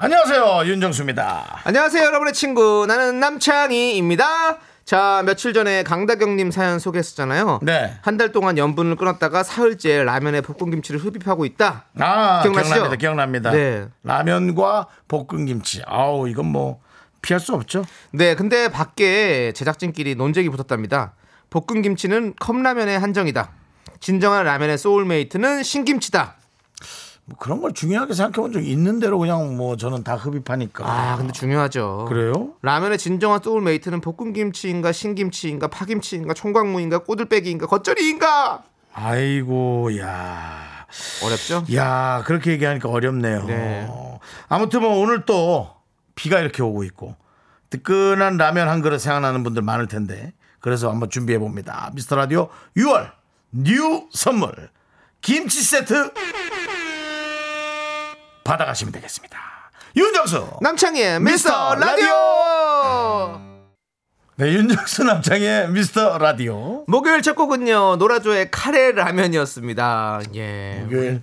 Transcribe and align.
안녕하세요 0.00 0.62
윤정수입니다. 0.66 1.62
안녕하세요, 1.64 2.04
여러분의 2.04 2.32
친구. 2.32 2.86
나는 2.86 3.18
남창희입니다. 3.18 4.58
자, 4.84 5.22
며칠 5.26 5.52
전에 5.52 5.82
강다경님 5.82 6.50
사연 6.52 6.78
소개했었잖아요. 6.78 7.58
네. 7.62 7.96
한 8.02 8.16
달 8.16 8.30
동안 8.32 8.56
염분을 8.56 8.94
끊었다가 8.96 9.42
사흘째 9.42 10.04
라면에 10.04 10.40
볶음김치를 10.40 11.00
흡입하고 11.00 11.44
있다. 11.44 11.86
아 11.98 12.40
기억나시죠? 12.42 12.74
기억납니다. 12.74 12.96
기억납니다. 12.96 13.50
네. 13.50 13.88
라면과 14.04 14.86
볶음김치. 15.08 15.82
아우 15.86 16.28
이건 16.28 16.46
뭐 16.46 16.80
피할 17.20 17.40
수 17.40 17.52
없죠. 17.54 17.84
네, 18.12 18.36
근데 18.36 18.68
밖에 18.68 19.52
제작진끼리 19.52 20.14
논쟁이 20.14 20.48
붙었답니다. 20.48 21.14
볶음김치는 21.50 22.34
컵라면의 22.38 22.98
한정이다. 23.00 23.50
진정한 24.00 24.44
라면의 24.44 24.78
소울메이트는 24.78 25.64
신김치다. 25.64 26.36
뭐 27.28 27.36
그런 27.38 27.60
걸 27.60 27.74
중요하게 27.74 28.14
생각해 28.14 28.42
본 28.42 28.52
적이 28.52 28.70
있는 28.70 29.00
대로 29.00 29.18
그냥 29.18 29.56
뭐 29.56 29.76
저는 29.76 30.02
다 30.02 30.14
흡입하니까. 30.16 30.84
아, 30.86 31.16
근데 31.18 31.32
중요하죠. 31.32 32.06
그래요? 32.08 32.54
라면의 32.62 32.96
진정한 32.96 33.40
소울메이트는 33.42 34.00
볶음김치인가 34.00 34.92
신김치인가 34.92 35.68
파김치인가 35.68 36.32
총각무인가 36.32 37.00
꼬들빼기인가 37.00 37.66
겉절이인가 37.66 38.62
아이고 38.94 39.98
야. 39.98 40.86
어렵죠? 41.22 41.64
야 41.74 42.22
그렇게 42.24 42.52
얘기하니까 42.52 42.88
어렵네요. 42.88 43.44
네. 43.44 43.86
아무튼 44.48 44.80
뭐 44.80 44.98
오늘 44.98 45.26
또 45.26 45.70
비가 46.14 46.40
이렇게 46.40 46.62
오고 46.62 46.82
있고 46.84 47.14
뜨끈한 47.68 48.38
라면 48.38 48.68
한 48.68 48.80
그릇 48.80 48.98
생각나는 49.00 49.44
분들 49.44 49.60
많을 49.60 49.86
텐데 49.86 50.32
그래서 50.60 50.90
한번 50.90 51.10
준비해 51.10 51.38
봅니다. 51.38 51.90
미스터 51.94 52.16
라디오 52.16 52.48
6월 52.74 53.12
뉴 53.50 54.08
선물 54.12 54.70
김치 55.20 55.62
세트 55.62 56.10
받아가시면 58.48 58.92
되겠습니다. 58.92 59.38
윤정수 59.94 60.58
남창희의 60.62 61.20
미스터 61.20 61.74
라디오 61.74 63.40
네 64.36 64.54
윤정수 64.54 65.04
남창의 65.04 65.68
미스터 65.70 66.16
라디오 66.16 66.84
목요일 66.86 67.20
첫 67.20 67.34
곡은요 67.34 67.96
노라조의 67.96 68.50
카레 68.50 68.92
라면이었습니다 68.92 70.20
예. 70.34 70.80
목요일 70.82 71.22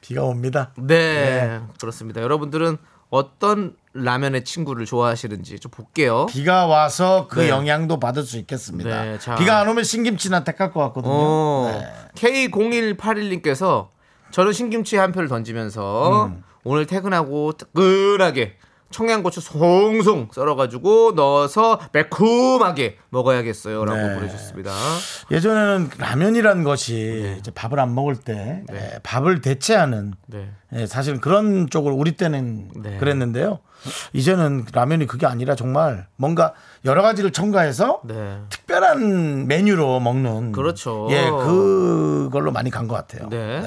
비가 0.00 0.24
옵니다. 0.24 0.72
네 0.76 1.60
그렇습니다 1.78 2.20
여러분들은 2.22 2.78
어떤 3.10 3.76
라면의 3.92 4.42
친구를 4.44 4.86
좋아하시는지 4.86 5.60
좀 5.60 5.70
볼게요 5.70 6.26
비가 6.26 6.66
와서 6.66 7.28
그 7.30 7.40
네. 7.40 7.50
영향도 7.50 8.00
받을 8.00 8.24
수 8.24 8.38
있겠습니다. 8.38 9.04
네, 9.04 9.18
자. 9.20 9.36
비가 9.36 9.60
안 9.60 9.68
오면 9.68 9.84
신김치나 9.84 10.42
택할 10.42 10.72
것 10.72 10.80
같거든요. 10.80 11.12
어, 11.12 11.70
네. 11.70 12.48
K0181님께서 12.48 13.93
저는 14.34 14.52
신김치 14.52 14.96
한 14.96 15.12
표를 15.12 15.28
던지면서 15.28 16.24
음. 16.26 16.42
오늘 16.64 16.86
퇴근하고 16.86 17.52
뜨끈하게 17.52 18.56
청양고추 18.90 19.40
송송 19.40 20.30
썰어가지고 20.32 21.12
넣어서 21.12 21.78
매콤하게 21.92 22.98
먹어야겠어요 23.10 23.84
라고 23.84 24.00
네. 24.08 24.14
보내주셨습니다 24.16 24.72
예전에는 25.30 25.90
라면이라는 25.98 26.64
것이 26.64 27.36
이제 27.38 27.52
밥을 27.52 27.78
안 27.78 27.94
먹을 27.94 28.16
때 28.16 28.64
에, 28.72 28.98
밥을 29.04 29.40
대체하는 29.40 30.14
네. 30.26 30.50
예, 30.72 30.86
사실은 30.86 31.20
그런 31.20 31.70
쪽으로 31.70 31.94
우리 31.94 32.16
때는 32.16 32.70
네. 32.82 32.96
그랬는데요. 32.98 33.60
이제는 34.14 34.64
라면이 34.72 35.06
그게 35.06 35.26
아니라 35.26 35.54
정말 35.54 36.08
뭔가 36.16 36.54
여러 36.84 37.02
가지를 37.02 37.30
첨가해서 37.30 38.00
네. 38.04 38.38
특별한 38.48 39.46
메뉴로 39.46 40.00
먹는 40.00 40.50
그렇죠. 40.52 41.06
예, 41.10 41.30
그걸로 41.30 42.50
많이 42.50 42.70
간 42.70 42.88
것 42.88 42.94
같아요. 42.96 43.28
네. 43.28 43.62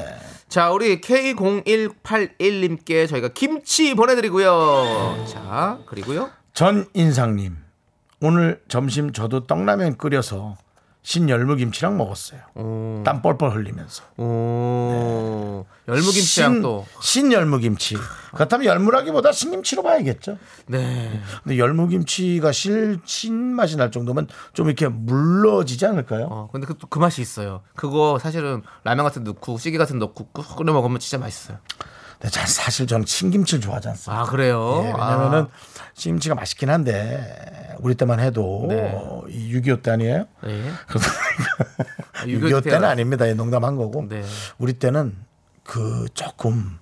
자, 0.49 0.71
우리 0.71 1.01
K0181님께 1.01 3.07
저희가 3.09 3.27
김치 3.29 3.93
보내드리고요. 3.93 5.25
자, 5.27 5.79
그리고요. 5.85 6.31
전인상님 6.53 7.57
오늘 8.21 8.61
점심 8.67 9.11
저도 9.11 9.45
떡라면 9.45 9.97
끓여서 9.97 10.55
신열무김치랑 11.07 11.97
먹었어요. 11.97 12.41
오, 12.55 13.01
땀 13.05 13.21
뻘뻘 13.21 13.55
흘리면서. 13.55 14.03
오, 14.17 15.65
열무김치랑 15.87 16.53
신, 16.55 16.61
또. 16.61 16.85
신열무김치. 17.01 17.95
그렇다면 18.33 18.67
열무라기보다 18.67 19.31
신김치로 19.31 19.83
봐야겠죠. 19.83 20.37
네. 20.65 21.21
근데 21.43 21.57
열무김치가 21.59 22.51
실, 22.51 22.99
신맛이 23.05 23.77
날 23.77 23.89
정도면 23.89 24.27
좀 24.51 24.67
이렇게 24.67 24.89
물러지지 24.89 25.85
않을까요? 25.85 26.27
어, 26.29 26.49
근데 26.51 26.67
그, 26.67 26.73
그 26.89 26.99
맛이 26.99 27.21
있어요. 27.21 27.61
그거 27.77 28.19
사실은 28.19 28.61
라면 28.83 29.05
같은 29.05 29.23
데 29.23 29.31
넣고, 29.31 29.57
찌개 29.59 29.77
같은 29.77 29.99
데 29.99 30.05
넣고 30.05 30.27
꾹 30.33 30.57
끓여 30.57 30.73
먹으면 30.73 30.99
진짜 30.99 31.17
맛있어요. 31.17 31.59
자, 32.31 32.45
사실 32.47 32.85
저는 32.85 33.05
신김치를 33.05 33.61
좋아하지 33.61 33.89
않습니다. 33.89 34.23
아, 34.23 34.25
그래요? 34.25 34.81
예, 34.83 34.87
왜냐면은 34.91 35.47
신김치가 35.97 36.35
맛있긴 36.35 36.69
한데 36.69 37.75
우리 37.79 37.95
때만 37.95 38.19
해도 38.19 38.65
네. 38.69 38.91
이6.25 39.29 39.81
때 39.83 39.91
아니에요? 39.91 40.27
아, 40.41 40.47
네. 40.47 40.71
아, 42.13 42.25
6.25 42.25 42.39
6.25 42.51 42.63
때는 42.63 42.83
아닙니다. 42.87 43.25
이 43.25 43.33
농담한 43.33 43.75
거고. 43.75 44.05
네. 44.07 44.23
우리 44.59 44.73
때는 44.73 45.15
그 45.63 46.05
조금 46.13 46.77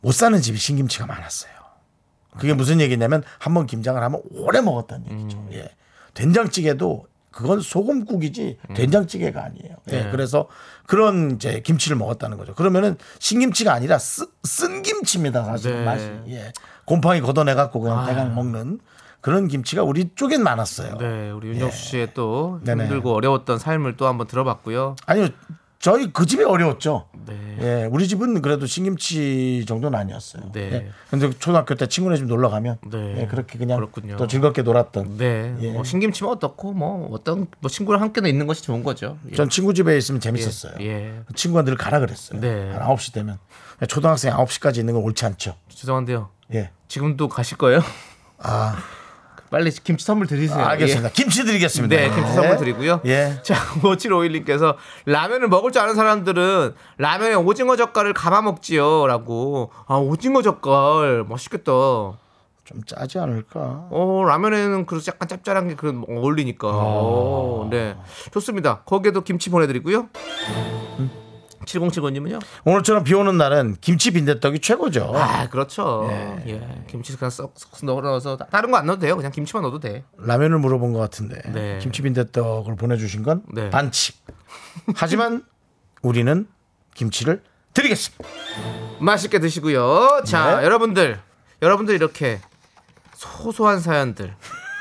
못 0.00 0.12
사는 0.12 0.40
집이 0.40 0.58
신김치가 0.58 1.06
많았어요. 1.06 1.52
그게 2.38 2.52
무슨 2.54 2.80
얘기냐면 2.80 3.22
한 3.38 3.54
번 3.54 3.66
김장을 3.66 4.02
하면 4.02 4.20
오래 4.32 4.60
먹었다는 4.60 5.06
얘기죠. 5.10 5.38
음. 5.38 5.50
예. 5.52 5.68
된장찌개도 6.14 7.06
그건 7.30 7.60
소금국이지 7.60 8.58
된장찌개가 8.74 9.44
아니에요. 9.44 9.76
예. 9.92 9.96
음. 10.00 10.04
네. 10.04 10.10
그래서 10.10 10.48
그런 10.86 11.32
이제 11.32 11.60
김치를 11.60 11.96
먹었다는 11.96 12.36
거죠. 12.38 12.54
그러면은 12.54 12.96
신김치가 13.20 13.72
아니라 13.72 13.98
쓰, 13.98 14.26
쓴 14.42 14.82
김치입니다. 14.82 15.44
사실 15.44 15.72
네. 15.74 15.82
아. 15.82 15.84
맛이. 15.84 16.04
예. 16.28 16.52
곰팡이 16.84 17.20
걷어내 17.20 17.54
갖고 17.54 17.80
그냥 17.80 18.06
대강 18.06 18.34
먹는 18.34 18.80
그런 19.20 19.48
김치가 19.48 19.82
우리 19.82 20.10
쪽엔 20.14 20.42
많았어요. 20.42 20.98
네, 20.98 21.30
우리 21.30 21.48
윤정수 21.48 21.76
씨의 21.76 22.08
또 22.12 22.58
예. 22.60 22.64
네네. 22.66 22.84
힘들고 22.84 23.14
어려웠던 23.14 23.58
삶을 23.58 23.96
또 23.96 24.06
한번 24.06 24.26
들어봤고요. 24.26 24.96
아니요. 25.06 25.28
저희 25.78 26.10
그 26.12 26.24
집이 26.24 26.42
어려웠죠. 26.44 27.08
네. 27.26 27.58
예, 27.60 27.88
우리 27.90 28.08
집은 28.08 28.40
그래도 28.40 28.64
신김치 28.64 29.66
정도는 29.68 29.98
아니었어요. 29.98 30.50
네. 30.52 30.72
예. 30.72 30.90
근데 31.10 31.30
초등학교 31.38 31.74
때 31.74 31.86
친구네 31.86 32.16
집 32.16 32.24
놀러 32.24 32.48
가면 32.48 32.78
네. 32.90 33.20
예, 33.20 33.26
그렇게 33.26 33.58
그냥 33.58 33.76
그렇군요. 33.76 34.16
또 34.16 34.26
즐겁게 34.26 34.62
놀았던. 34.62 35.18
네, 35.18 35.54
예. 35.60 35.72
뭐 35.72 35.84
신김치면 35.84 36.32
어떻고 36.32 36.72
뭐 36.72 37.10
어떤 37.12 37.46
뭐 37.60 37.70
친구랑 37.70 38.00
함께 38.00 38.26
있는 38.26 38.46
것이 38.46 38.62
좋은 38.62 38.82
거죠. 38.82 39.18
예. 39.30 39.34
전 39.34 39.50
친구 39.50 39.74
집에 39.74 39.96
있으면 39.98 40.22
재밌었어요. 40.22 40.74
예. 40.80 41.20
친구가 41.34 41.64
늘 41.64 41.76
가라 41.76 42.00
그랬어요. 42.00 42.40
네. 42.40 42.70
한 42.72 42.80
9시 42.80 43.12
되면. 43.12 43.38
초등학생 43.86 44.32
9시까지 44.32 44.78
있는 44.78 44.94
건 44.94 45.02
옳지 45.02 45.26
않죠. 45.26 45.54
죄송한데요. 45.68 46.30
예. 46.54 46.70
지금도 46.88 47.28
가실 47.28 47.58
거예요? 47.58 47.80
아, 48.38 48.76
빨리 49.50 49.70
김치 49.70 50.04
선물 50.04 50.26
드리세요. 50.26 50.64
알겠습니다. 50.64 51.10
김치 51.10 51.44
드리겠습니다. 51.44 51.94
네, 51.96 52.10
김치 52.14 52.32
선물 52.32 52.56
드리고요. 52.56 53.00
예. 53.06 53.40
자, 53.42 53.54
5751님께서 53.82 54.76
라면을 55.06 55.48
먹을 55.48 55.70
줄 55.72 55.82
아는 55.82 55.94
사람들은 55.94 56.74
라면에 56.98 57.34
오징어 57.34 57.76
젓갈을 57.76 58.14
감아 58.14 58.42
먹지요. 58.42 59.06
라고. 59.06 59.70
아, 59.86 59.96
오징어 59.96 60.42
젓갈. 60.42 61.24
맛있겠다. 61.28 61.72
어, 61.72 62.18
좀 62.64 62.82
짜지 62.84 63.18
않을까? 63.18 63.88
라면에는 64.26 64.86
그 64.86 65.00
약간 65.06 65.28
짭짤한 65.28 65.68
게 65.68 65.74
그 65.76 66.02
어울리니까. 66.08 66.66
오, 66.68 67.68
네. 67.70 67.94
좋습니다. 68.32 68.80
거기에도 68.84 69.20
김치 69.22 69.50
보내드리고요. 69.50 70.08
7079님은요? 71.64 72.40
오늘처럼 72.64 73.04
비 73.04 73.14
오는 73.14 73.36
날은 73.36 73.76
김치 73.80 74.10
빈대떡이 74.12 74.60
최고죠. 74.60 75.12
아, 75.14 75.48
그렇죠. 75.48 76.08
예. 76.46 76.84
김치 76.88 77.16
그냥 77.16 77.30
썩, 77.30 77.54
썩 77.56 77.84
넣어서 77.84 78.36
다른 78.36 78.70
거 78.70 78.76
안 78.78 78.86
넣어도 78.86 79.00
돼요. 79.00 79.16
그냥 79.16 79.32
김치만 79.32 79.62
넣어도 79.62 79.80
돼. 79.80 80.04
라면을 80.18 80.58
물어본 80.58 80.92
것 80.92 80.98
같은데 80.98 81.40
네. 81.52 81.78
김치 81.80 82.02
빈대떡을 82.02 82.76
보내주신 82.76 83.22
건 83.22 83.42
네. 83.52 83.70
반칙. 83.70 84.16
하지만 84.96 85.44
우리는 86.02 86.46
김치를 86.94 87.42
드리겠습니다. 87.72 88.24
맛있게 89.00 89.38
드시고요. 89.40 90.22
자, 90.24 90.58
네. 90.60 90.64
여러분들, 90.64 91.20
여러분들 91.62 91.94
이렇게 91.94 92.40
소소한 93.14 93.80
사연들 93.80 94.34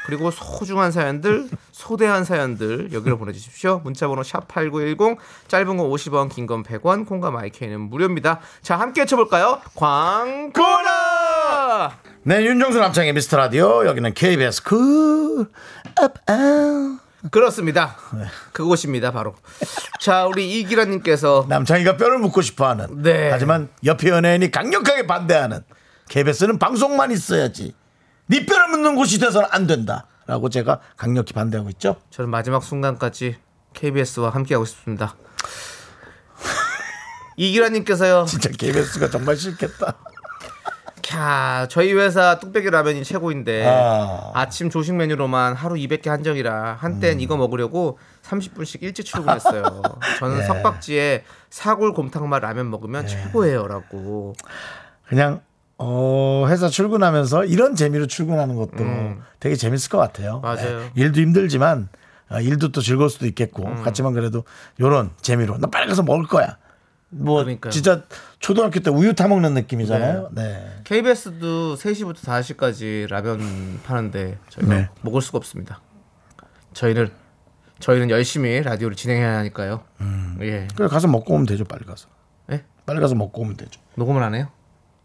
그리고 0.05 0.31
소중한 0.31 0.91
사연들, 0.91 1.47
소대한 1.71 2.23
사연들 2.25 2.91
여기로 2.93 3.17
보내주십시오. 3.17 3.81
문자번호 3.83 4.21
샵 4.23 4.47
#8910 4.47 5.17
짧은 5.47 5.77
거 5.77 5.83
50원, 5.85 6.29
긴 6.29 6.45
건 6.45 6.61
100원, 6.63 7.07
콩과 7.07 7.31
마이크는 7.31 7.79
무료입니다. 7.79 8.39
자, 8.61 8.77
함께 8.77 9.05
쳐볼까요? 9.05 9.61
광고라. 9.75 10.53
네, 12.23 12.43
윤정수 12.45 12.79
남창의 12.79 13.13
미스터 13.13 13.37
라디오. 13.37 13.85
여기는 13.85 14.13
KBS 14.13 14.63
Cool, 14.63 15.47
업, 16.01 16.13
아. 16.27 16.99
그렇습니다. 17.31 17.95
그곳입니다, 18.51 19.11
바로. 19.11 19.35
자, 20.01 20.25
우리 20.25 20.59
이기라님께서 20.59 21.45
남창희가 21.47 21.95
뼈를 21.95 22.17
묻고 22.19 22.41
싶어 22.41 22.67
하는. 22.67 23.01
네. 23.01 23.29
하지만 23.31 23.69
옆에 23.85 24.09
연예인이 24.09 24.51
강력하게 24.51 25.07
반대하는. 25.07 25.61
KBS는 26.09 26.59
방송만 26.59 27.11
있어야지. 27.11 27.73
네 28.27 28.45
뼈를 28.45 28.69
묻는 28.69 28.95
곳이 28.95 29.19
돼서는 29.19 29.47
안 29.51 29.67
된다. 29.67 30.07
라고 30.25 30.49
제가 30.49 30.79
강력히 30.95 31.33
반대하고 31.33 31.69
있죠. 31.71 31.97
저는 32.09 32.29
마지막 32.29 32.63
순간까지 32.63 33.35
KBS와 33.73 34.29
함께하고 34.29 34.65
싶습니다. 34.65 35.15
이기라님께서요. 37.35 38.25
진짜 38.25 38.49
KBS가 38.49 39.09
정말 39.09 39.35
싫겠다. 39.35 39.95
캬, 41.01 41.69
저희 41.69 41.93
회사 41.93 42.39
뚝배기 42.39 42.69
라면이 42.69 43.03
최고인데 43.03 43.67
아. 43.67 44.31
아. 44.33 44.49
침 44.49 44.69
조식 44.69 44.95
메뉴로만 44.95 45.53
하루 45.53 45.75
200개 45.75 46.07
한정이라 46.07 46.77
한땐 46.79 47.19
이거 47.19 47.37
먹으려고 47.37 47.99
30분씩 48.23 48.81
일찍 48.81 49.03
출근했어요. 49.05 49.81
저는 50.19 50.45
석박지에 50.47 51.23
사골 51.49 51.93
곰탕맛 51.93 52.41
라면 52.41 52.69
먹으면 52.71 53.05
최고예요라고. 53.05 54.33
그냥 55.07 55.41
어, 55.77 56.45
회사 56.47 56.69
출근하면서 56.69 57.45
이런 57.45 57.75
재미로 57.75 58.07
출근하는 58.07 58.55
것도 58.55 58.83
음. 58.83 59.21
되게 59.39 59.55
재밌을 59.55 59.89
것 59.89 59.97
같아요. 59.97 60.39
맞아요. 60.39 60.79
네. 60.79 60.91
일도 60.95 61.21
힘들지만 61.21 61.89
어, 62.29 62.39
일도 62.39 62.71
또 62.71 62.81
즐거울 62.81 63.09
수도 63.09 63.25
있겠고 63.25 63.65
음. 63.65 63.83
같지만 63.83 64.13
그래도 64.13 64.43
요런 64.79 65.11
재미로 65.21 65.57
나 65.57 65.67
빨리 65.67 65.87
가서 65.87 66.03
먹을 66.03 66.25
거야. 66.25 66.57
뭐 67.09 67.43
그러니까요. 67.43 67.71
진짜 67.71 68.03
초등학교 68.39 68.79
때 68.79 68.89
우유 68.89 69.13
타 69.13 69.27
먹는 69.27 69.53
느낌이잖아요. 69.53 70.29
네. 70.31 70.79
KBS도 70.83 71.75
3시부터 71.75 72.15
5시까지 72.15 73.07
라면 73.07 73.79
파는데 73.83 74.39
저희가 74.49 74.73
네. 74.73 74.89
먹을 75.01 75.21
수가 75.21 75.37
없습니다. 75.37 75.81
저희는 76.73 77.11
저희는 77.79 78.09
열심히 78.09 78.61
라디오를 78.61 78.95
진행해야 78.95 79.37
하니까요. 79.39 79.83
음. 80.01 80.37
예. 80.41 80.67
그래 80.75 80.87
가서 80.87 81.07
먹고 81.07 81.33
오면 81.33 81.45
되죠. 81.45 81.65
빨리 81.65 81.85
가서. 81.85 82.07
예? 82.51 82.63
빨리 82.85 82.99
가서 82.99 83.13
먹고 83.13 83.41
오면 83.41 83.57
되죠. 83.57 83.79
녹음을 83.95 84.23
안 84.23 84.33
해요? 84.33 84.47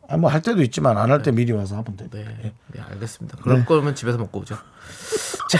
아, 0.08 0.16
뭐 0.16 0.30
할 0.30 0.40
때도 0.42 0.62
있지만 0.62 0.96
안 0.96 1.10
할 1.10 1.22
때 1.22 1.30
미리 1.30 1.52
와서 1.52 1.76
하면 1.76 1.96
되죠. 1.96 2.10
네. 2.16 2.52
네, 2.68 2.80
알겠습니다. 2.90 3.38
그럴 3.42 3.64
거면 3.64 3.94
집에서 3.94 4.16
먹고 4.18 4.40
오죠. 4.40 4.56
자, 5.50 5.58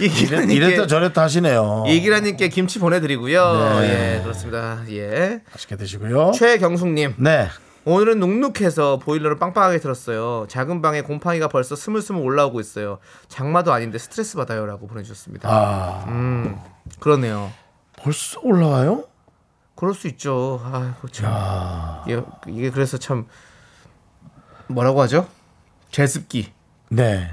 이랬다 0.00 0.42
이기라님께 0.42 0.86
저랬다 0.86 1.22
하시네요. 1.22 1.84
이기라님께 1.88 2.48
김치 2.48 2.78
보내드리고요. 2.78 3.80
네. 3.80 4.16
예, 4.18 4.22
그렇습니다. 4.22 4.80
예. 4.90 5.40
맛있게 5.52 5.76
드시고요. 5.76 6.32
최경숙님, 6.32 7.14
네. 7.18 7.48
오늘은 7.84 8.20
눅눅해서 8.20 8.98
보일러를 8.98 9.38
빵빵하게 9.38 9.80
틀었어요. 9.80 10.46
작은 10.48 10.82
방에 10.82 11.02
곰팡이가 11.02 11.48
벌써 11.48 11.74
스물스물 11.74 12.22
올라오고 12.22 12.60
있어요. 12.60 12.98
장마도 13.28 13.72
아닌데 13.72 13.98
스트레스 13.98 14.36
받아요라고 14.36 14.86
보내주셨습니다. 14.86 15.48
아 15.50 16.04
음, 16.06 16.56
그러네요. 17.00 17.50
벌써 17.96 18.38
올라와요? 18.42 19.04
그럴 19.74 19.94
수 19.94 20.06
있죠. 20.08 20.60
아, 20.64 20.94
참. 21.10 21.32
이게, 22.06 22.22
이게 22.46 22.70
그래서 22.70 22.98
참 22.98 23.26
뭐라고 24.68 25.00
하죠? 25.02 25.28
제습기. 25.90 26.52
네. 26.90 27.30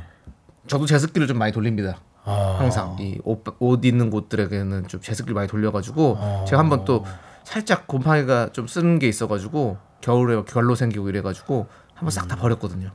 저도 0.68 0.86
제습기를 0.86 1.28
좀 1.28 1.38
많이 1.38 1.52
돌립니다. 1.52 2.00
아. 2.26 2.58
항상 2.60 2.98
이옷옷 3.00 3.86
있는 3.86 4.10
곳들에게는 4.10 4.88
좀 4.88 5.02
제습기를 5.02 5.34
많이 5.34 5.48
돌려가지고 5.48 6.18
아. 6.20 6.46
제가 6.46 6.60
한번 6.60 6.86
또 6.86 7.06
살짝 7.44 7.88
곰팡이가 7.88 8.52
좀 8.52 8.68
쓰는 8.68 9.00
게 9.00 9.08
있어가지고 9.08 9.78
겨울에 10.02 10.44
결로 10.44 10.76
생기고 10.76 11.10
이래가지고 11.10 11.68
한번 11.96 12.12
싹 12.12 12.28
다 12.28 12.36
버렸거든요. 12.36 12.92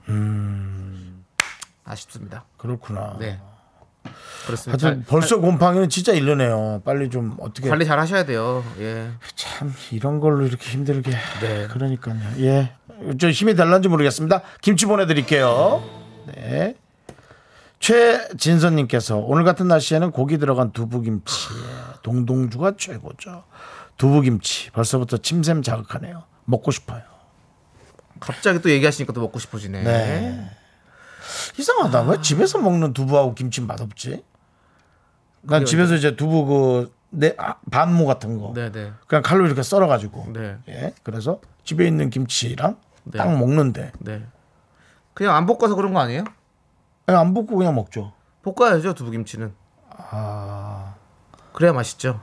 아쉽습니다. 1.85 2.45
그렇구나. 2.57 3.17
네, 3.19 3.41
그렇습니다. 4.47 4.87
하여튼 4.87 5.05
벌써 5.07 5.41
곰팡이는 5.41 5.89
진짜 5.89 6.13
일르네요. 6.13 6.83
빨리 6.85 7.09
좀 7.11 7.37
어떻게 7.41 7.69
관리 7.69 7.87
잘 7.87 7.99
하셔야 7.99 8.25
돼요. 8.25 8.65
예. 8.79 9.11
참 9.35 9.75
이런 9.91 10.21
걸로 10.21 10.47
이렇게 10.47 10.71
힘들게. 10.71 11.11
네. 11.41 11.67
그러니까요. 11.69 12.17
예. 12.41 12.73
저 13.19 13.31
힘이 13.31 13.55
될란지 13.55 13.89
모르겠습니다. 13.89 14.43
김치 14.61 14.87
보내드릴게요. 14.87 15.83
네. 16.35 16.77
최진선님께서 17.81 19.19
오늘 19.19 19.45
같은 19.45 19.69
날씨에는 19.69 20.11
고기 20.11 20.39
들어간 20.39 20.73
두부김치 20.73 21.49
동동주가 22.03 22.75
최고죠. 22.79 23.45
두부김치 23.99 24.71
벌써부터 24.71 25.19
침샘 25.19 25.63
자극하네요. 25.63 26.25
먹고 26.47 26.71
싶어요. 26.71 27.03
갑자기 28.21 28.61
또 28.63 28.71
얘기하시니까 28.71 29.13
또 29.13 29.21
먹고 29.21 29.39
싶어지네. 29.39 29.83
네. 29.83 30.51
이상하다. 31.59 32.03
왜 32.03 32.21
집에서 32.21 32.59
먹는 32.59 32.93
두부하고 32.93 33.35
김치는 33.35 33.67
맛없지? 33.69 34.25
난 35.43 35.65
집에서 35.65 35.95
이제 35.95 36.17
두부 36.17 36.89
그내 37.11 37.37
반모 37.71 38.07
같은 38.07 38.39
거 38.41 38.53
네, 38.55 38.73
네, 38.73 38.93
그냥 39.07 39.23
칼로 39.23 39.45
이렇게 39.47 39.63
썰어가지고 39.63 40.33
네, 40.33 40.57
예 40.69 40.95
그래서 41.03 41.41
집에 41.65 41.87
있는 41.87 42.09
김치랑 42.11 42.79
네. 43.05 43.19
딱 43.19 43.37
먹는데 43.37 43.93
네. 43.99 44.27
그냥 45.13 45.37
안 45.37 45.47
볶아서 45.47 45.75
그런 45.75 45.93
거 45.93 46.01
아니에요? 46.01 46.25
그냥 47.05 47.21
안 47.21 47.35
볶고 47.35 47.57
그냥 47.57 47.75
먹죠. 47.75 48.13
볶아야죠 48.43 48.95
두부김치는. 48.95 49.55
아 49.91 50.95
그래야 51.53 51.73
맛있죠. 51.73 52.21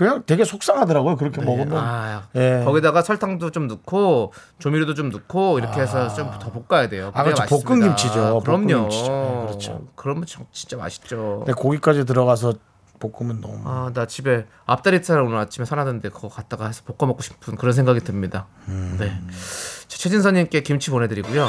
그냥 0.00 0.22
되게 0.24 0.44
속상하더라고요. 0.46 1.16
그렇게 1.16 1.42
먹으면 1.42 1.76
아, 1.76 2.22
예. 2.34 2.62
거기다가 2.64 3.02
설탕도 3.02 3.50
좀 3.50 3.66
넣고 3.66 4.32
조미료도 4.58 4.94
좀 4.94 5.10
넣고 5.10 5.58
이렇게 5.58 5.82
해서 5.82 6.08
좀더 6.08 6.50
볶아야 6.52 6.88
돼요. 6.88 7.10
아, 7.12 7.22
그렇죠. 7.22 7.44
볶은 7.44 7.80
김치죠. 7.82 8.40
그럼요. 8.42 8.88
네, 8.88 9.44
그렇죠. 9.46 9.88
그러면 9.96 10.24
참 10.24 10.46
진짜 10.52 10.78
맛있죠. 10.78 11.42
근데 11.44 11.52
고기까지 11.52 12.06
들어가서 12.06 12.54
볶으면 12.98 13.42
너무 13.42 13.60
아, 13.66 13.90
나 13.92 14.06
집에 14.06 14.46
앞다리살 14.64 15.20
오늘 15.20 15.36
아침에 15.36 15.66
사놨는데 15.66 16.08
그거 16.08 16.30
갖다가 16.30 16.66
해서 16.68 16.82
볶아 16.86 17.06
먹고 17.06 17.20
싶은 17.20 17.56
그런 17.56 17.74
생각이 17.74 18.00
듭니다. 18.00 18.46
음. 18.68 18.96
네. 18.98 19.08
자, 19.86 19.98
최진선님께 19.98 20.62
김치 20.62 20.90
보내드리고요. 20.90 21.46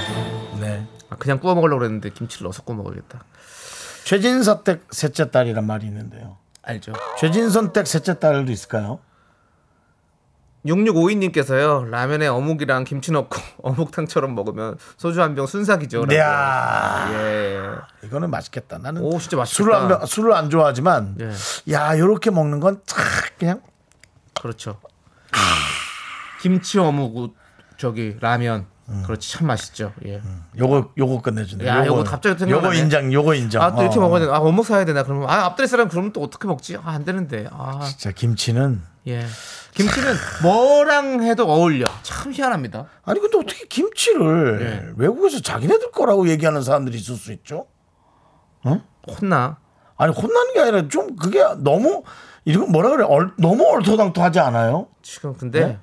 네. 0.60 0.86
아, 1.10 1.16
그냥 1.16 1.40
구워 1.40 1.56
먹으려고 1.56 1.80
그랬는데 1.80 2.10
김치를 2.10 2.44
넣어서 2.44 2.64
구워 2.64 2.76
먹어야겠다. 2.80 3.24
최진서댁 4.04 4.88
셋째 4.92 5.32
딸이란 5.32 5.66
말이 5.66 5.86
있는데요. 5.86 6.41
알죠? 6.64 6.94
최진선 7.20 7.74
댁 7.74 7.88
셋째 7.88 8.20
딸도 8.20 8.52
있을까요? 8.52 9.00
6652님께서요 10.66 11.90
라면에 11.90 12.28
어묵이랑 12.28 12.84
김치 12.84 13.12
넣고 13.12 13.36
어묵탕처럼 13.64 14.36
먹으면 14.36 14.78
소주 14.98 15.20
한 15.22 15.34
병 15.34 15.48
순삭이죠. 15.48 16.06
이야 16.12 17.10
예. 17.12 17.70
이거는 18.06 18.30
맛있겠다. 18.30 18.78
나는 18.78 19.02
오 19.02 19.18
진짜 19.18 19.38
맛있겠다. 19.38 19.56
술을 19.64 19.74
안, 19.96 20.06
술을 20.06 20.34
안 20.34 20.50
좋아하지만 20.52 21.18
예. 21.20 21.74
야 21.74 21.98
요렇게 21.98 22.30
먹는 22.30 22.60
건참 22.60 23.00
그냥 23.40 23.62
그렇죠. 24.40 24.80
김치 26.42 26.78
어묵 26.78 27.36
저기 27.78 28.18
라면 28.20 28.68
그렇지 29.06 29.32
참 29.32 29.48
맛있죠. 29.48 29.94
예. 30.06 30.22
요거 30.58 30.92
요거 30.98 31.22
끝내주네. 31.22 31.66
야, 31.66 31.86
요거 31.86 32.04
갑자기 32.04 32.38
생각나네. 32.40 32.68
요거 32.78 32.84
인정. 32.84 33.14
요거 33.14 33.34
인정. 33.36 33.62
아 33.64 33.76
또 33.76 33.82
이렇게 33.82 33.98
어. 34.00 34.02
먹어야 34.02 34.20
되나? 34.22 34.36
아 34.36 34.40
어묵 34.40 34.66
사야 34.66 34.86
되나? 34.86 35.04
그러면 35.04 35.30
아 35.30 35.46
앞다리 35.46 35.68
사람 35.68 35.88
그러면 35.88 36.12
또 36.14 36.22
어떻게 36.22 36.48
먹지? 36.48 36.76
아 36.78 36.82
안 36.92 37.04
되는데. 37.06 37.48
아 37.52 37.80
진짜 37.88 38.12
김치는 38.12 38.82
예. 39.08 39.26
김치는 39.74 40.14
뭐랑 40.44 41.24
해도 41.24 41.46
어울려. 41.50 41.86
참 42.04 42.34
희한합니다. 42.34 42.86
아니 43.04 43.20
근데 43.20 43.38
어떻게 43.38 43.66
김치를 43.68 44.60
예. 44.62 44.94
외국에서 44.98 45.40
자기네들 45.42 45.92
거라고 45.92 46.28
얘기하는 46.30 46.62
사람들이 46.62 46.98
있을 46.98 47.16
수 47.16 47.32
있죠? 47.34 47.68
혼나. 49.20 49.58
아니 49.98 50.14
혼나는 50.14 50.54
게 50.54 50.60
아니라 50.60 50.88
좀 50.88 51.16
그게 51.16 51.44
너무 51.60 52.04
이건 52.46 52.72
뭐라 52.72 52.90
그래? 52.90 53.06
얼, 53.08 53.32
너무 53.38 53.66
얼토당토하지 53.68 54.40
않아요? 54.40 54.88
지금 55.02 55.34
근데 55.36 55.60
네? 55.66 55.80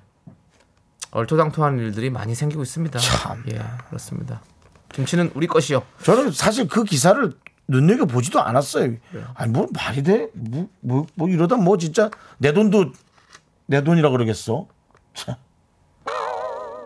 얼토당토하는 1.11 1.79
일들이 1.79 2.11
많이 2.11 2.35
생기고 2.35 2.63
있습니다. 2.63 2.99
참. 2.99 3.45
예, 3.53 3.61
그렇습니다. 3.89 4.43
김치는 4.93 5.33
우리 5.35 5.47
것이요. 5.47 5.83
저는 6.03 6.33
사실 6.33 6.69
그 6.69 6.85
기사를 6.85 7.33
눈여겨 7.69 8.07
보지도 8.07 8.41
않았어요. 8.41 8.87
네. 8.87 9.01
아니 9.35 9.53
뭐 9.53 9.69
말이 9.75 10.03
돼? 10.03 10.29
뭐, 10.35 10.69
뭐, 10.81 11.07
뭐 11.15 11.29
이러다 11.29 11.57
뭐 11.57 11.77
진짜 11.77 12.11
내 12.39 12.53
돈도 12.53 12.93
내 13.67 13.85
돈이라 13.85 14.11
그러겠어? 14.11 14.67
참. 15.15 15.35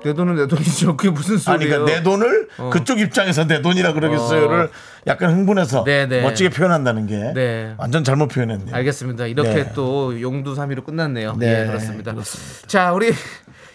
내 0.02 0.14
돈은 0.14 0.34
내 0.34 0.48
돈이죠. 0.48 0.96
그게 0.96 1.10
무슨 1.10 1.34
아니 1.34 1.40
소리예요? 1.40 1.84
그러니까 1.84 1.96
내 1.96 2.02
돈을 2.02 2.48
그쪽 2.72 2.98
입장에서 2.98 3.46
내 3.46 3.62
돈이라 3.62 3.92
그러겠어요를 3.92 4.70
약간 5.06 5.30
흥분해서 5.30 5.82
어. 5.82 5.84
네, 5.84 6.06
네. 6.06 6.22
멋지게 6.22 6.50
표현한다는 6.50 7.06
게 7.06 7.32
네. 7.32 7.74
완전 7.78 8.02
잘못 8.02 8.26
표현했네요. 8.26 8.74
알겠습니다. 8.74 9.26
이렇게 9.26 9.54
네. 9.54 9.72
또 9.74 10.20
용두삼이로 10.20 10.82
끝났네요. 10.82 11.36
네, 11.36 11.62
예, 11.62 11.66
그렇습니다. 11.66 12.12
그렇습니다. 12.12 12.66
자, 12.66 12.92
우리 12.92 13.12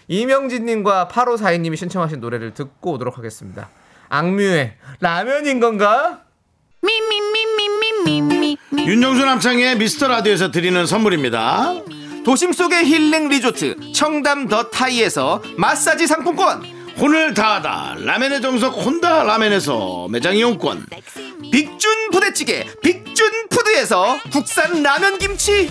이명진님과 0.08 1.08
8542님이 1.12 1.76
신청하신 1.76 2.20
노래를 2.20 2.54
듣고 2.54 2.92
오도록 2.92 3.18
하겠습니다. 3.18 3.68
악뮤의 4.08 4.74
라면인 5.00 5.60
건가? 5.60 6.22
윤정수 8.76 9.24
남창의 9.24 9.76
미스터 9.76 10.08
라디오에서 10.08 10.50
드리는 10.50 10.86
선물입니다. 10.86 11.74
도심 12.24 12.52
속의 12.52 12.84
힐링 12.84 13.28
리조트 13.28 13.92
청담 13.92 14.48
더 14.48 14.70
타이에서 14.70 15.42
마사지 15.56 16.06
상품권 16.06 16.62
혼을 16.98 17.32
다하다 17.32 17.96
라멘의 18.00 18.42
정석 18.42 18.74
혼다 18.84 19.22
라멘에서 19.22 20.08
매장 20.10 20.36
이용권 20.36 20.84
빅준 21.50 22.10
부대찌개 22.10 22.66
빅준 22.82 23.48
푸드에서 23.48 24.18
국산 24.30 24.82
라면 24.82 25.18
김치 25.18 25.70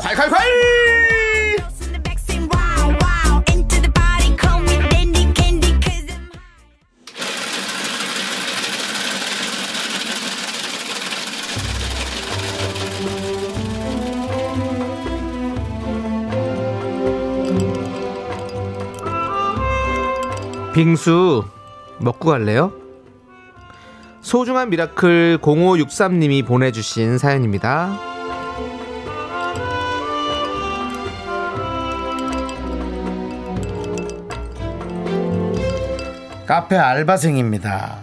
콸콸콸 0.00 0.72
빙수 20.74 21.44
먹고 21.98 22.30
갈래요? 22.30 22.72
소중한 24.22 24.70
miracle 24.70 25.38
0563님이 25.42 26.46
보내주신 26.46 27.18
사연입니다. 27.18 28.11
카페 36.52 36.76
알바생입니다. 36.76 37.96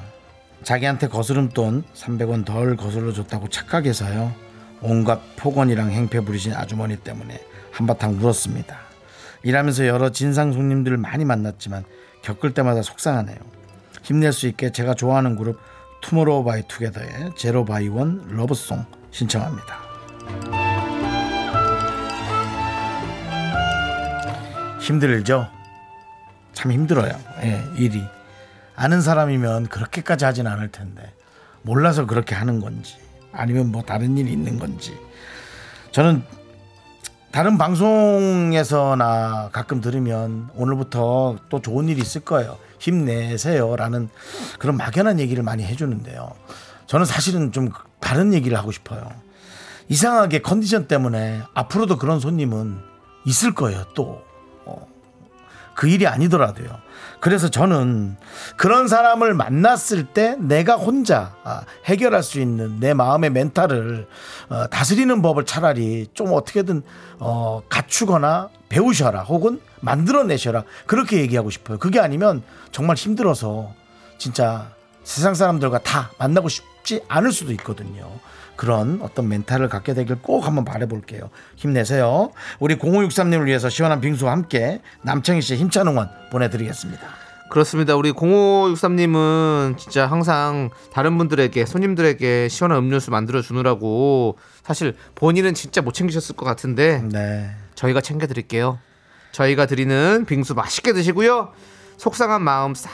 자기한테 0.63 1.07
거스름돈 1.07 1.83
300원 1.93 2.45
덜 2.45 2.75
거슬러 2.75 3.13
줬다고 3.13 3.47
착각해서요. 3.47 4.33
온갖 4.81 5.21
폭언이랑 5.35 5.91
행패 5.91 6.21
부리신 6.21 6.55
아주머니 6.55 6.95
때문에 6.95 7.39
한바탕 7.71 8.17
울었습니다. 8.19 8.75
일하면서 9.43 9.85
여러 9.85 10.11
진상 10.11 10.51
손님들을 10.51 10.97
많이 10.97 11.25
만났지만 11.25 11.83
겪을 12.23 12.55
때마다 12.55 12.81
속상하네요. 12.81 13.37
힘낼 14.01 14.33
수 14.33 14.47
있게 14.47 14.71
제가 14.71 14.95
좋아하는 14.95 15.35
그룹 15.35 15.59
Tomorrow 16.01 16.43
by 16.43 16.63
Together의 16.67 17.33
Zero 17.37 17.65
by 17.65 17.87
One 17.87 18.25
Love 18.29 18.56
Song 18.56 18.83
신청합니다. 19.11 19.77
힘들죠? 24.79 25.47
참 26.53 26.71
힘들어요. 26.71 27.11
예, 27.43 27.63
일이. 27.77 28.03
아는 28.79 29.01
사람이면 29.01 29.67
그렇게까지 29.67 30.23
하진 30.23 30.47
않을 30.47 30.71
텐데 30.71 31.13
몰라서 31.63 32.05
그렇게 32.05 32.33
하는 32.33 32.61
건지 32.61 32.95
아니면 33.33 33.73
뭐 33.73 33.81
다른 33.83 34.17
일이 34.17 34.31
있는 34.31 34.57
건지 34.57 34.97
저는 35.91 36.23
다른 37.31 37.57
방송에서나 37.57 39.49
가끔 39.51 39.81
들으면 39.81 40.49
오늘부터 40.55 41.39
또 41.49 41.61
좋은 41.61 41.89
일이 41.89 41.99
있을 41.99 42.21
거예요. 42.21 42.57
힘내세요라는 42.79 44.07
그런 44.59 44.77
막연한 44.77 45.19
얘기를 45.19 45.43
많이 45.43 45.65
해주는데요. 45.65 46.31
저는 46.87 47.05
사실은 47.05 47.51
좀 47.51 47.71
다른 47.99 48.33
얘기를 48.33 48.57
하고 48.57 48.71
싶어요. 48.71 49.11
이상하게 49.89 50.39
컨디션 50.39 50.87
때문에 50.87 51.41
앞으로도 51.53 51.97
그런 51.97 52.21
손님은 52.21 52.79
있을 53.25 53.53
거예요. 53.53 53.83
또 53.93 54.29
그 55.79 55.87
일이 55.87 56.05
아니더라도요. 56.07 56.67
그래서 57.19 57.49
저는 57.49 58.15
그런 58.55 58.87
사람을 58.87 59.33
만났을 59.33 60.05
때 60.05 60.35
내가 60.39 60.75
혼자 60.75 61.35
아, 61.43 61.63
해결할 61.85 62.23
수 62.23 62.39
있는 62.39 62.79
내 62.79 62.93
마음의 62.93 63.29
멘탈을 63.31 64.07
어, 64.49 64.67
다스리는 64.67 65.21
법을 65.21 65.45
차라리 65.45 66.07
좀 66.13 66.31
어떻게든 66.33 66.81
어, 67.19 67.61
갖추거나 67.67 68.49
배우셔라 68.69 69.23
혹은 69.23 69.59
만들어내셔라 69.81 70.63
그렇게 70.85 71.17
얘기하고 71.17 71.49
싶어요. 71.49 71.77
그게 71.77 71.99
아니면 71.99 72.43
정말 72.71 72.95
힘들어서 72.95 73.73
진짜 74.17 74.71
세상 75.03 75.33
사람들과 75.33 75.79
다 75.79 76.11
만나고 76.19 76.49
싶 76.49 76.63
지 76.89 77.01
않을 77.07 77.31
수도 77.31 77.51
있거든요. 77.51 78.09
그런 78.55 78.99
어떤 79.03 79.29
멘탈을 79.29 79.69
갖게 79.69 79.93
되길 79.93 80.23
꼭 80.23 80.47
한번 80.47 80.65
바라볼게요. 80.65 81.29
힘내세요. 81.55 82.31
우리 82.59 82.77
0563님을 82.77 83.45
위해서 83.45 83.69
시원한 83.69 84.01
빙수와 84.01 84.31
함께 84.31 84.81
남창희 85.03 85.41
씨의 85.41 85.59
힘찬 85.59 85.87
응원 85.87 86.09
보내드리겠습니다. 86.31 86.99
그렇습니다. 87.51 87.95
우리 87.95 88.11
0563님은 88.11 89.77
진짜 89.77 90.07
항상 90.07 90.71
다른 90.91 91.15
분들에게 91.19 91.63
손님들에게 91.63 92.47
시원한 92.47 92.79
음료수 92.79 93.11
만들어 93.11 93.43
주느라고 93.43 94.39
사실 94.63 94.95
본인은 95.13 95.53
진짜 95.53 95.81
못 95.81 95.93
챙기셨을 95.93 96.35
것 96.35 96.45
같은데 96.45 97.03
네. 97.11 97.51
저희가 97.75 98.01
챙겨 98.01 98.25
드릴게요. 98.25 98.79
저희가 99.31 99.67
드리는 99.67 100.25
빙수 100.27 100.55
맛있게 100.55 100.93
드시고요. 100.93 101.53
속상한 101.97 102.41
마음 102.41 102.73
싹 102.73 102.89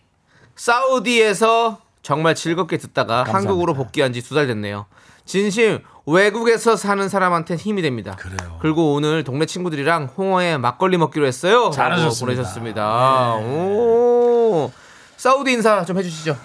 사우디에서 0.56 1.80
정말 2.10 2.34
즐겁게 2.34 2.78
듣다가 2.80 3.18
감사합니다. 3.18 3.38
한국으로 3.38 3.74
복귀한 3.76 4.14
지 4.14 4.22
두 4.24 4.34
달 4.34 4.48
됐네요. 4.48 4.88
진심 5.26 5.78
외국에서 6.08 6.76
사는 6.76 7.08
사람한테 7.08 7.56
힘이 7.56 7.84
됩니다. 7.84 8.16
그래요. 8.18 8.58
그리고 8.62 8.96
오늘 8.96 9.24
동네 9.24 9.46
친구들이랑 9.46 10.10
홍어에 10.18 10.58
막걸리 10.58 10.98
먹기로 10.98 11.28
했어요. 11.28 11.70
잘하셨습니다. 11.70 12.02
라고 12.02 12.16
네. 12.16 12.36
보내셨습니다. 12.36 13.36
오. 13.36 14.72
사우디 15.18 15.52
인사 15.52 15.86
좀 15.86 16.00
해주시죠. 16.00 16.36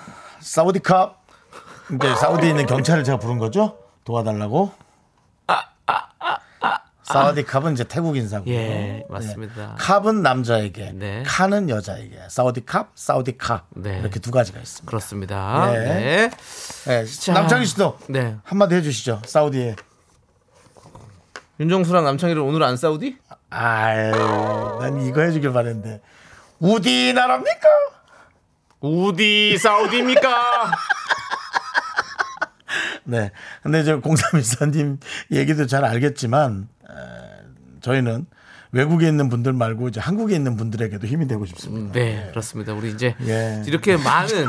사우디캅. 0.41 1.17
이제 1.95 2.15
사우디에 2.15 2.51
있는 2.51 2.67
경찰을 2.67 3.03
제가 3.03 3.19
부른 3.19 3.39
거죠? 3.39 3.79
도와달라고. 4.05 4.71
사우디캅은 7.05 7.75
이제 7.75 7.85
태국 7.85 8.17
인사고요. 8.17 8.55
예, 8.55 9.05
맞습니다. 9.11 9.77
캅은 9.79 10.23
남자에게, 10.23 10.93
네. 10.95 11.23
카는 11.27 11.69
여자에게. 11.69 12.19
사우디캅, 12.29 12.89
사우디카 12.95 13.65
네. 13.77 13.99
이렇게 14.01 14.21
두 14.21 14.31
가지가 14.31 14.59
있습니다. 14.59 14.89
그렇습니다. 14.89 15.71
예. 15.75 15.79
네. 15.79 16.31
네, 16.87 17.05
자. 17.05 17.33
남창희 17.35 17.67
씨도 17.67 17.99
네. 18.09 18.37
한마디 18.45 18.75
해주시죠. 18.77 19.23
사우디에. 19.27 19.77
윤정수랑 21.61 22.05
남창희를 22.05 22.43
오늘 22.43 22.63
안 22.65 22.77
싸우디? 22.77 23.17
아유, 23.51 24.11
난 24.81 25.01
이거 25.07 25.21
해주길 25.21 25.53
바랬는데. 25.53 26.01
우디 26.59 27.13
나라입니까? 27.13 27.69
우디 28.81 29.59
사우디입니까? 29.59 30.73
네. 33.05 33.31
근데 33.63 33.85
저 33.85 34.01
0314님 34.01 34.99
얘기도 35.31 35.67
잘 35.67 35.85
알겠지만, 35.85 36.63
에, 36.63 36.67
저희는 37.85 38.27
외국에 38.73 39.07
있는 39.07 39.29
분들 39.29 39.53
말고 39.53 39.89
이제 39.89 40.01
한국에 40.01 40.35
있는 40.35 40.57
분들에게도 40.57 41.07
힘이 41.07 41.29
되고 41.29 41.45
싶습니다. 41.47 41.93
네, 41.93 42.27
그렇습니다. 42.31 42.73
우리 42.73 42.91
이제 42.91 43.15
예. 43.27 43.63
이렇게 43.67 43.97
많은 43.97 44.49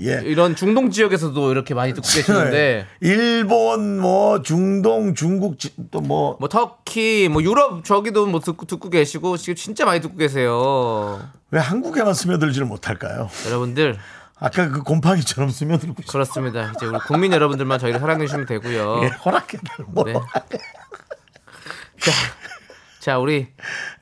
예. 0.00 0.20
이런 0.24 0.54
중동 0.54 0.90
지역에서도 0.90 1.50
이렇게 1.50 1.72
많이 1.72 1.94
듣고 1.94 2.06
계시는데 2.06 2.86
일본, 3.00 3.98
뭐, 3.98 4.42
중동, 4.42 5.14
중국, 5.14 5.56
또 5.90 6.00
뭐, 6.00 6.36
뭐 6.38 6.48
터키, 6.48 7.28
뭐 7.30 7.42
유럽 7.42 7.84
저기도 7.84 8.26
뭐 8.26 8.40
듣고 8.40 8.66
듣고 8.66 8.90
계시고 8.90 9.38
지금 9.38 9.54
진짜 9.54 9.86
많이 9.86 10.00
듣고 10.00 10.16
계세요. 10.16 11.20
왜 11.50 11.58
한국에만 11.58 12.12
스며들지를 12.12 12.66
못할까요? 12.66 13.30
여러분들 13.46 13.96
아까 14.38 14.68
그 14.68 14.82
곰팡이처럼 14.82 15.48
스며들고 15.48 16.02
싶어. 16.02 16.12
그렇습니다. 16.12 16.70
이제 16.76 16.84
우리 16.84 16.98
국민 17.06 17.32
여러분들만 17.32 17.78
저희를 17.78 17.98
사랑해 17.98 18.26
주시면 18.26 18.44
되고요. 18.46 19.00
예, 19.04 19.06
허락해달, 19.06 19.86
뭐. 19.88 20.04
네. 20.04 20.12
자, 23.00 23.18
우리 23.18 23.46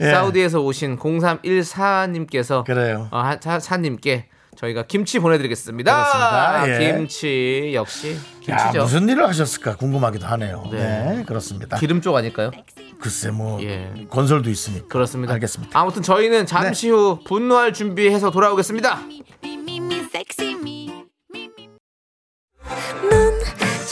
예. 0.00 0.11
사우디에서 0.11 0.61
오신 0.61 0.99
0314님께서 0.99 2.64
그래요. 2.64 3.08
어, 3.11 3.18
하- 3.18 3.38
사, 3.40 3.58
사님께 3.61 4.28
저희가 4.56 4.84
김치 4.87 5.18
보내드리겠습니다. 5.18 5.92
그렇습니다. 5.92 6.68
예. 6.68 6.78
김치 6.96 7.73
역시 7.75 8.16
야, 8.49 8.56
김치죠. 8.68 8.82
무슨 8.84 9.08
일을 9.08 9.26
하셨을까 9.28 9.76
궁금하기도 9.76 10.26
하네요. 10.26 10.68
네. 10.70 10.78
네, 11.16 11.25
그렇습니다. 11.25 11.76
기름 11.78 12.00
쪽 12.00 12.14
아닐까요? 12.16 12.50
글쎄, 13.00 13.30
뭐, 13.30 13.61
예. 13.62 13.92
건설도 14.08 14.49
있으니까. 14.49 14.87
그렇습니다. 14.88 15.34
알겠습니다. 15.34 15.78
아무튼 15.78 16.00
저희는 16.02 16.46
잠시 16.46 16.88
후 16.88 17.18
분노할 17.25 17.75
준비해서 17.75 18.30
돌아오겠습니다. 18.30 19.00
넌 23.11 23.40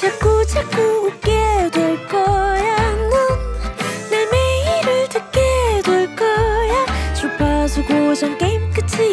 자꾸 0.01 0.47
자꾸 0.47 1.02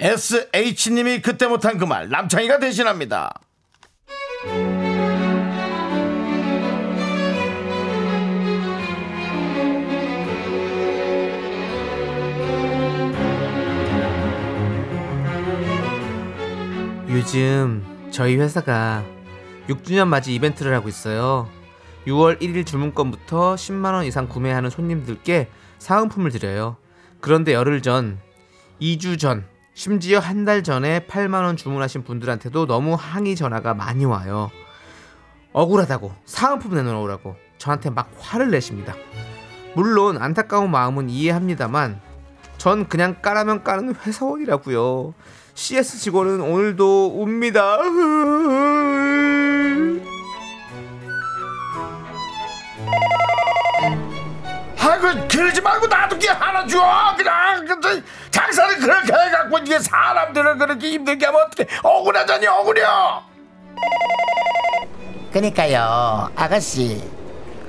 SH님이 0.00 1.22
그때 1.22 1.46
못한 1.46 1.76
그 1.76 1.84
말, 1.84 2.08
남창희가 2.08 2.60
대신합니다. 2.60 3.40
요즘 17.08 17.84
저희 18.12 18.36
회사가 18.36 19.04
6주년 19.68 20.06
맞이 20.06 20.32
이벤트를 20.34 20.74
하고 20.74 20.88
있어요. 20.88 21.48
6월 22.06 22.40
1일 22.40 22.64
주문권부터 22.64 23.56
10만 23.56 23.92
원 23.92 24.04
이상 24.04 24.28
구매하는 24.28 24.70
손님들께 24.70 25.48
사은품을 25.78 26.30
드려요. 26.30 26.76
그런데 27.20 27.52
열흘 27.52 27.82
전, 27.82 28.18
2주 28.80 29.18
전, 29.18 29.44
심지어 29.78 30.18
한 30.18 30.44
달 30.44 30.64
전에 30.64 31.06
8만 31.06 31.44
원 31.44 31.56
주문하신 31.56 32.02
분들한테도 32.02 32.66
너무 32.66 32.96
항의 32.98 33.36
전화가 33.36 33.74
많이 33.74 34.04
와요. 34.04 34.50
억울하다고 35.52 36.12
사은품 36.24 36.74
내놓으라고 36.74 37.36
저한테 37.58 37.90
막 37.90 38.10
화를 38.18 38.50
내십니다. 38.50 38.96
물론 39.76 40.20
안타까운 40.20 40.72
마음은 40.72 41.08
이해합니다만 41.08 42.00
전 42.56 42.88
그냥 42.88 43.22
까라면 43.22 43.62
까는 43.62 43.94
회사원이라고요. 44.04 45.14
CS 45.54 45.98
직원은 46.00 46.40
오늘도 46.40 47.20
웁니다. 47.20 47.78
아이고, 55.06 55.28
그러지 55.28 55.60
말고 55.60 55.86
나도 55.86 56.18
그냥 56.18 56.36
하나 56.40 56.66
줘. 56.66 56.78
그냥, 57.16 57.80
그, 57.80 58.04
장사를 58.30 58.76
그렇게 58.78 59.12
해갖고, 59.12 59.58
이게 59.58 59.78
사람들을 59.78 60.58
그렇게 60.58 60.90
힘들게 60.90 61.26
하면 61.26 61.42
어떻게, 61.42 61.66
억울하자니, 61.82 62.46
억울해요. 62.46 63.22
그니까요, 65.32 66.30
아가씨. 66.34 67.08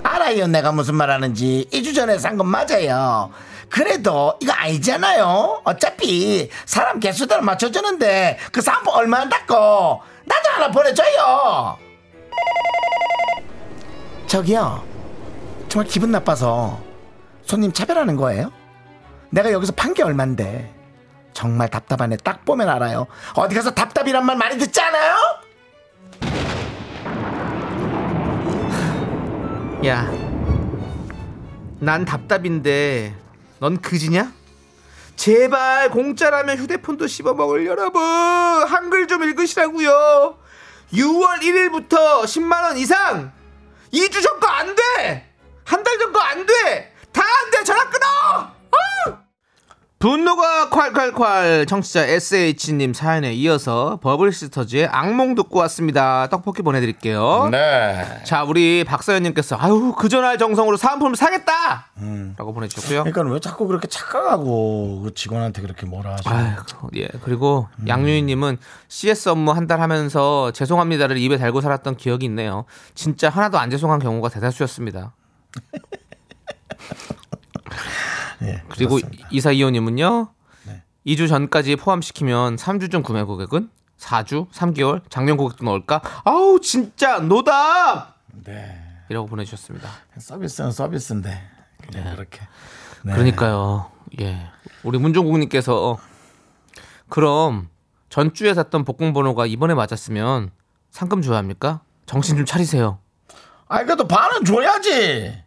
알아요, 0.04 0.48
내가 0.48 0.72
무슨 0.72 0.96
말 0.96 1.10
하는지. 1.12 1.68
2주 1.72 1.94
전에 1.94 2.18
산 2.18 2.38
건 2.38 2.48
맞아요. 2.48 3.32
그래도 3.70 4.34
이거 4.42 4.52
아니잖아요. 4.54 5.62
어차피 5.63 6.50
사람 6.65 7.00
개수대로 7.00 7.42
맞춰주는데 7.44 8.39
그 8.52 8.62
상품 8.62 8.96
얼마 8.96 9.20
한다고. 9.20 10.02
나도 10.26 10.50
하나 10.50 10.72
보내줘요. 10.72 11.78
저기요. 14.26 14.84
정말 15.68 15.88
기분 15.88 16.12
나빠서 16.12 16.80
손님 17.50 17.74
차별하는 17.74 18.16
거예요? 18.16 18.52
내가 19.32 19.52
여기서 19.52 19.72
판 19.74 19.96
게 19.96 20.04
얼만데 20.04 20.72
정말 21.34 21.68
답답하네 21.68 22.18
딱 22.18 22.46
보면 22.46 22.70
알아요 22.70 23.08
어디 23.34 23.56
가서 23.56 23.72
답답이란 23.72 24.24
말 24.24 24.38
많이 24.38 24.56
듣지 24.60 24.80
않아요? 24.80 25.16
야, 29.88 30.12
난 31.80 32.06
답답인데 32.06 33.16
넌 33.60 33.82
그지냐? 33.82 34.32
제발 35.16 35.90
공짜라면 35.90 36.56
휴대폰도 36.60 37.08
씹어먹을 37.08 37.66
여러분 37.66 38.00
한글 38.02 39.08
좀 39.08 39.24
읽으시라고요. 39.24 40.38
6월 40.94 41.40
1일부터 41.42 42.24
10만 42.26 42.62
원 42.64 42.78
이상 42.78 43.32
2주 43.92 44.22
전 44.22 44.40
거 44.40 44.48
안 44.48 44.76
돼. 44.76 45.26
한 45.66 45.84
달 45.84 45.98
전 45.98 46.14
거 46.14 46.20
안 46.22 46.46
돼. 46.46 46.94
다안 47.19 47.51
돼. 47.51 47.63
전화 47.63 47.84
끊어. 47.89 48.05
아! 48.71 49.19
분노가 49.99 50.69
콸콸콸 50.69 51.67
청취자 51.67 52.05
SH님 52.05 52.93
사연에 52.93 53.34
이어서 53.34 53.99
버블시스터즈의 54.01 54.88
악몽 54.88 55.36
듣고 55.36 55.60
왔습니다. 55.60 56.27
떡볶이 56.29 56.62
보내드릴게요. 56.62 57.49
네 57.51 58.21
자, 58.23 58.45
우리 58.45 58.86
박서연님께서 58.86 59.58
아유 59.60 59.93
그 59.97 60.08
전할 60.08 60.38
정성으로 60.38 60.77
사은품을 60.77 61.17
사겠다! 61.17 61.88
라고 62.38 62.53
보내주셨고요. 62.53 63.03
그러니까 63.03 63.34
왜 63.34 63.41
자꾸 63.41 63.67
그렇게 63.67 63.89
착각하고 63.89 65.01
그 65.03 65.13
직원한테 65.13 65.62
그렇게 65.62 65.86
뭐라 65.86 66.13
하시는 66.13 66.34
아이고, 66.34 66.89
예. 66.95 67.10
그리고 67.21 67.67
양유희님은 67.86 68.58
CS 68.88 69.27
업무 69.29 69.51
한 69.51 69.67
달 69.67 69.82
하면서 69.82 70.51
죄송합니다를 70.51 71.17
입에 71.17 71.38
달고 71.38 71.60
살았던 71.60 71.97
기억이 71.97 72.25
있네요. 72.27 72.63
진짜 72.95 73.27
하나도 73.29 73.60
안 73.60 73.69
죄송한 73.69 73.99
경우가 73.99 74.29
대다수였습니다. 74.29 75.13
예, 78.43 78.63
그리고 78.69 78.95
그렇습니다. 78.95 79.27
이사 79.32 79.51
이호님은요. 79.51 80.29
네. 80.65 80.84
2주 81.05 81.27
전까지 81.27 81.75
포함시키면 81.75 82.55
3주 82.55 82.91
전 82.91 83.03
구매 83.03 83.23
고객은 83.23 83.69
4주, 83.97 84.49
3개월, 84.51 85.01
작년 85.10 85.36
고객도 85.38 85.65
넣을까? 85.65 86.01
아우 86.23 86.60
진짜 86.62 87.19
노답! 87.19 88.17
네 88.45 88.82
이라고 89.10 89.27
보내주셨습니다. 89.27 89.89
서비스는 90.17 90.71
서비스인데 90.71 91.41
그냥 91.91 92.15
그렇게 92.15 92.39
네. 93.03 93.13
그러니까요. 93.13 93.91
예. 94.21 94.47
우리 94.84 94.97
문종국님께서 94.97 95.97
그럼 97.10 97.69
전주에 98.10 98.53
샀던 98.53 98.86
복권 98.86 99.13
번호가 99.13 99.45
이번에 99.45 99.73
맞았으면 99.73 100.51
상금 100.91 101.21
줘야 101.21 101.38
합니까? 101.38 101.82
정신 102.05 102.38
좀 102.38 102.45
차리세요. 102.45 102.99
아이 103.67 103.86
그래도 103.86 104.08
반은 104.08 104.45
줘야지 104.45 105.43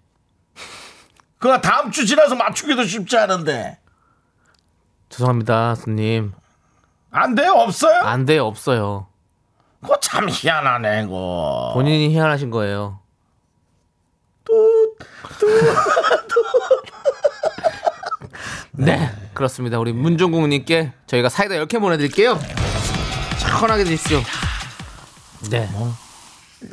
그거 1.42 1.60
다음 1.60 1.90
주 1.90 2.06
지나서 2.06 2.36
맞추기도 2.36 2.84
쉽지 2.84 3.16
않은데. 3.16 3.76
죄송합니다, 5.08 5.74
손님. 5.74 6.32
안 7.10 7.34
돼요? 7.34 7.54
없어요? 7.54 8.00
안 8.02 8.24
돼요, 8.24 8.46
없어요. 8.46 9.08
그거 9.80 9.98
참 9.98 10.28
희한하네, 10.30 11.06
그거. 11.06 11.72
본인이 11.74 12.10
희한하신 12.14 12.50
거예요. 12.50 13.00
네, 18.70 19.10
그렇습니다. 19.34 19.80
우리 19.80 19.92
문종국님께 19.92 20.92
저희가 21.08 21.28
사이다 21.28 21.56
10개 21.56 21.80
보내드릴게요. 21.80 22.38
시원하게 23.38 23.82
드십시오. 23.82 24.22
네. 25.50 25.68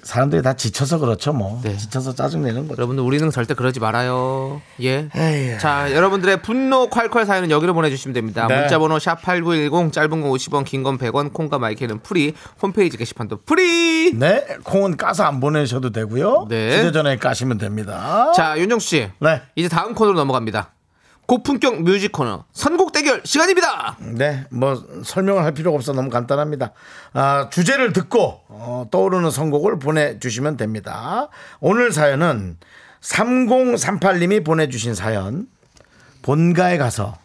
사람들이 0.03 0.41
다 0.41 0.53
지쳐서 0.53 0.99
그렇죠, 0.99 1.33
뭐. 1.33 1.59
네. 1.63 1.75
지쳐서 1.77 2.15
짜증 2.15 2.41
내는 2.43 2.67
거죠. 2.67 2.77
여러분들 2.79 3.03
우리는 3.03 3.29
절대 3.31 3.53
그러지 3.53 3.79
말아요. 3.79 4.61
예. 4.81 5.09
에이. 5.15 5.57
자, 5.59 5.93
여러분들의 5.93 6.41
분노 6.41 6.89
콸콸 6.89 7.25
사연은 7.25 7.51
여기로 7.51 7.73
보내주시면 7.73 8.13
됩니다. 8.13 8.47
네. 8.47 8.59
문자번호 8.61 8.97
샵8910 8.97 9.91
짧은 9.91 10.09
건 10.09 10.23
50원, 10.23 10.65
긴 10.65 10.83
건 10.83 10.97
100원, 10.97 11.33
콩과 11.33 11.59
My 11.59 11.71
K는 11.71 11.99
free, 11.99 12.33
홈페이지 12.61 12.97
게시판도 12.97 13.41
free! 13.45 14.13
네, 14.13 14.45
콩은 14.63 14.97
까서 14.97 15.23
안 15.23 15.39
보내셔도 15.39 15.91
되고요. 15.91 16.45
네. 16.49 16.79
휴대전화에 16.79 17.17
까시면 17.17 17.57
됩니다. 17.57 18.31
자, 18.35 18.57
윤정수 18.57 18.87
씨. 18.87 19.09
네. 19.19 19.41
이제 19.55 19.67
다음 19.67 19.93
코너로 19.93 20.17
넘어갑니다. 20.17 20.71
고품격 21.29 21.83
뮤직 21.83 22.11
코너 22.11 22.45
선곡 22.53 22.91
대결 22.91 23.21
시간입니다. 23.23 23.97
네, 23.99 24.47
뭐 24.49 24.83
설명을 25.03 25.43
할 25.43 25.53
필요가 25.53 25.75
없어 25.75 25.93
너무 25.93 26.09
간단합니다. 26.09 26.71
아, 27.13 27.49
주제를 27.51 27.93
듣고 27.93 28.41
어, 28.47 28.87
떠오르는 28.89 29.29
선곡을 29.29 29.77
보내주시면 29.77 30.57
됩니다. 30.57 31.29
오늘 31.59 31.91
사연은 31.91 32.57
3038님이 33.01 34.43
보내주신 34.43 34.95
사연 34.95 35.45
본가에 36.23 36.79
가서 36.79 37.19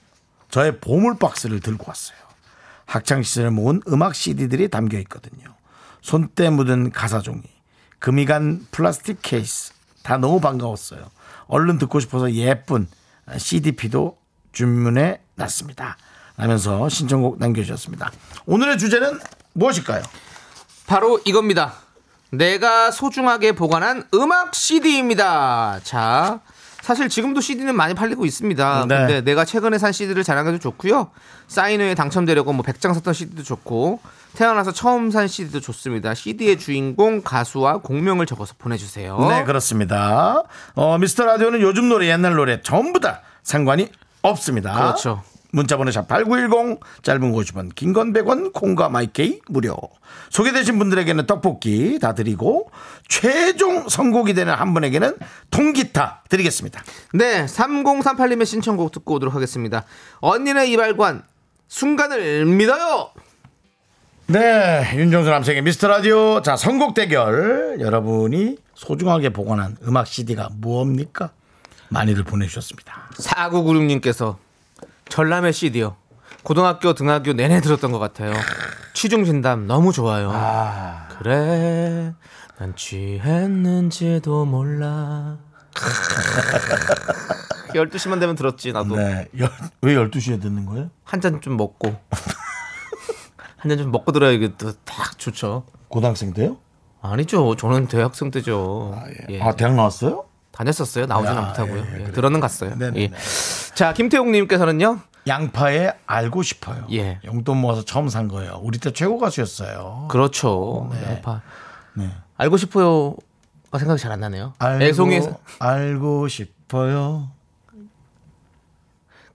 저의 0.51 0.81
보물 0.81 1.19
박스를 1.19 1.61
들고 1.61 1.87
왔어요. 1.89 2.19
학창 2.85 3.23
시절에 3.23 3.49
모은 3.49 3.81
음악 3.89 4.15
CD들이 4.15 4.69
담겨 4.69 4.99
있거든요. 4.99 5.47
손때 6.03 6.51
묻은 6.51 6.91
가사 6.91 7.21
종이, 7.21 7.41
금이 8.01 8.27
간 8.27 8.67
플라스틱 8.71 9.21
케이스 9.23 9.73
다 10.03 10.19
너무 10.19 10.41
반가웠어요. 10.41 11.11
얼른 11.47 11.79
듣고 11.79 12.01
싶어서 12.01 12.31
예쁜 12.33 12.87
CDP도 13.37 14.19
주문해 14.53 15.21
놨습니다. 15.37 15.97
라면서 16.37 16.89
신청곡 16.89 17.39
남겨주셨습니다. 17.39 18.11
오늘의 18.47 18.79
주제는 18.79 19.19
무엇일까요? 19.53 20.03
바로 20.87 21.21
이겁니다. 21.25 21.75
내가 22.31 22.91
소중하게 22.91 23.53
보관한 23.53 24.05
음악 24.15 24.55
CD입니다. 24.55 25.81
자, 25.85 26.41
사실 26.83 27.09
지금도 27.09 27.41
CD는 27.41 27.75
많이 27.77 27.95
팔리고 27.95 28.27
있습니다. 28.27 28.87
네. 28.89 28.97
근데 28.99 29.21
내가 29.23 29.45
최근에 29.45 29.79
산 29.79 29.93
CD를 29.93 30.25
자랑해도 30.25 30.59
좋고요. 30.59 31.11
사인회에 31.49 31.95
당첨되려고 31.95 32.53
뭐 32.53 32.65
100장 32.65 32.93
샀던 32.95 33.15
CD도 33.15 33.43
좋고 33.43 34.01
태어나서 34.37 34.73
처음 34.73 35.11
산 35.11 35.29
CD도 35.29 35.61
좋습니다. 35.61 36.15
CD의 36.15 36.59
주인공 36.59 37.23
가수와 37.23 37.79
공명을 37.79 38.27
적어서 38.27 38.55
보내주세요. 38.59 39.19
네, 39.29 39.45
그렇습니다. 39.45 40.43
어, 40.75 40.99
미스터 40.99 41.25
라디오는 41.25 41.61
요즘 41.61 41.89
노래, 41.89 42.09
옛날 42.09 42.35
노래 42.35 42.61
전부 42.61 43.01
다 43.01 43.21
상관이 43.43 43.89
없습니다. 44.23 44.75
그렇죠. 44.75 45.23
문자 45.53 45.77
번호 45.77 45.93
샵8910 45.93 46.81
짧은 47.05 47.33
50원 47.33 47.73
긴 47.77 47.93
건 47.93 48.13
100원 48.13 48.53
콩과 48.53 48.89
마이케이 48.89 49.41
무료 49.49 49.77
소개되신 50.31 50.81
분들에게는 50.81 51.27
떡볶이 51.27 52.01
다 52.01 52.13
드리고 52.13 52.73
최종 53.07 53.89
선곡이 53.89 54.35
되는 54.35 54.53
한 54.53 54.75
분에게는 54.75 55.15
통기타 55.53 56.25
드리겠습니다 56.29 56.83
네, 57.13 57.47
3038님의 57.47 58.47
신청곡 58.47 58.91
듣고 58.91 59.15
오도록 59.15 59.33
하겠습니다. 59.37 59.85
언니네 60.19 60.67
이발관 60.73 61.23
순간을 61.69 62.47
믿어요. 62.47 63.11
네 64.27 64.91
윤정수 64.95 65.29
남성의 65.31 65.63
미스터 65.63 65.89
라디오 65.89 66.41
자 66.41 66.57
선곡 66.57 66.95
대결 66.95 67.77
여러분이 67.81 68.57
소중하게 68.75 69.31
보관한 69.31 69.77
음악 69.87 70.07
CD가 70.07 70.49
무엇입니까 70.53 71.31
많이들 71.91 72.25
보내주셨습니다 72.25 73.11
4996님께서 73.19 74.37
전람의 75.11 75.53
CD요. 75.53 75.97
고등학교 76.43 76.95
등하교 76.95 77.35
내내 77.35 77.61
들었던 77.61 77.93
것 77.93 77.99
같아요. 77.99 78.33
취중 78.95 79.25
진담 79.25 79.67
너무 79.67 79.93
좋아요. 79.93 80.33
그래, 81.19 82.13
난 82.59 82.75
취했는지도 82.75 84.45
몰라. 84.47 85.37
12시만 87.75 88.19
되면 88.21 88.35
들었지, 88.35 88.73
나도. 88.73 88.97
네. 88.97 89.29
열- 89.39 89.51
왜 89.83 89.95
12시에 89.95 90.41
듣는 90.41 90.65
거예요? 90.67 90.91
한 91.05 91.21
잔 91.21 91.41
좀 91.41 91.57
먹고. 91.57 91.95
한 93.65 93.71
잔 93.71 93.79
좀 93.79 93.91
먹고 93.91 94.13
들어야 94.13 94.31
이게 94.31 94.55
또딱 94.57 95.19
좋죠. 95.19 95.65
고등학생 95.89 96.35
때요? 96.35 96.59
아니죠. 97.01 97.57
저는 97.57 97.89
대학생 97.89 98.31
때죠. 98.31 98.95
예. 99.31 99.41
아 99.41 99.53
대학 99.53 99.75
나왔어요? 99.75 100.27
다녔었어요. 100.53 101.07
나오진 101.07 101.35
야, 101.35 101.47
않다고요. 101.49 101.85
예, 101.97 102.01
예. 102.07 102.13
들어는 102.13 102.41
갔어요. 102.41 102.75
네네네. 102.77 103.01
예. 103.01 103.11
자, 103.75 103.93
김태웅님께서는요. 103.95 105.01
양파에 105.27 105.93
알고 106.07 106.43
싶어요. 106.43 106.87
예. 106.93 107.19
용돈 107.25 107.57
모아서 107.57 107.83
처음 107.85 108.09
산 108.11 108.29
거예요. 108.29 108.61
우리 108.63 108.79
때 108.79 108.93
최고 108.93 109.19
가수였어요. 109.19 110.09
그렇죠. 110.11 110.91
네. 110.93 111.03
양파. 111.15 111.41
알고 112.37 112.57
싶어요 112.59 113.15
가 113.71 113.79
생각이 113.79 114.01
잘 114.01 114.13
안 114.13 114.21
나네요. 114.21 114.53
알고, 114.59 114.85
애송이 114.85 115.21
알고 115.59 116.29
싶어요. 116.29 117.31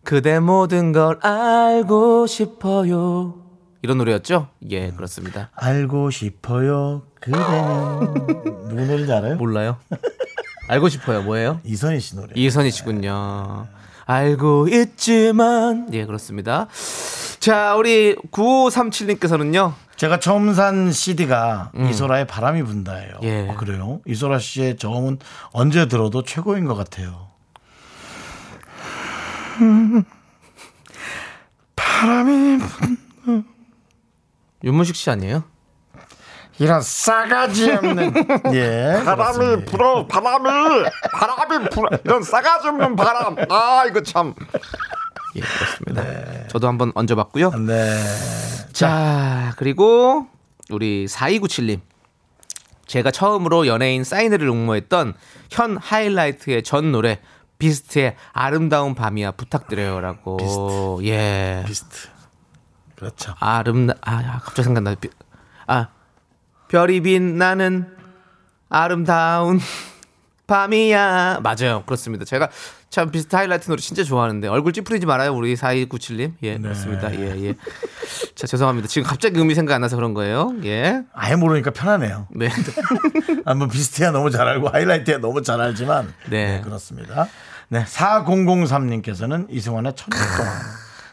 그대 0.03 0.39
모든 0.39 0.91
걸 0.91 1.19
알고 1.21 2.27
싶어요. 2.27 3.38
이런 3.81 3.97
노래였죠? 3.97 4.49
예, 4.69 4.91
그렇습니다. 4.91 5.49
알고 5.55 6.11
싶어요. 6.11 7.03
그대는 7.21 8.13
누구 8.69 8.83
노래인지 8.85 9.11
알아요? 9.11 9.35
몰라요? 9.35 9.77
알고 10.67 10.89
싶어요. 10.89 11.23
뭐예요? 11.23 11.59
이선희 11.63 11.99
씨 11.99 12.15
노래. 12.15 12.33
이선희 12.35 12.71
씨군요. 12.71 13.67
알고 14.05 14.67
있지만 14.69 15.87
예, 15.93 16.05
그렇습니다. 16.05 16.67
자, 17.39 17.75
우리 17.75 18.15
9537님께서는요. 18.31 19.73
제가 19.95 20.19
처음 20.19 20.53
산 20.53 20.91
CD가 20.91 21.71
이소라의 21.89 22.25
바람이 22.27 22.63
분다예요. 22.63 23.13
음. 23.21 23.27
예. 23.27 23.49
아, 23.49 23.55
그래요? 23.55 24.01
이소라 24.05 24.39
씨의 24.39 24.77
저음은 24.77 25.19
언제 25.51 25.87
들어도 25.87 26.23
최고인 26.23 26.65
것 26.65 26.75
같아요. 26.75 27.27
바람이 31.75 32.59
윤문식 34.63 34.95
씨 34.95 35.09
아니에요? 35.09 35.43
이런 36.59 36.81
싸가지 36.81 37.71
없는 37.71 38.13
예 38.53 39.01
바람이 39.05 39.65
불어 39.65 40.05
바람이 40.07 40.83
바람이 41.13 41.69
불어 41.69 41.89
이런 42.03 42.21
싸가지 42.21 42.67
없는 42.67 42.95
바람 42.97 43.37
아 43.49 43.85
이거 43.87 44.03
참 44.03 44.33
예, 45.35 45.41
그렇습니다. 45.41 46.47
저도 46.47 46.67
한번 46.67 46.91
얹어봤고요. 46.95 47.51
네. 47.51 48.03
자, 48.73 49.53
그리고 49.57 50.27
우리 50.71 51.05
4297님. 51.05 51.81
제가 52.87 53.11
처음으로 53.11 53.67
연예인 53.67 54.03
사인회를 54.03 54.47
응모했던 54.47 55.13
현 55.51 55.77
하이라이트의 55.77 56.63
전 56.63 56.91
노래 56.91 57.19
비스트의 57.59 58.15
아름다운 58.33 58.95
밤이야 58.95 59.31
부탁드려요라고. 59.33 60.99
예. 61.03 61.63
비스트 61.67 62.07
그렇죠 62.99 63.33
아름다 63.39 63.93
아 64.01 64.15
야, 64.23 64.39
갑자기 64.43 64.63
생각나. 64.65 64.93
비- 64.95 65.09
아 65.67 65.87
별이 66.67 67.01
빛나는 67.01 67.87
아름다운 68.69 69.59
밤이야. 70.47 71.41
맞아요. 71.43 71.83
그렇습니다. 71.85 72.25
제가 72.25 72.49
참 72.89 73.11
비스트 73.11 73.35
하이라이트 73.35 73.67
노래 73.69 73.79
진짜 73.79 74.03
좋아하는데 74.03 74.47
얼굴 74.47 74.73
찌푸리지 74.73 75.05
말아요. 75.05 75.31
우리 75.35 75.55
4297님. 75.55 76.33
예, 76.41 76.57
그렇습니다. 76.57 77.13
예, 77.13 77.35
예. 77.45 77.53
자, 78.33 78.47
죄송합니다. 78.47 78.87
지금 78.87 79.07
갑자기 79.07 79.39
음이 79.39 79.53
생각 79.53 79.75
안 79.75 79.81
나서 79.81 79.95
그런 79.95 80.15
거예요. 80.15 80.53
예. 80.63 81.03
아예 81.13 81.35
모르니까 81.35 81.69
편하네요 81.69 82.27
네. 82.31 82.49
한번 83.45 83.69
비스트야 83.69 84.09
너무 84.11 84.31
잘 84.31 84.47
알고 84.47 84.69
하이라이트야 84.69 85.19
너무 85.19 85.43
잘 85.43 85.61
알지만 85.61 86.11
네. 86.29 86.55
네, 86.57 86.61
그렇습니다 86.61 87.27
네 87.67 87.85
4003님께서는 87.85 89.45
이승환의 89.49 89.93
천년 89.95 90.19
동안 90.37 90.51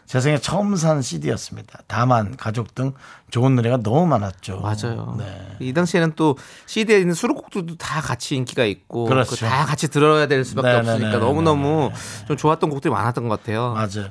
제 0.07 0.21
생에 0.21 0.39
처음 0.39 0.77
산 0.77 1.03
CD였습니다. 1.03 1.81
다만 1.89 2.37
가족 2.37 2.75
등 2.75 2.93
좋은 3.37 3.55
노래가 3.55 3.77
너무 3.83 4.07
많았죠 4.07 4.61
맞아요. 4.61 5.15
네. 5.19 5.25
이 5.61 5.75
당시에는 5.75 6.13
또 6.17 6.39
CD에 6.65 6.99
있는 7.01 7.13
수록곡들도 7.15 7.77
다 7.77 8.01
같이 8.01 8.35
인기가 8.35 8.65
있고 8.65 9.05
그렇죠. 9.05 9.35
그거 9.37 9.47
다 9.47 9.67
같이 9.67 9.89
들어야 9.89 10.27
될 10.27 10.43
수밖에 10.43 10.69
네네네. 10.69 10.91
없으니까 10.93 11.19
너무너무 11.19 11.91
좀 12.27 12.39
좋았던 12.39 12.71
곡들이 12.71 12.91
많았던 12.93 13.29
것 13.29 13.39
같아요. 13.41 13.75
맞아요. 13.75 14.09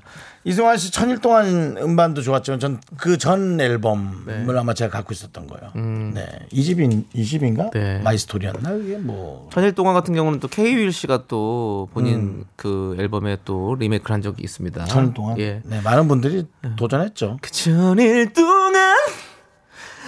이승환 0.48 0.78
씨 0.78 0.92
천일 0.92 1.18
동안 1.18 1.76
음반도 1.78 2.22
좋았지만 2.22 2.60
전 2.60 2.80
그 2.98 3.18
전 3.18 3.60
앨범을 3.60 4.46
네. 4.46 4.46
아마 4.60 4.76
제가 4.76 4.92
갖고 4.92 5.12
있었던 5.12 5.48
거예요. 5.48 5.72
네. 6.14 6.28
이 6.52 6.62
집인 6.64 7.08
이 7.14 7.26
집인가? 7.26 7.64
음. 7.64 7.70
네. 7.74 8.00
My 8.04 8.15
Story였나? 8.20 8.74
이게 8.74 8.98
뭐 8.98 9.50
천일 9.52 9.72
동안 9.74 9.96
같은 9.96 10.14
경우는 10.14 10.40
또 10.40 10.48
K.Will 10.48 10.91
씨가 10.92 11.24
또 11.28 11.90
본인 11.94 12.16
음. 12.16 12.44
그 12.56 12.96
앨범에 13.00 13.38
또 13.44 13.76
리메이크를 13.80 14.14
한 14.14 14.22
적이 14.22 14.44
있습니다. 14.44 14.86
천일 14.86 15.16
동안 15.16 15.40
예. 15.40 15.62
네, 15.64 15.82
많은 15.82 16.08
분들이 16.08 16.46
도전했죠. 16.76 17.40
그 17.42 17.50
천일 17.50 18.32
동안 18.34 18.76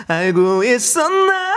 알고 0.08 0.64
있었나? 0.64 1.56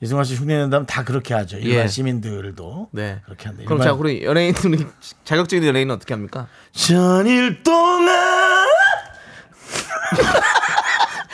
이승환 0.00 0.24
씨 0.24 0.36
흉내 0.36 0.56
낸다면 0.58 0.86
다 0.86 1.02
그렇게 1.02 1.34
하죠. 1.34 1.56
일반 1.58 1.84
예. 1.84 1.88
시민들도 1.88 2.88
네. 2.92 3.20
그렇게 3.24 3.48
한다. 3.48 3.64
그럼 3.66 3.82
자 3.82 3.92
우리 3.92 4.22
연예인 4.24 4.54
우리 4.64 4.86
자격적인 5.24 5.66
연예인은 5.66 5.92
어떻게 5.94 6.14
합니까? 6.14 6.46
천일 6.72 7.62
동안 7.64 8.08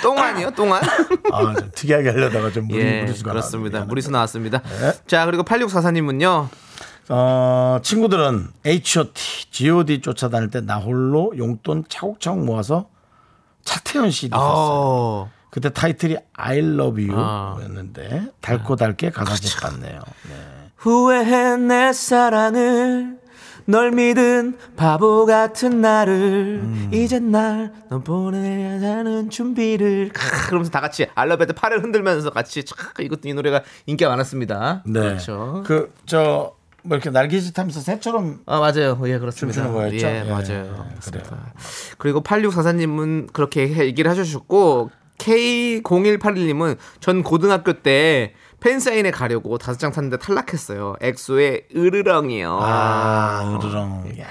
똥안이요, 0.02 0.50
똥안? 0.50 0.82
아, 1.32 1.54
좀 1.54 1.70
특이하게 1.74 2.10
하려다가 2.10 2.50
좀 2.52 2.68
무리, 2.68 2.80
예, 2.80 3.00
무리수가 3.02 3.30
그렇습니다. 3.30 3.78
나왔네요. 3.78 3.88
무리수 3.88 4.10
나왔습니다. 4.10 4.60
네. 4.60 4.92
자 5.06 5.24
그리고 5.26 5.42
8644님은요. 5.44 6.48
어, 7.10 7.78
친구들은 7.82 8.48
H.O.T, 8.64 9.50
G.O.D 9.50 10.00
쫓아다닐 10.00 10.48
때 10.50 10.60
나 10.62 10.76
홀로 10.78 11.32
용돈 11.36 11.84
차곡차곡 11.88 12.44
모아서 12.44 12.88
차태현 13.64 14.10
CD 14.10 14.30
샀어요. 14.34 15.30
어, 15.54 15.60
그때 15.60 15.70
타이틀이 15.70 16.16
I 16.34 16.58
Love 16.58 17.08
아. 17.12 17.54
You였는데 17.56 18.32
달고 18.40 18.74
달게 18.76 19.10
가사집 19.10 19.60
같네요. 19.60 20.00
네. 20.28 20.70
후회해 20.76 21.56
내 21.58 21.92
사랑을 21.92 23.18
널 23.66 23.92
믿은 23.92 24.58
바보 24.76 25.24
같은 25.24 25.80
나를 25.80 26.60
음. 26.62 26.90
이젠 26.92 27.30
날너 27.30 28.00
보내자는 28.04 29.30
준비를 29.30 30.10
캬, 30.12 30.48
그러면서 30.48 30.70
다 30.70 30.80
같이 30.80 31.06
알러베드 31.14 31.54
팔을 31.54 31.82
흔들면서 31.82 32.28
같이 32.30 32.62
촥 32.64 33.00
이것도 33.02 33.28
이 33.28 33.32
노래가 33.32 33.62
인기가 33.86 34.10
많았습니다. 34.10 34.82
네. 34.84 35.00
그렇죠. 35.00 35.62
그저 35.66 36.56
뭐 36.82 36.96
이렇게 36.96 37.08
날개짓 37.08 37.58
하면서 37.58 37.80
새처럼 37.80 38.40
아 38.44 38.58
맞아요. 38.58 39.00
예 39.06 39.18
그렇습니다. 39.18 39.62
춤추는 39.62 39.72
거였죠? 39.72 40.06
예, 40.08 40.24
예, 40.26 40.30
맞아요. 40.30 40.84
예, 40.86 40.90
그렇습니다. 40.90 41.52
그리고 41.96 42.22
8644님은 42.22 43.32
그렇게 43.32 43.66
해- 43.72 43.86
얘기를 43.86 44.10
하셨고 44.10 44.90
K0181님은 45.18 46.76
전 47.00 47.22
고등학교 47.22 47.72
때 47.74 48.34
팬사인회 48.60 49.10
가려고 49.10 49.58
다섯 49.58 49.78
장 49.78 49.92
탔는데 49.92 50.18
탈락했어요. 50.18 50.96
엑소의 51.00 51.68
으르렁이요. 51.76 52.58
아, 52.62 53.58
으르렁. 53.60 54.18
야. 54.20 54.26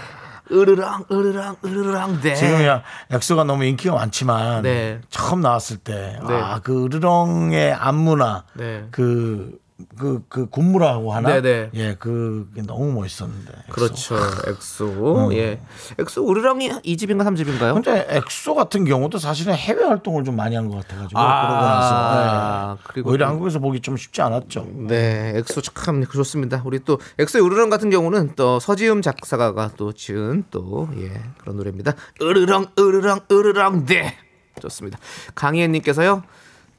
으르렁 0.52 1.06
으르렁 1.12 1.56
으르렁 1.63 2.22
네. 2.22 2.36
지금이야 2.36 2.84
엑소가 3.12 3.46
너무 3.46 3.63
인기가 3.63 3.96
많지만 3.96 4.63
네. 4.63 5.00
처음 5.10 5.39
나왔을 5.39 5.78
때 5.78 6.19
네. 6.28 6.34
아, 6.34 6.60
그 6.62 6.86
으르렁의 6.86 7.74
안무나 7.74 8.43
네. 8.54 8.86
그 8.91 9.58
그, 9.98 10.24
그 10.30 10.48
군무라고 10.50 11.13
하나? 11.13 11.30
네네. 11.41 11.69
예, 11.76 11.96
그게 11.96 12.62
너무 12.62 12.91
멋있었는데. 12.93 13.52
엑소. 13.69 13.72
그렇죠. 13.72 14.15
엑소. 14.48 15.30
예. 15.34 15.60
엑소 16.00 16.30
으르렁이 16.30 16.69
2집인가 16.69 17.24
3집인가요? 17.24 17.74
근데 17.76 18.06
엑소 18.10 18.56
같은 18.56 18.86
경우도 18.86 19.17
사실은 19.17 19.54
해외 19.54 19.84
활동을 19.84 20.24
좀 20.24 20.36
많이 20.36 20.56
한 20.56 20.69
것 20.69 20.78
같아가지고 20.88 21.19
아, 21.19 21.48
그러고 21.48 21.65
나서 21.65 22.74
네. 22.76 22.82
그리고 22.93 23.10
오히려 23.12 23.26
또- 23.26 23.32
한국에서 23.32 23.60
보기 23.60 23.80
좀 23.82 23.98
쉽지 23.98 24.22
않았죠. 24.22 24.67
네, 24.88 25.34
엑소 25.36 25.62
참 25.62 26.06
좋습니다. 26.06 26.62
우리 26.65 26.80
또 26.84 27.00
EXO의 27.19 27.45
으르렁 27.46 27.69
같은 27.69 27.89
경우는 27.89 28.34
또 28.36 28.60
서지음 28.60 29.02
작사가가 29.02 29.72
또 29.78 29.91
지은 29.93 30.46
또 30.52 30.89
예, 30.98 31.12
그런 31.39 31.58
노래입니다. 31.58 31.93
으르렁 32.22 32.67
으르렁 32.78 33.19
으르렁 33.32 33.86
네. 33.86 34.15
좋습니다. 34.62 35.00
강희애님께서요. 35.36 36.24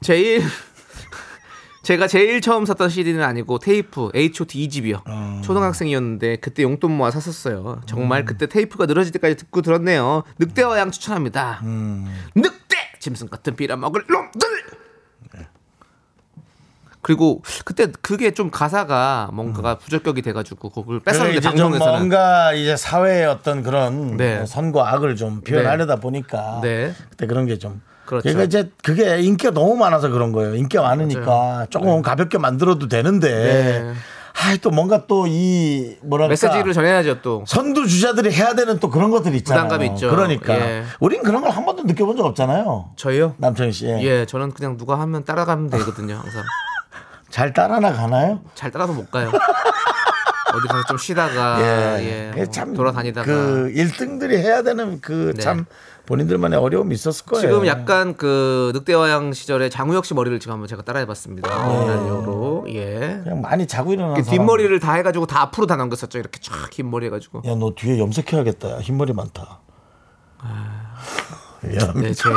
제일 0.01 0.43
제가 1.85 2.07
제일 2.07 2.41
처음 2.41 2.65
샀던 2.65 2.89
CD는 2.89 3.23
아니고 3.23 3.59
테이프 3.59 4.11
H.O.T 4.15 4.69
2집이요. 4.69 5.43
초등학생이었는데 5.43 6.37
그때 6.37 6.63
용돈 6.63 6.93
모아 6.97 7.11
샀었어요. 7.11 7.83
정말 7.87 8.25
그때 8.25 8.47
테이프가 8.47 8.87
늘어질 8.87 9.13
때까지 9.13 9.37
듣고 9.37 9.61
들었네요. 9.61 10.25
늑대와 10.39 10.79
양 10.79 10.91
추천합니다. 10.91 11.61
늑대 12.35 12.77
짐승 13.01 13.29
같은 13.29 13.55
빌어먹을 13.55 14.05
놈들. 14.09 14.65
그리고 17.03 17.43
그때 17.67 17.89
그게 18.01 18.31
좀 18.31 18.51
가사가 18.51 19.29
뭔가가 19.35 19.77
부적격이 19.77 20.23
돼가지고 20.23 20.73
이제 21.31 21.41
좀 21.41 21.51
방송에서는 21.51 21.99
뭔가 21.99 22.55
이제 22.55 22.79
사회의 22.79 23.27
어떤 23.27 23.63
그런 23.63 24.17
네. 24.17 24.47
선과 24.47 24.91
악을 24.95 25.17
좀 25.17 25.43
표현하려다 25.43 25.97
보니까 25.97 26.61
네. 26.63 26.95
그때 27.11 27.27
그런 27.27 27.45
게 27.45 27.59
좀. 27.59 27.83
그렇죠. 28.07 28.23
그러니까 28.25 28.45
이제 28.45 28.71
그게 28.83 29.21
인기가 29.21 29.53
너무 29.53 29.77
많아서 29.77 30.09
그런 30.11 30.33
거예요. 30.33 30.55
인기가 30.55 30.83
많으니까 30.83 31.67
조금 31.71 32.03
가볍게 32.03 32.39
만들어도 32.39 32.89
되는데. 32.89 33.29
네. 33.33 33.93
아, 34.37 34.57
또 34.61 34.71
뭔가 34.71 35.07
또 35.07 35.27
이 35.29 35.97
뭐랄까 36.03 36.31
메시지를 36.31 36.73
전해야죠 36.73 37.23
또. 37.23 37.45
선두 37.47 37.87
주자들이 37.87 38.33
해야 38.33 38.55
되는 38.55 38.79
또 38.81 38.91
그런 38.91 39.11
것들이 39.11 39.37
있잖아요. 39.39 39.65
부담감이 39.69 39.95
있죠. 39.95 40.11
그러니까 40.11 40.55
예. 40.55 40.85
우린 41.01 41.23
그런 41.23 41.41
걸 41.41 41.51
한 41.53 41.65
번도 41.65 41.85
느껴본 41.85 42.17
적 42.17 42.27
없잖아요. 42.27 42.91
저요? 42.97 43.35
남창희 43.39 43.73
씨. 43.73 43.87
예, 43.87 44.27
저는 44.27 44.51
그냥 44.53 44.77
누가 44.77 44.99
하면 45.01 45.25
따라가면 45.25 45.71
되거든요. 45.71 46.15
항상 46.17 46.43
잘 47.31 47.53
따라 47.53 47.79
나 47.81 47.93
가나요? 47.93 48.41
잘 48.55 48.71
따라서 48.73 48.93
못 48.93 49.11
가요. 49.11 49.31
어디 50.57 50.69
가서 50.69 50.85
좀 50.87 50.97
쉬다가 50.99 51.59
예, 52.03 52.33
그게 52.35 52.65
뭐 52.65 52.75
돌아다니다가 52.75 53.27
그 53.27 53.73
1등들이 53.75 54.37
해야 54.39 54.63
되는 54.63 55.01
그 55.01 55.33
네. 55.37 55.43
참 55.43 55.67
본인들만의 56.07 56.59
어려움이 56.59 56.95
있었을 56.95 57.25
거예요. 57.27 57.41
지금 57.49 57.67
약간 57.67 58.15
그 58.17 58.73
늑대와양 58.75 59.33
시절에 59.33 59.71
장우혁 59.71 60.05
씨 60.05 60.13
머리를 60.15 60.39
지금 60.39 60.53
한번 60.53 60.69
제가 60.69 60.83
따라해봤습니다. 60.83 61.49
라디오로 61.49 62.67
예. 62.69 63.21
그냥 63.23 63.41
많이 63.41 63.67
자고 63.67 63.91
그 63.91 63.97
사람. 63.97 64.23
뒷머리를 64.23 64.79
다 64.81 64.95
해가지고 64.95 65.27
다 65.27 65.41
앞으로 65.43 65.67
다 65.67 65.77
넘겼었죠. 65.77 66.19
이렇게 66.19 66.41
쫙 66.41 66.69
긴 66.71 66.91
머리 66.91 67.07
해가지고. 67.07 67.43
야, 67.47 67.55
너 67.55 67.73
뒤에 67.75 67.99
염색해야겠다. 67.99 68.71
야, 68.71 68.79
흰머리 68.81 69.13
많다. 69.15 69.61
미안합니다. 71.69 72.09
네, 72.09 72.13
제, 72.15 72.29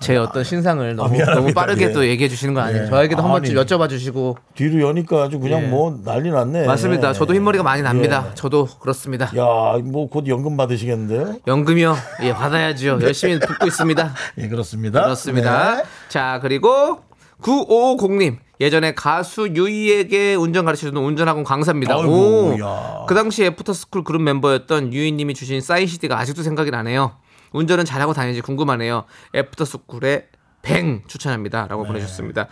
제 0.00 0.16
어떤 0.16 0.44
신상을 0.44 0.96
너무, 0.96 1.10
미안합니다. 1.12 1.40
너무 1.40 1.52
빠르게 1.54 1.86
예. 1.86 1.92
또 1.92 2.06
얘기해 2.06 2.28
주시는 2.28 2.54
거 2.54 2.60
아니에요? 2.60 2.84
예. 2.84 2.88
저에게도 2.88 3.22
한 3.22 3.30
번쯤. 3.30 3.54
여쭤봐 3.54 3.88
주시고. 3.88 4.36
뒤로 4.54 4.88
여니까 4.88 5.24
아주 5.24 5.38
그냥 5.38 5.62
예. 5.64 5.66
뭐 5.66 6.00
난리 6.04 6.30
났네. 6.30 6.66
맞습니다. 6.66 7.12
저도 7.12 7.34
흰머리가 7.34 7.62
많이 7.64 7.82
납니다. 7.82 8.26
예. 8.30 8.34
저도 8.34 8.66
그렇습니다. 8.80 9.26
야, 9.36 9.78
뭐 9.84 10.08
곧 10.08 10.28
연금 10.28 10.56
받으시겠는데요? 10.56 11.36
연금이요? 11.46 11.96
예, 12.22 12.32
받아야죠. 12.32 12.98
열심히 13.02 13.38
붙고 13.40 13.66
있습니다. 13.66 14.14
예, 14.38 14.48
그렇습니다. 14.48 15.02
그렇습니다. 15.02 15.76
네. 15.76 15.82
자, 16.08 16.38
그리고 16.42 17.00
9550님. 17.42 18.36
예전에 18.60 18.94
가수 18.94 19.48
유이에게 19.48 20.36
운전 20.36 20.64
가르쳐주는 20.64 21.00
운전학원 21.02 21.42
강사입니다. 21.42 21.96
아이고, 21.96 22.54
오. 22.54 22.60
야. 22.60 23.04
그 23.08 23.14
당시 23.14 23.44
애프터스쿨 23.44 24.04
그룹 24.04 24.22
멤버였던 24.22 24.92
유이님이 24.92 25.34
주신 25.34 25.60
사인 25.60 25.88
CD가 25.88 26.16
아직도 26.20 26.42
생각이 26.44 26.70
나네요. 26.70 27.16
운전은 27.54 27.84
잘하고 27.84 28.12
다니는지 28.12 28.40
궁금하네요. 28.42 29.04
애프터스쿨의 29.34 30.26
Bang 30.62 31.02
추천합니다. 31.06 31.62
네. 31.62 31.68
라고 31.68 31.84
보내주셨습니다. 31.84 32.48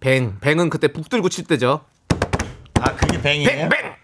Bang. 0.00 0.38
Bang은 0.40 0.70
그때 0.70 0.88
북들고 0.88 1.28
칠 1.28 1.44
때죠. 1.44 1.84
아, 2.80 2.96
그게 2.96 3.20
Bang이에요? 3.20 3.46
Bang! 3.46 3.68
Bang! 3.68 3.94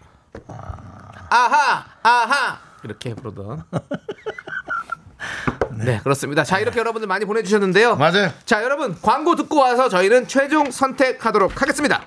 아하! 1.29 1.85
아하! 2.03 2.59
이렇게 2.83 3.15
부르던. 3.15 3.63
네, 5.83 5.99
그렇습니다. 6.03 6.43
자, 6.43 6.59
이렇게 6.59 6.79
여러분들 6.79 7.07
많이 7.07 7.25
보내주셨는데요. 7.25 7.95
맞아요. 7.95 8.31
자, 8.45 8.63
여러분, 8.63 8.95
광고 9.01 9.35
듣고 9.35 9.59
와서 9.59 9.89
저희는 9.89 10.27
최종 10.27 10.69
선택하도록 10.71 11.61
하겠습니다. 11.61 12.03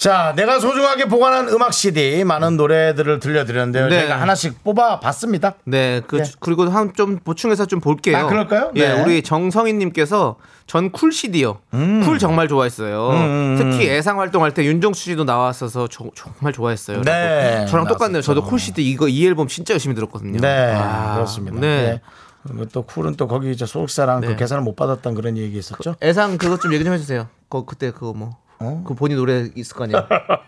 자, 0.00 0.32
내가 0.34 0.58
소중하게 0.58 1.04
보관한 1.08 1.48
음악 1.50 1.74
CD 1.74 2.24
많은 2.24 2.56
노래들을 2.56 3.20
들려드렸는데요. 3.20 3.88
네. 3.88 3.98
저희가 4.00 4.18
하나씩 4.18 4.64
뽑아봤습니다. 4.64 5.56
네, 5.66 6.00
그, 6.06 6.20
예. 6.20 6.22
그리고 6.40 6.64
한 6.70 6.94
좀 6.94 7.18
보충해서 7.18 7.66
좀 7.66 7.80
볼게요. 7.80 8.16
아, 8.16 8.26
그럴까요? 8.26 8.70
예, 8.76 8.88
네. 8.94 9.02
우리 9.02 9.22
정성희님께서 9.22 10.36
전 10.66 10.90
쿨 10.90 11.12
CD요. 11.12 11.58
쿨 11.70 12.18
정말 12.18 12.48
좋아했어요. 12.48 13.10
음, 13.10 13.56
특히 13.58 13.90
애상 13.90 14.18
활동할 14.20 14.54
때 14.54 14.64
윤정수 14.64 15.02
씨도 15.04 15.24
나왔어서 15.24 15.86
조- 15.88 16.10
정말 16.14 16.54
좋아했어요. 16.54 17.02
네. 17.02 17.66
저랑 17.68 17.86
똑같네요. 17.86 18.22
저도. 18.22 18.42
쿨 18.44 18.58
CD 18.58 18.88
이거 18.90 19.06
이 19.06 19.26
앨범 19.26 19.48
진짜 19.48 19.74
열심히 19.74 19.94
들었거든요. 19.94 20.40
네, 20.40 20.72
아, 20.74 21.14
그렇습니다. 21.16 21.60
네. 21.60 21.82
네. 21.82 22.00
그리고 22.48 22.64
또 22.72 22.82
쿨은 22.82 23.16
또 23.16 23.28
거기 23.28 23.50
이제 23.50 23.66
소속사랑 23.66 24.22
네. 24.22 24.28
그 24.28 24.36
계산을 24.36 24.62
못 24.64 24.76
받았던 24.76 25.14
그런 25.14 25.36
얘기 25.36 25.58
있었죠. 25.58 25.94
애상 26.02 26.38
그것 26.38 26.58
좀 26.62 26.72
얘기 26.72 26.84
좀 26.84 26.94
해주세요. 26.94 27.28
그 27.50 27.66
그때 27.66 27.90
그거 27.90 28.14
뭐. 28.14 28.30
어? 28.60 28.84
그 28.86 28.94
본인 28.94 29.16
노래 29.16 29.48
있을 29.54 29.74
거 29.76 29.84
아니에요. 29.84 30.06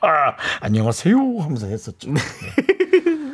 안녕하세요 0.61 1.17
하면서 1.41 1.67
했었죠. 1.67 2.11
네. 2.13 2.21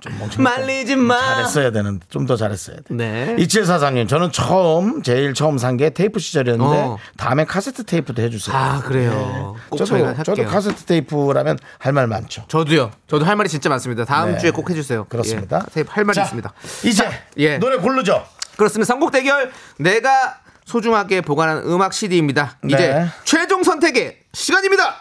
좀 0.00 0.18
멍청. 0.18 0.42
말리지 0.42 0.96
마. 0.96 1.18
잘했어야 1.18 1.70
되는데 1.70 2.04
좀더 2.10 2.36
잘했어야 2.36 2.76
돼. 2.76 2.82
네. 2.94 3.36
이칠사사님 3.38 4.06
저는 4.06 4.32
처음 4.32 5.02
제일 5.02 5.32
처음 5.32 5.56
산 5.56 5.78
게 5.78 5.90
테이프 5.90 6.18
시절이었는데 6.18 6.76
어. 6.76 6.98
다음에 7.16 7.44
카세트 7.46 7.84
테이프도 7.84 8.20
해주세요. 8.20 8.54
아 8.54 8.80
그래요. 8.80 9.56
꼭 9.70 9.78
저도 9.78 10.22
저도. 10.22 10.44
카세트 10.44 10.84
테이프라면 10.84 11.58
할 11.78 11.92
말 11.94 12.06
많죠. 12.06 12.44
저도요. 12.48 12.90
저도 13.06 13.24
할 13.24 13.36
말이 13.36 13.48
진짜 13.48 13.70
많습니다. 13.70 14.04
다음 14.04 14.32
네. 14.32 14.38
주에 14.38 14.50
꼭 14.50 14.68
해주세요. 14.68 15.04
그렇습니다. 15.04 15.62
예, 15.68 15.72
테이프 15.72 15.90
할 15.92 16.04
말이 16.04 16.16
자, 16.16 16.22
있습니다. 16.24 16.52
이제 16.84 17.08
예. 17.38 17.56
노래 17.58 17.76
고르죠. 17.78 18.26
그렇습니다. 18.58 18.86
선곡 18.92 19.10
대결 19.10 19.52
내가 19.78 20.40
소중하게 20.64 21.20
보관한 21.20 21.58
음악 21.66 21.92
CD입니다. 21.92 22.58
이제 22.66 22.76
네. 22.76 23.06
최종 23.24 23.62
선택의 23.62 24.18
시간입니다. 24.32 24.96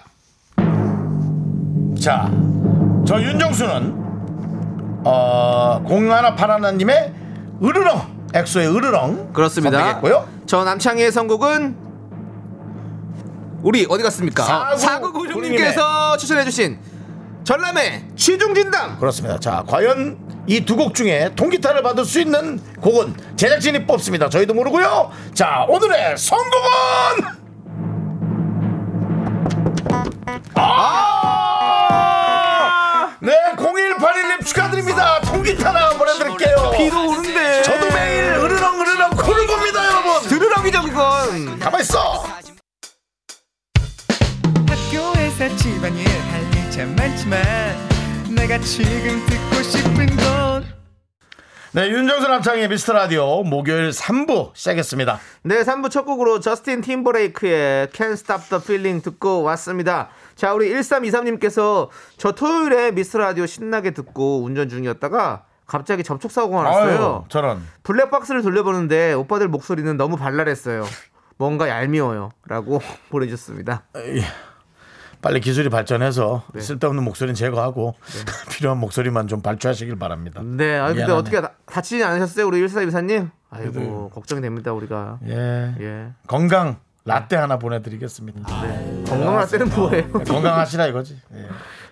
자, 2.01 2.29
저 3.07 3.21
윤정수는 3.21 4.03
어, 5.05 5.81
공하나 5.85 6.35
파라나님의 6.35 7.13
으르렁 7.63 8.13
엑소의 8.33 8.75
으르렁 8.75 9.31
그렇습니다. 9.33 9.77
선택했고요. 9.79 10.27
저 10.45 10.63
남창희의 10.63 11.11
선곡은 11.11 11.77
우리 13.61 13.85
어디 13.89 14.03
갔습니까? 14.03 14.43
사구 14.43 14.77
사구구육님께서 14.77 16.17
추천해주신 16.17 16.79
전람의 17.45 18.07
취중진담. 18.17 18.99
그렇습니다. 18.99 19.39
자, 19.39 19.63
과연 19.67 20.17
이 20.47 20.59
두 20.65 20.75
곡 20.75 20.93
중에 20.93 21.31
통기타를 21.35 21.81
받을 21.83 22.03
수 22.05 22.19
있는 22.19 22.59
곡은 22.81 23.15
제작진이 23.37 23.85
뽑습니다. 23.85 24.29
저희도 24.29 24.53
모르고요. 24.53 25.11
자, 25.33 25.65
오늘의 25.69 26.17
선곡은 26.17 27.43
아! 31.85 33.17
네, 33.21 33.31
0181님 33.55 34.45
축하드립니다. 34.45 35.19
통기타나 35.21 35.91
보내드릴게요. 35.91 36.71
비도 36.77 37.07
오는데. 37.09 37.61
저도 37.63 37.87
매일 37.95 38.23
으르렁 38.33 38.81
으르렁 38.81 39.11
코를 39.11 39.47
봅니다, 39.47 39.85
여러분. 39.85 40.21
드르렁이죠 40.27 40.81
그건. 40.83 41.59
가만 41.59 41.81
있어. 41.81 42.25
학교에서 44.67 45.55
집안일 45.55 46.05
할일참 46.07 46.95
많지만 46.95 47.92
내가 48.35 48.57
지금 48.59 49.25
듣고 49.25 49.61
싶은 49.63 50.05
건 50.17 50.63
네, 51.71 51.89
윤정수 51.89 52.27
남창의 52.27 52.69
미스터 52.69 52.93
라디오 52.93 53.41
목요일 53.43 53.89
3부 53.89 54.51
시작했습니다. 54.53 55.19
네, 55.43 55.63
3부 55.63 55.89
첫 55.89 56.03
곡으로 56.05 56.39
저스틴 56.39 56.81
팀버레이크의 56.81 57.87
Can't 57.87 58.11
Stop 58.13 58.43
the 58.49 58.61
Feeling 58.61 59.03
듣고 59.03 59.41
왔습니다. 59.41 60.09
자, 60.35 60.53
우리 60.53 60.71
1323님께서 60.71 61.89
저 62.17 62.31
토요일에 62.33 62.91
미스터 62.91 63.17
라디오 63.17 63.47
신나게 63.47 63.91
듣고 63.91 64.43
운전 64.43 64.69
중이었다가 64.69 65.45
갑자기 65.65 66.03
접촉사고가 66.03 66.61
났어요. 66.63 67.15
아유, 67.21 67.23
저런. 67.29 67.63
블랙박스를 67.81 68.43
돌려보는데 68.43 69.13
오빠들 69.13 69.47
목소리는 69.47 69.97
너무 69.97 70.15
발랄했어요. 70.15 70.85
뭔가 71.37 71.67
얄미워요. 71.69 72.29
라고 72.45 72.81
보내주셨습니다. 73.09 73.83
빨리 75.23 75.39
기술이 75.39 75.69
발전해서 75.69 76.43
네. 76.53 76.59
쓸데없는 76.59 77.01
목소리는 77.03 77.33
제거하고 77.33 77.95
필요한 78.51 78.77
목소리만 78.79 79.27
좀 79.27 79.41
발주하시길 79.41 79.97
바랍니다. 79.97 80.41
네, 80.43 80.77
아 80.77 80.87
근데 80.87 80.99
미안하네. 80.99 81.19
어떻게 81.19 81.41
다, 81.41 81.53
다치지 81.65 82.03
않으셨어요? 82.03 82.45
우리 82.45 82.63
1424님? 82.67 83.31
아이고, 83.49 84.09
걱정이 84.13 84.41
됩니다, 84.41 84.73
우리가. 84.73 85.19
예. 85.27 85.75
예. 85.79 86.07
건강 86.27 86.77
라떼 87.05 87.35
하나 87.37 87.57
보내드리겠습니다. 87.57 88.41
건강할 89.07 89.47
때는 89.47 89.69
뭐예요? 89.69 90.11
건강하시라 90.11 90.87
이거지. 90.87 91.17
예. 91.35 91.47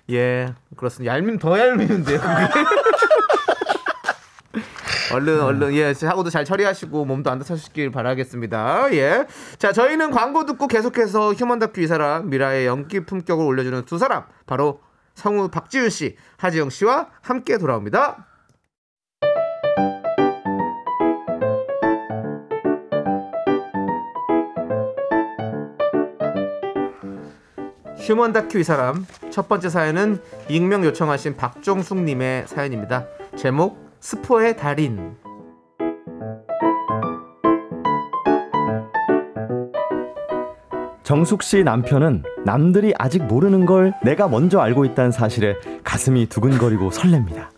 예, 0.15 0.53
그렇습니다. 0.75 1.13
얄미면 1.13 1.39
더 1.39 1.57
얄미는데요. 1.57 2.19
얼른 5.13 5.41
얼른 5.41 5.73
예 5.73 5.93
사고도 5.93 6.29
잘 6.29 6.45
처리하시고 6.45 7.05
몸도 7.05 7.29
안 7.29 7.39
다치시길 7.39 7.91
바라겠습니다. 7.91 8.93
예. 8.93 9.25
자 9.57 9.71
저희는 9.71 10.11
광고 10.11 10.45
듣고 10.45 10.67
계속해서 10.67 11.33
휴먼 11.33 11.59
다큐 11.59 11.81
이 11.81 11.87
사람 11.87 12.29
미라의 12.29 12.65
연기 12.65 13.01
품격을 13.01 13.45
올려주는 13.45 13.85
두 13.85 13.97
사람 13.97 14.23
바로 14.45 14.81
성우 15.15 15.49
박지윤 15.49 15.89
씨, 15.89 16.15
하지영 16.37 16.69
씨와 16.69 17.07
함께 17.21 17.57
돌아옵니다. 17.57 18.27
휴먼 27.97 28.33
다큐 28.33 28.59
이 28.59 28.63
사람 28.63 29.05
첫 29.29 29.47
번째 29.47 29.69
사연은 29.69 30.21
익명 30.49 30.83
요청하신 30.85 31.37
박종숙님의 31.37 32.47
사연입니다. 32.47 33.05
제목 33.37 33.90
스포의 34.01 34.57
달인. 34.57 35.15
정숙 41.03 41.43
씨 41.43 41.63
남편은 41.63 42.23
남들이 42.45 42.93
아직 42.97 43.23
모르는 43.25 43.65
걸 43.65 43.93
내가 44.03 44.27
먼저 44.27 44.59
알고 44.59 44.85
있다는 44.85 45.11
사실에 45.11 45.55
가슴이 45.83 46.27
두근거리고 46.27 46.89
설렙니다. 46.91 47.49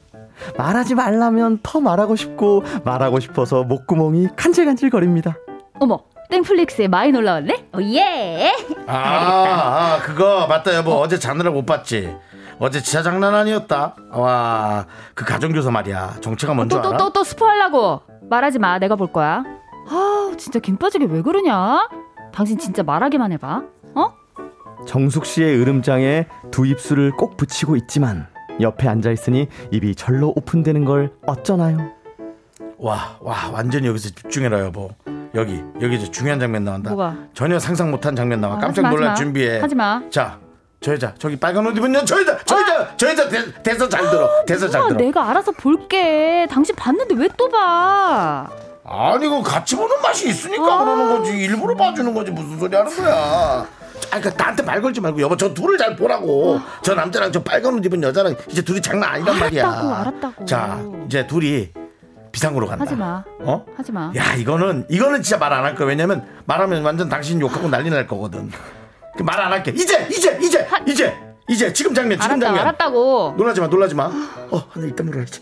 말하지 0.57 0.95
말라면 0.95 1.59
더 1.63 1.79
말하고 1.79 2.15
싶고 2.15 2.63
말하고 2.83 3.19
싶어서 3.19 3.63
목구멍이 3.63 4.29
간질간질거립니다. 4.35 5.35
어머, 5.79 6.03
땡플릭스에 6.29 6.87
많이 6.87 7.15
올라왔네? 7.15 7.67
어, 7.73 7.79
예! 7.81 8.51
아, 8.87 8.97
아, 8.97 9.99
그거 10.03 10.47
맞다 10.47 10.75
여보 10.75 10.91
어제 10.93 11.17
자느라 11.17 11.51
못 11.51 11.65
봤지. 11.65 12.13
어제 12.63 12.81
진짜 12.81 13.03
장난 13.03 13.35
아니었다. 13.35 13.93
와, 14.11 14.85
그 15.13 15.25
가정교사 15.25 15.69
말이야. 15.69 16.15
정체가 16.21 16.53
뭔지 16.53 16.73
또, 16.73 16.81
또, 16.81 16.89
알아? 16.89 16.97
또, 16.97 17.11
또 17.11 17.23
스포하려고. 17.25 18.03
말하지 18.29 18.57
마, 18.57 18.79
내가 18.79 18.95
볼 18.95 19.11
거야. 19.11 19.43
아, 19.89 20.31
진짜 20.37 20.59
김 20.59 20.77
빠지게 20.77 21.07
왜 21.09 21.21
그러냐? 21.21 21.89
당신 22.33 22.57
진짜 22.57 22.81
말하기만 22.81 23.33
해봐. 23.33 23.63
어? 23.95 24.13
정숙 24.87 25.25
씨의 25.25 25.59
으름장에 25.59 26.27
두 26.51 26.65
입술을 26.65 27.11
꼭 27.11 27.35
붙이고 27.35 27.75
있지만 27.75 28.27
옆에 28.61 28.87
앉아 28.87 29.11
있으니 29.11 29.49
입이 29.71 29.95
절로 29.95 30.31
오픈되는 30.33 30.85
걸 30.85 31.11
어쩌나요? 31.25 31.79
와, 32.77 33.17
와, 33.19 33.49
완전히 33.51 33.87
여기서 33.87 34.11
집중해라 34.11 34.61
여보. 34.61 34.89
여기, 35.35 35.61
여기 35.81 35.97
이제 35.97 36.09
중요한 36.09 36.39
장면 36.39 36.63
나온다. 36.63 36.91
뭐가? 36.91 37.17
전혀 37.33 37.59
상상 37.59 37.91
못한 37.91 38.15
장면 38.15 38.39
나와. 38.39 38.55
아, 38.55 38.59
깜짝 38.59 38.83
마. 38.83 39.15
준비해. 39.15 39.59
하지 39.59 39.75
마. 39.75 40.01
자, 40.09 40.39
저 40.83 40.91
여자, 40.93 41.13
저기 41.17 41.37
빨간 41.37 41.65
옷 41.65 41.75
입은 41.77 41.95
여, 41.95 42.03
저 42.03 42.19
여자, 42.19 42.37
저 42.45 42.59
여자, 42.59 42.93
저 42.97 43.07
여자 43.09 43.29
대, 43.29 43.63
대서 43.63 43.87
잘 43.87 44.01
들어. 44.09 44.29
잘 44.45 44.81
아, 44.81 44.87
들어. 44.87 44.97
내가 44.97 45.29
알아서 45.29 45.51
볼게. 45.53 46.45
당신 46.51 46.75
봤는데 46.75 47.15
왜 47.15 47.29
또 47.37 47.47
봐? 47.49 48.47
아니 48.85 49.27
그 49.29 49.41
같이 49.41 49.77
보는 49.77 50.01
맛이 50.01 50.27
있으니까 50.27 50.61
아. 50.65 50.83
그러는 50.83 51.17
거지 51.17 51.31
일부러 51.31 51.73
봐주는 51.73 52.13
거지 52.13 52.31
무슨 52.31 52.59
소리 52.59 52.75
하는 52.75 52.93
거야 52.93 53.65
아니 54.11 54.21
그 54.21 54.27
나한테 54.37 54.61
말 54.61 54.81
걸지 54.81 54.99
말고 54.99 55.21
여보 55.21 55.37
저 55.37 55.53
둘을 55.53 55.77
잘 55.77 55.95
보라고 55.95 56.59
저 56.81 56.93
남자랑 56.93 57.31
저 57.31 57.41
빨간 57.41 57.75
옷 57.75 57.85
입은 57.85 58.03
여자랑 58.03 58.35
이제 58.49 58.61
둘이 58.61 58.81
장난 58.81 59.09
아니란 59.11 59.39
말이야 59.39 59.65
알았다고, 59.65 59.93
알았다고. 59.95 60.45
자 60.45 60.81
이제 61.07 61.25
둘이 61.25 61.69
비상으로 62.33 62.67
간다 62.67 62.83
하지 62.83 62.95
마. 62.97 63.23
어? 63.39 63.65
하지 63.77 63.91
마. 63.93 64.11
야 64.17 64.33
이거는 64.35 64.85
이거는 64.89 65.21
진짜 65.21 65.37
말 65.37 65.53
안 65.53 65.63
할 65.63 65.75
거야 65.75 65.87
왜냐면 65.87 66.25
말하면 66.45 66.83
완전 66.83 67.07
당신 67.07 67.39
욕하고 67.39 67.69
난리 67.69 67.89
날 67.89 68.05
거거든 68.05 68.49
그 68.49 68.57
말 69.21 69.39
안 69.39 69.51
할게 69.51 69.71
이제 69.75 70.07
이제 70.09 70.37
이제 70.41 70.67
이제 70.87 71.13
이제 71.49 71.73
지금 71.73 71.93
장면 71.93 72.17
지금 72.19 72.31
알았다고, 72.31 72.45
장면 72.45 72.61
알았다고. 72.61 73.33
놀라지 73.37 73.61
마 73.61 73.67
놀라지 73.67 73.95
마어 73.95 74.09
하나 74.69 74.85
일단 74.85 75.05
물어야지 75.07 75.41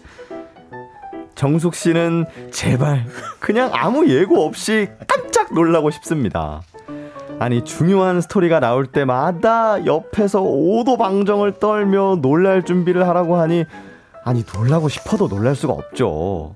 정숙 1.36 1.76
씨는 1.76 2.26
제발 2.52 3.06
그냥 3.40 3.70
아무 3.74 4.08
예고 4.08 4.46
없이 4.46 4.90
깜짝 5.08 5.54
놀라고 5.54 5.90
싶습니다. 5.92 6.62
아니 7.40 7.64
중요한 7.64 8.22
스토리가 8.22 8.60
나올 8.60 8.86
때마다 8.88 9.84
옆에서 9.86 10.42
오도방정을 10.42 11.60
떨며 11.60 12.18
놀랄 12.22 12.64
준비를 12.64 13.08
하라고 13.08 13.38
하니 13.38 13.66
아니 14.24 14.44
놀라고 14.56 14.90
싶어도 14.90 15.28
놀랄 15.28 15.56
수가 15.56 15.74
없죠. 15.74 16.56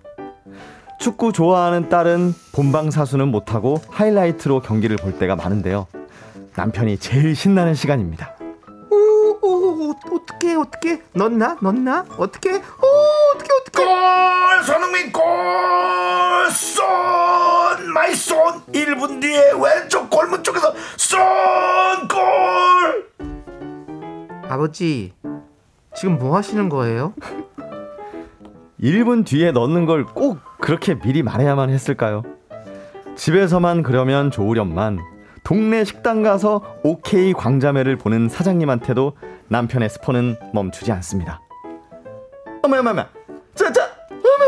축구 1.00 1.32
좋아하는 1.34 1.90
딸은 1.90 2.34
본방 2.54 2.92
사수는 2.92 3.28
못하고 3.30 3.82
하이라이트로 3.90 4.62
경기를 4.62 4.98
볼 4.98 5.18
때가 5.18 5.36
많은데요. 5.36 5.88
남편이 6.56 6.98
제일 6.98 7.36
신나는 7.36 7.74
시간입니다. 7.74 8.34
오, 8.90 9.38
오, 9.42 9.92
어떻게 10.14 10.56
어떻게 10.56 11.02
넣나 11.14 11.58
넣나 11.62 12.06
어떻게 12.18 12.52
오 12.54 12.58
어떻게 13.36 13.50
어떻게 13.62 13.84
골! 13.84 14.64
손흥민 14.64 15.12
골! 15.12 15.24
쏜! 16.52 17.92
My 17.94 18.14
Son! 18.16 18.38
1분 18.72 19.20
뒤에 19.22 19.52
왼쪽 19.62 20.10
골문 20.10 20.44
쪽에서 20.44 20.74
쏜! 20.98 21.20
골! 22.08 23.10
아버지 24.48 25.14
지금 25.96 26.18
뭐 26.18 26.38
하시는 26.38 26.70
거예요? 26.70 27.14
1분 28.82 29.26
뒤에 29.26 29.52
넣는 29.52 29.86
걸 29.86 30.06
꼭 30.06 30.40
그렇게 30.62 30.98
미리 30.98 31.22
말해야만 31.24 31.70
했을까요? 31.70 32.24
집에서만 33.16 33.84
그러면 33.84 34.32
좋으련만 34.32 35.00
동네 35.46 35.84
식당 35.86 36.24
가서 36.24 36.62
오케이 36.84 37.32
광자매를 37.32 37.98
보는 37.98 38.30
사장님한테도 38.30 39.14
남편의 39.48 39.90
스포는 39.90 40.38
멈추지 40.54 40.92
않습니다. 40.92 41.40
어머 42.64 42.80
어머 42.80 42.90
어머 42.90 43.06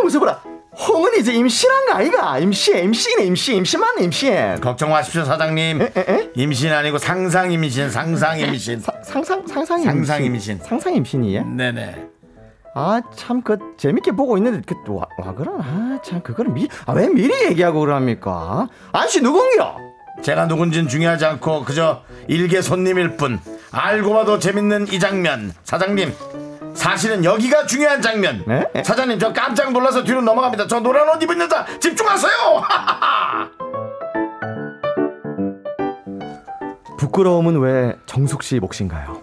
웃어보라. 0.07 0.41
홍은 0.87 1.19
이제 1.19 1.33
임신한 1.33 1.85
거 1.87 1.93
아이가? 1.95 2.39
임신, 2.39 2.77
임신, 2.77 3.19
임신, 3.21 3.57
임신만 3.57 4.03
임신. 4.03 4.59
걱정 4.61 4.91
마십시오 4.91 5.23
사장님. 5.23 5.81
에, 5.81 5.91
에? 5.97 6.31
임신 6.35 6.71
아니고 6.71 6.97
상상 6.97 7.51
임신, 7.51 7.89
상상 7.89 8.39
임신. 8.39 8.79
상상, 9.03 9.47
상상 9.47 9.79
임신. 9.79 9.85
상상 9.85 10.23
임신. 10.23 10.59
상상 10.59 10.93
임신이야? 10.93 11.43
네네. 11.43 12.07
아, 12.75 13.01
참, 13.15 13.41
그, 13.41 13.57
재밌게 13.77 14.11
보고 14.11 14.37
있는데, 14.37 14.61
그, 14.67 14.75
와, 14.93 15.07
와, 15.17 15.33
그런, 15.33 15.59
아, 15.59 15.97
참, 16.03 16.21
그거를 16.21 16.51
미, 16.51 16.67
아, 16.85 16.93
왜 16.93 17.07
미리 17.09 17.33
얘기하고 17.45 17.79
그럽니까? 17.79 18.67
아저씨 18.91 19.19
누군겨? 19.19 19.86
제가 20.21 20.47
누군진 20.47 20.87
중요하지 20.87 21.25
않고 21.25 21.63
그저 21.63 22.03
일개 22.27 22.61
손님일 22.61 23.17
뿐. 23.17 23.39
알고 23.71 24.13
봐도 24.13 24.39
재밌는 24.39 24.87
이 24.91 24.99
장면. 24.99 25.53
사장님. 25.63 26.13
사실은 26.73 27.23
여기가 27.23 27.65
중요한 27.65 28.01
장면. 28.01 28.43
네? 28.45 28.65
사장님 28.83 29.19
저 29.19 29.33
깜짝 29.33 29.71
놀라서 29.71 30.03
뒤로 30.03 30.21
넘어갑니다. 30.21 30.67
저 30.67 30.79
노란 30.79 31.09
옷 31.09 31.21
입은 31.21 31.39
여자 31.39 31.65
집중하세요. 31.79 32.31
부끄러움은 36.97 37.59
왜 37.59 37.95
정숙 38.05 38.43
씨 38.43 38.59
몫인가요? 38.59 39.21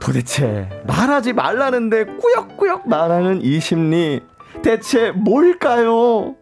도대체 0.00 0.68
말하지 0.86 1.32
말라는데 1.32 2.04
꾸역꾸역 2.04 2.88
말하는 2.88 3.40
이 3.42 3.58
심리 3.60 4.22
대체 4.62 5.10
뭘까요? 5.10 6.34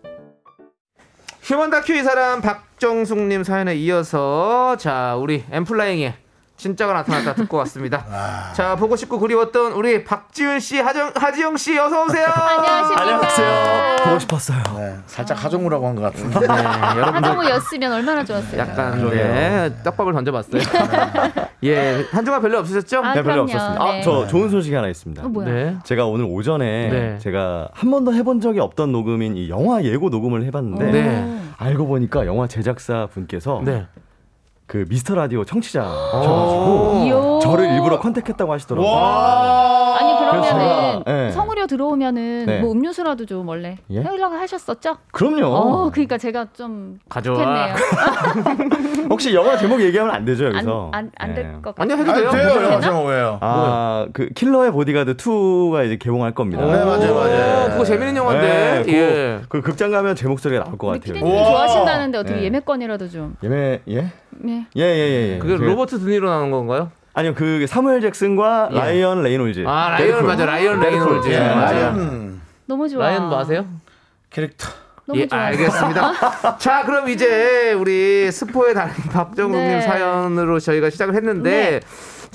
휴먼 1.42 1.70
다큐 1.70 1.94
이 1.94 2.02
사람 2.02 2.40
박 2.42 2.65
정숙님 2.78 3.42
사연에 3.42 3.74
이어서 3.74 4.76
자 4.76 5.16
우리 5.16 5.44
엠플라잉의 5.50 6.25
진짜가 6.56 6.92
나타났다 6.94 7.34
듣고 7.34 7.58
왔습니다. 7.58 8.04
자 8.54 8.76
보고 8.76 8.96
싶고 8.96 9.18
그리웠던 9.18 9.72
우리 9.72 10.04
박지윤 10.04 10.58
씨, 10.60 10.78
하정, 10.80 11.12
하지영 11.14 11.56
씨 11.56 11.78
어서 11.78 12.04
오세요. 12.04 12.26
안녕하세요. 12.96 13.96
보고 14.04 14.18
싶었어요. 14.18 14.58
네, 14.76 14.96
살짝 15.06 15.42
하정우라고 15.44 15.86
한 15.86 15.96
것 15.96 16.02
같은데. 16.02 16.40
네, 16.40 16.46
여러분들 16.46 17.14
한정우였으면 17.14 17.92
얼마나 17.92 18.24
좋았어요. 18.24 18.58
약간 18.60 19.08
네, 19.10 19.70
떡밥을 19.84 20.12
던져봤어요. 20.14 20.62
예, 21.64 22.04
한주가 22.10 22.40
별로 22.40 22.58
없으셨죠? 22.58 22.98
아, 23.02 23.14
네, 23.14 23.22
별로 23.22 23.44
그럼요. 23.46 23.52
없었습니다. 23.52 23.84
네. 23.84 23.98
아, 23.98 24.02
저 24.02 24.26
좋은 24.26 24.48
소식이 24.50 24.74
하나 24.74 24.88
있습니다. 24.88 25.24
어, 25.24 25.28
뭐야? 25.28 25.46
네. 25.48 25.76
제가 25.84 26.06
오늘 26.06 26.26
오전에 26.26 26.88
네. 26.90 27.18
제가 27.18 27.68
한 27.72 27.90
번도 27.90 28.12
해본 28.14 28.40
적이 28.40 28.60
없던 28.60 28.92
녹음인 28.92 29.36
이 29.36 29.48
영화 29.50 29.82
예고 29.82 30.08
녹음을 30.10 30.44
해봤는데 30.44 30.92
네. 30.92 31.40
알고 31.58 31.86
보니까 31.86 32.26
영화 32.26 32.46
제작사 32.46 33.06
분께서 33.06 33.62
네. 33.64 33.86
그 34.66 34.84
미스터 34.88 35.14
라디오 35.14 35.40
오. 35.40 35.44
청취자셔가지고. 35.44 37.38
저를 37.40 37.70
일부러 37.72 38.00
컨택했다고 38.00 38.52
하시더라고요. 38.52 38.90
와. 40.26 40.32
아니 40.32 40.40
그러면은 40.42 41.04
제가, 41.04 41.04
네. 41.06 41.30
성우려 41.30 41.66
들어오면은 41.66 42.46
네. 42.46 42.60
뭐 42.60 42.72
음료수라도 42.72 43.26
좀 43.26 43.48
원래 43.48 43.76
예? 43.90 44.00
해오려고 44.02 44.34
하셨었죠? 44.36 44.96
그럼요. 45.12 45.46
어, 45.46 45.90
그러니까 45.90 46.18
제가 46.18 46.46
좀 46.52 46.98
가져와. 47.08 47.74
혹시 49.10 49.34
영화 49.34 49.56
제목 49.56 49.80
얘기하면 49.80 50.14
안 50.14 50.24
되죠 50.24 50.46
여기서? 50.46 50.90
안 50.92 51.10
안될 51.16 51.44
네. 51.46 51.52
것 51.62 51.74
같아요. 51.74 51.94
아니요 51.94 51.96
해도 51.96 52.12
아니, 52.12 52.22
돼요. 52.36 52.80
돼요. 52.80 53.04
왜요? 53.04 53.38
아, 53.40 54.06
그 54.12 54.28
킬러의 54.34 54.72
보디가드 54.72 55.16
2가 55.16 55.86
이제 55.86 55.96
개봉할 55.96 56.32
겁니다. 56.32 56.64
네, 56.64 56.84
맞아요, 56.84 57.14
맞아요. 57.14 57.66
오, 57.66 57.70
그거 57.70 57.84
재밌는 57.84 58.16
영화인데. 58.16 58.82
네, 58.86 58.92
예. 58.92 59.40
그, 59.48 59.60
그 59.60 59.62
극장 59.62 59.90
가면 59.90 60.16
제 60.16 60.26
목소리가 60.28 60.64
나올 60.64 60.78
것 60.78 60.88
같아요. 60.88 61.18
좋아하신다는데 61.20 62.18
어떻게 62.18 62.36
네. 62.36 62.44
예매권이라도 62.44 63.08
좀. 63.08 63.36
예매 63.42 63.80
예? 63.88 64.12
네. 64.30 64.66
예, 64.76 64.82
예, 64.82 64.86
예. 64.86 65.34
예. 65.34 65.38
그게 65.38 65.56
그- 65.56 65.62
로버트 65.62 65.98
드니로 66.00 66.28
나오는 66.28 66.50
건가요? 66.50 66.90
아니요, 67.16 67.32
그 67.34 67.66
사무엘 67.66 68.02
잭슨과 68.02 68.68
예. 68.72 68.76
라이언 68.78 69.22
레이놀즈. 69.22 69.64
아 69.66 69.88
라이언 69.92 70.06
데드풀. 70.08 70.26
맞아 70.26 70.44
라이언. 70.44 70.80
레이놀즈. 70.80 71.28
예, 71.30 71.38
맞아요. 71.38 71.88
음, 71.96 72.42
너무 72.66 72.86
좋아. 72.90 73.06
라이언 73.06 73.30
뭐 73.30 73.38
아세요? 73.38 73.64
캐릭터. 74.28 74.68
예, 75.14 75.26
좋아. 75.26 75.38
알겠습니다. 75.38 76.58
자, 76.58 76.82
그럼 76.84 77.08
이제 77.08 77.72
우리 77.72 78.30
스포의 78.30 78.74
달인 78.74 78.92
박정국님 79.10 79.66
네. 79.66 79.80
사연으로 79.80 80.58
저희가 80.60 80.90
시작을 80.90 81.14
했는데 81.14 81.50
네. 81.50 81.80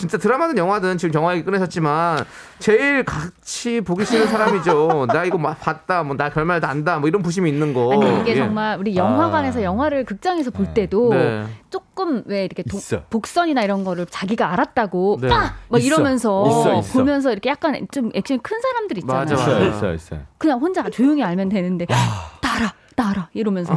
진짜 0.02 0.18
드라마든 0.18 0.58
영화든 0.58 0.97
지금 0.97 1.12
정화 1.14 1.34
얘기 1.36 1.45
꺼내셨지만 1.45 2.26
제일 2.60 3.06
같이 3.06 3.80
보기 3.82 4.04
싫은 4.06 4.28
사람이죠. 4.28 5.06
나 5.08 5.24
이거 5.24 5.38
막 5.38 5.60
봤다, 5.60 6.04
뭐 6.04 6.16
나 6.18 6.30
결말도 6.30 6.68
안다, 6.68 6.99
뭐 6.99 7.08
이런 7.08 7.22
부심이 7.22 7.49
있는 7.49 7.74
거. 7.74 7.93
아니 7.93 8.22
이게 8.22 8.32
예. 8.32 8.36
정말 8.36 8.78
우리 8.80 8.95
영화관에서 8.95 9.60
아. 9.60 9.64
영화를 9.64 10.04
극장에서 10.06 10.52
볼 10.52 10.74
때도 10.74 11.10
네. 11.14 11.45
조금 11.70 12.24
왜 12.26 12.43
이렇게 12.45 12.64
도- 12.64 12.78
있어. 12.78 13.04
복선이나 13.10 13.62
이런 13.64 13.84
거를 13.84 14.06
자기가 14.10 14.52
알았다고 14.52 15.20
네. 15.22 15.32
아! 15.32 15.54
막 15.70 15.78
있어. 15.78 15.86
이러면서 15.88 16.45
있어, 16.49 16.80
있어. 16.80 16.93
보면서 16.99 17.32
이렇게 17.32 17.49
약간 17.49 17.88
좀 17.91 18.10
액션이 18.14 18.39
큰 18.43 18.60
사람들 18.60 18.97
있잖아요. 18.97 19.20
맞아, 19.26 19.36
맞아. 19.36 19.60
있어요, 19.68 19.93
있어요. 19.93 20.20
그냥 20.38 20.60
혼자 20.60 20.89
조용히 20.89 21.24
알면 21.24 21.49
되는데 21.49 21.86
아. 21.89 22.32
따라 22.41 22.74
따라 22.95 23.30
이러면서 23.34 23.74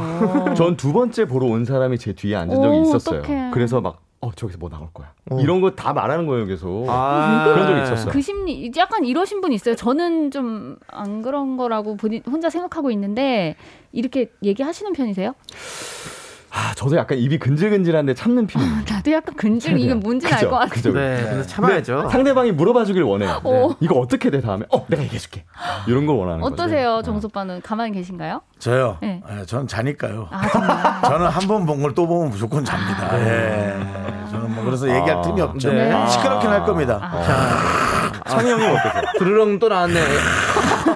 전 0.55 0.77
두 0.77 0.93
번째 0.93 1.25
보러 1.27 1.47
온 1.47 1.64
사람이 1.64 1.99
제 1.99 2.12
뒤에 2.12 2.35
앉은 2.37 2.55
적이 2.57 2.66
오, 2.79 2.83
있었어요. 2.83 3.20
어떡해. 3.20 3.51
그래서 3.55 3.81
막, 3.81 4.01
어, 4.25 4.31
저기서 4.35 4.59
뭐 4.59 4.70
나올 4.70 4.89
거야. 4.95 5.12
이런 5.41 5.61
거 5.61 5.70
다 5.75 5.93
말하는 5.93 6.27
거예요, 6.27 6.47
계속. 6.47 6.87
아, 6.89 7.45
그런 7.53 7.66
적이 7.66 7.83
있었어요. 7.83 8.12
그 8.12 8.20
심리 8.22 8.70
약간 8.77 9.05
이러신 9.05 9.41
분 9.41 9.53
있어요. 9.53 9.75
저는 9.77 10.31
좀 10.31 10.77
안 10.89 11.20
그런 11.22 11.57
거라고 11.57 11.97
본인 11.97 12.22
혼자 12.27 12.49
생각하고 12.51 12.91
있는데 12.93 13.57
이렇게 13.93 14.31
얘기하시는 14.43 14.93
편이세요? 14.93 15.35
아, 16.57 16.72
저도 16.77 16.97
약간 16.97 17.18
입이 17.18 17.39
근질근질한데 17.41 18.14
참는 18.14 18.47
편이에요. 18.47 18.72
나도 18.89 19.11
약간 19.11 19.35
근질 19.35 19.77
이게 19.77 19.93
뭔지는 19.93 20.33
알? 20.35 20.49
것 20.49 20.57
같아. 20.57 20.72
그죠? 20.72 20.93
네, 20.93 21.20
근데 21.29 21.43
참아야죠. 21.43 22.09
상대방이 22.11 22.53
물어봐 22.53 22.85
주길 22.85 23.03
원해요. 23.03 23.41
어. 23.43 23.75
이거 23.81 23.99
어떻게 23.99 24.31
돼 24.31 24.41
다음에? 24.41 24.64
어, 24.72 24.87
내가 24.87 25.03
얘기해 25.03 25.18
줄게. 25.18 25.45
이런 25.89 26.07
걸 26.07 26.14
원하는 26.16 26.41
거죠. 26.43 26.55
어떠세요, 26.55 27.03
정수 27.05 27.27
오빠는 27.27 27.61
가만히 27.61 27.91
계신가요? 27.93 28.41
저요. 28.61 28.99
네. 29.03 29.20
예, 29.41 29.45
전 29.47 29.66
자니까요. 29.66 30.29
아. 30.31 31.01
저는 31.11 31.27
한 31.27 31.49
번 31.49 31.66
본 31.66 31.83
걸 31.83 31.93
또 31.95 32.07
보면 32.07 32.31
무조건 32.31 32.64
잡니다. 32.64 33.18
예. 33.18 34.14
그래서 34.65 34.89
얘기할 34.89 35.19
아, 35.19 35.21
틈이 35.23 35.41
없죠. 35.41 35.73
네. 35.73 35.91
시끄럽긴 36.11 36.51
할 36.51 36.65
겁니다. 36.65 37.01
창희 38.27 38.51
형이 38.51 38.65
어떠세요? 38.67 39.03
드르렁 39.19 39.59
또 39.59 39.69
나왔네. 39.69 40.01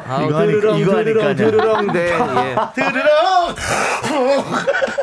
아, 0.09 0.23
이거 0.23 0.39
드르렁, 0.39 0.79
이거 0.79 0.93
드르렁. 1.05 1.37
드르렁, 1.37 1.87
네. 1.93 2.11
예. 2.11 2.57
들으러 2.75 3.55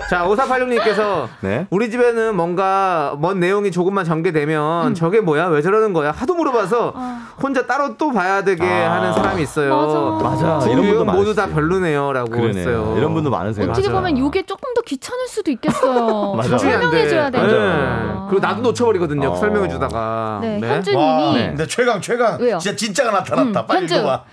자, 0.09 0.23
5486님께서 0.25 1.27
네. 1.41 1.67
우리 1.69 1.89
집에는 1.89 2.35
뭔가 2.35 3.15
먼 3.19 3.39
내용이 3.39 3.71
조금만 3.71 4.05
전개되면 4.05 4.93
저게 4.93 5.19
뭐야? 5.19 5.47
왜 5.47 5.61
저러는 5.61 5.93
거야? 5.93 6.11
하도 6.11 6.35
물어봐서 6.35 6.93
혼자 7.41 7.65
따로 7.65 7.97
또 7.97 8.11
봐야 8.11 8.43
되게 8.43 8.63
아. 8.63 8.93
하는 8.93 9.13
사람이 9.13 9.41
있어요. 9.41 10.19
맞아. 10.21 10.45
맞아. 10.45 10.59
두 10.59 10.71
이런 10.71 10.85
분도 10.87 11.05
모두 11.05 11.33
다 11.33 11.43
많으시지. 11.43 11.55
별로네요 11.55 12.13
라고 12.13 12.29
그러네요. 12.29 12.57
했어요. 12.59 12.95
이런 12.97 13.13
분도 13.13 13.29
많으세요. 13.29 13.69
어떻게 13.69 13.87
맞아. 13.87 13.99
보면 13.99 14.17
이게 14.17 14.43
조금 14.45 14.73
더 14.75 14.81
귀찮을 14.81 15.27
수도 15.27 15.51
있겠어요. 15.51 16.33
맞아. 16.37 16.57
설명해줘야 16.57 17.29
네. 17.31 17.39
되니까. 17.39 18.27
그리고 18.29 18.45
나도 18.45 18.61
놓쳐버리거든요. 18.61 19.29
어. 19.31 19.35
설명해주다가. 19.35 20.39
네, 20.41 20.59
와, 20.61 20.75
현주님이 20.75 21.33
근데 21.47 21.67
최강 21.67 21.99
최강 22.01 22.39
왜요? 22.39 22.57
진짜 22.59 22.75
진짜가 22.75 23.11
나타났다. 23.11 23.61
음, 23.61 23.67
빨리 23.67 23.79
현주. 23.81 23.95
읽어봐. 23.95 24.23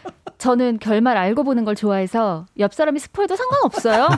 저는 0.43 0.81
결말 0.81 1.17
알고 1.17 1.45
보는 1.45 1.65
걸 1.65 1.77
좋아해서 1.77 2.47
옆 2.59 2.75
사람이 2.75 2.99
스포해도 2.99 3.37
상관없어요. 3.37 4.09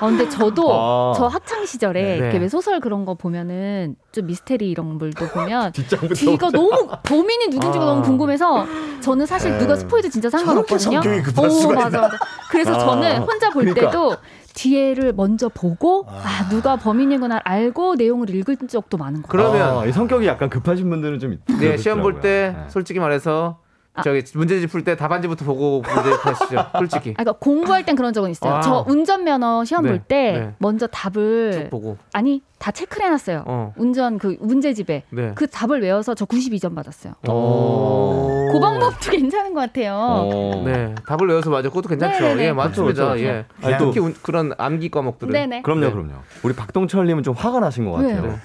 어, 0.00 0.06
근데 0.06 0.28
저도 0.28 0.72
아. 0.72 1.12
저 1.16 1.26
학창 1.26 1.66
시절에 1.66 2.00
네. 2.00 2.16
이렇게 2.16 2.38
왜 2.38 2.48
소설 2.48 2.78
그런 2.78 3.04
거 3.04 3.14
보면은 3.14 3.96
좀 4.12 4.26
미스테리 4.26 4.70
이런 4.70 4.98
걸도 4.98 5.26
보면 5.26 5.72
뒷장부터 5.74 6.14
뒤가 6.14 6.50
너무 6.50 6.88
범인이 7.02 7.48
누군지가 7.48 7.82
아. 7.84 7.88
너무 7.88 8.02
궁금해서 8.02 8.66
저는 9.00 9.26
사실 9.26 9.58
누가 9.58 9.74
스포해도 9.74 10.10
진짜 10.10 10.30
상관없거든요. 10.30 11.00
수가 11.02 11.74
맞아? 11.74 12.00
맞아. 12.02 12.16
그래서 12.48 12.72
아. 12.76 12.78
저는 12.78 13.18
혼자 13.24 13.50
볼 13.50 13.64
그러니까. 13.64 13.86
때도 13.90 14.14
뒤에를 14.54 15.12
먼저 15.12 15.48
보고 15.48 16.06
아, 16.08 16.48
누가 16.50 16.76
범인이구나 16.76 17.40
알고 17.42 17.96
내용을 17.96 18.30
읽은 18.30 18.68
적도 18.68 18.96
많은 18.96 19.22
거예요. 19.22 19.28
그러면 19.28 19.78
아, 19.78 19.86
이 19.86 19.92
성격이 19.92 20.24
약간 20.28 20.48
급하신 20.48 20.88
분들은 20.88 21.18
좀 21.18 21.32
있- 21.32 21.40
네, 21.58 21.76
시험 21.76 22.00
볼때 22.00 22.20
그렇더라고요. 22.52 22.62
네. 22.66 22.70
솔직히 22.70 23.00
말해서 23.00 23.58
아. 23.60 23.69
저기 24.04 24.22
문제집 24.34 24.70
풀 24.70 24.84
때 24.84 24.96
답안지부터 24.96 25.44
보고 25.44 25.82
문제 25.82 26.10
하시죠. 26.10 26.64
솔직히. 26.78 27.10
아, 27.10 27.22
그러니까 27.24 27.32
공부할 27.32 27.84
땐 27.84 27.96
그런 27.96 28.12
적은 28.12 28.30
있어요. 28.30 28.54
아. 28.54 28.60
저 28.60 28.84
운전면허 28.86 29.64
시험 29.64 29.84
네, 29.84 29.90
볼때 29.90 30.32
네. 30.32 30.54
먼저 30.58 30.86
답을 30.86 31.52
쭉 31.52 31.70
보고. 31.70 31.98
아니 32.12 32.40
다 32.58 32.70
체크를 32.70 33.06
해놨어요. 33.06 33.44
어. 33.46 33.74
운전 33.76 34.18
그 34.18 34.36
문제집에 34.40 35.02
네. 35.10 35.32
그 35.34 35.46
답을 35.48 35.82
외워서 35.82 36.14
저 36.14 36.24
92점 36.24 36.74
받았어요. 36.74 37.14
오. 37.28 38.48
그 38.52 38.60
방법도 38.60 38.96
괜찮은 39.10 39.54
것 39.54 39.60
같아요. 39.60 39.94
어. 39.96 40.62
네, 40.64 40.94
답을 41.06 41.28
외워서 41.28 41.50
맞아. 41.50 41.68
그것도 41.68 41.88
괜찮죠. 41.88 42.20
네네네. 42.22 42.44
예, 42.44 42.52
맞습니다. 42.52 42.82
그렇죠, 42.82 43.22
그렇죠. 43.22 43.24
예. 43.24 43.44
아니, 43.62 43.76
또- 43.78 43.86
특히 43.86 44.00
운- 44.00 44.14
그런 44.22 44.52
암기 44.56 44.90
과목들은. 44.90 45.32
네네. 45.32 45.62
그럼요, 45.62 45.80
네. 45.80 45.90
그럼요. 45.90 46.12
우리 46.42 46.54
박동철님은 46.54 47.22
좀 47.22 47.34
화가 47.34 47.60
나신 47.60 47.84
것 47.84 47.92
같아요. 47.92 48.38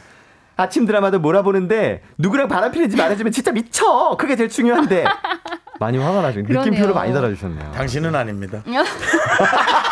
아침 0.58 0.86
드라마도 0.86 1.20
몰아보는데 1.20 2.02
누구랑 2.18 2.48
바람 2.48 2.72
피는지 2.72 2.96
말해주면 2.96 3.32
진짜 3.32 3.52
미쳐. 3.52 4.16
그게 4.18 4.36
제일 4.36 4.50
중요한데. 4.50 5.06
많이 5.80 5.98
화가. 5.98 6.32
그러네요. 6.32 6.64
느낌표를 6.64 6.94
많이 6.94 7.14
달아주셨네요. 7.14 7.72
당신은 7.74 8.16
아닙니다. 8.16 8.64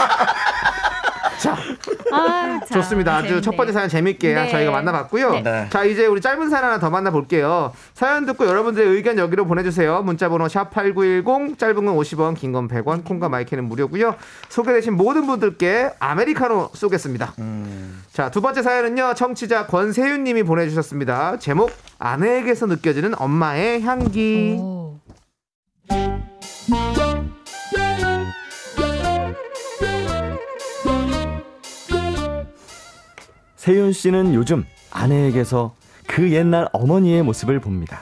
아, 2.14 2.59
자, 2.66 2.76
좋습니다. 2.76 3.16
아주 3.16 3.28
재밌네. 3.28 3.41
첫 3.41 3.55
번째 3.57 3.74
사연 3.74 3.89
재밌게 3.89 4.34
네. 4.34 4.49
저희가 4.49 4.72
만나봤고요. 4.72 5.41
네. 5.41 5.68
자, 5.70 5.84
이제 5.84 6.05
우리 6.05 6.22
짧은 6.22 6.49
사연 6.49 6.64
하나 6.66 6.80
더 6.80 6.89
만나볼게요. 6.89 7.74
사연 7.93 8.26
듣고 8.26 8.45
여러분들의 8.45 8.88
의견 8.95 9.18
여기로 9.18 9.45
보내주세요. 9.45 10.01
문자번호 10.03 10.45
샵8910, 10.47 11.57
짧은 11.57 11.76
건 11.86 11.95
50원, 11.97 12.36
긴 12.38 12.53
건 12.53 12.68
100원, 12.68 13.03
콩과 13.03 13.30
마이크는 13.30 13.64
무료고요. 13.66 14.16
소개되신 14.49 14.93
모든 14.93 15.26
분들께 15.28 15.91
아메리카노 15.99 16.70
쏘겠습니다. 16.74 17.34
자, 18.11 18.30
두 18.32 18.41
번째 18.41 18.61
사연은요. 18.61 19.14
청취자 19.16 19.66
권세윤 19.68 20.24
님이 20.24 20.43
보내주셨습니다. 20.43 21.39
제목, 21.39 21.72
아내에게서 21.99 22.68
느껴지는 22.68 23.14
엄마의 23.20 23.82
향기. 23.82 24.57
오. 24.59 24.99
세윤 33.64 33.93
씨는 33.93 34.34
요즘 34.34 34.66
아내에게서 34.91 35.74
그 36.05 36.34
옛날 36.34 36.68
어머니의 36.74 37.24
모습을 37.24 37.61
봅니다. 37.61 38.01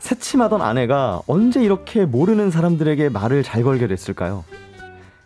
새침하던 0.00 0.60
아내가 0.60 1.22
언제 1.26 1.62
이렇게 1.62 2.04
모르는 2.04 2.50
사람들에게 2.50 3.08
말을 3.08 3.42
잘 3.42 3.62
걸게 3.62 3.86
됐을까요? 3.86 4.44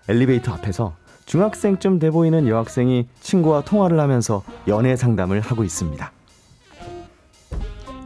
엘리베이터 0.09 0.53
앞에서 0.53 0.95
중학생쯤 1.27 1.99
돼 1.99 2.13
보이는 2.13 2.47
여학생이 2.47 3.09
친구와 3.23 3.63
통화를 3.63 3.99
하면서 3.99 4.45
연애 4.69 4.95
상담을 4.95 5.41
하고 5.41 5.65
있습니다. 5.65 6.13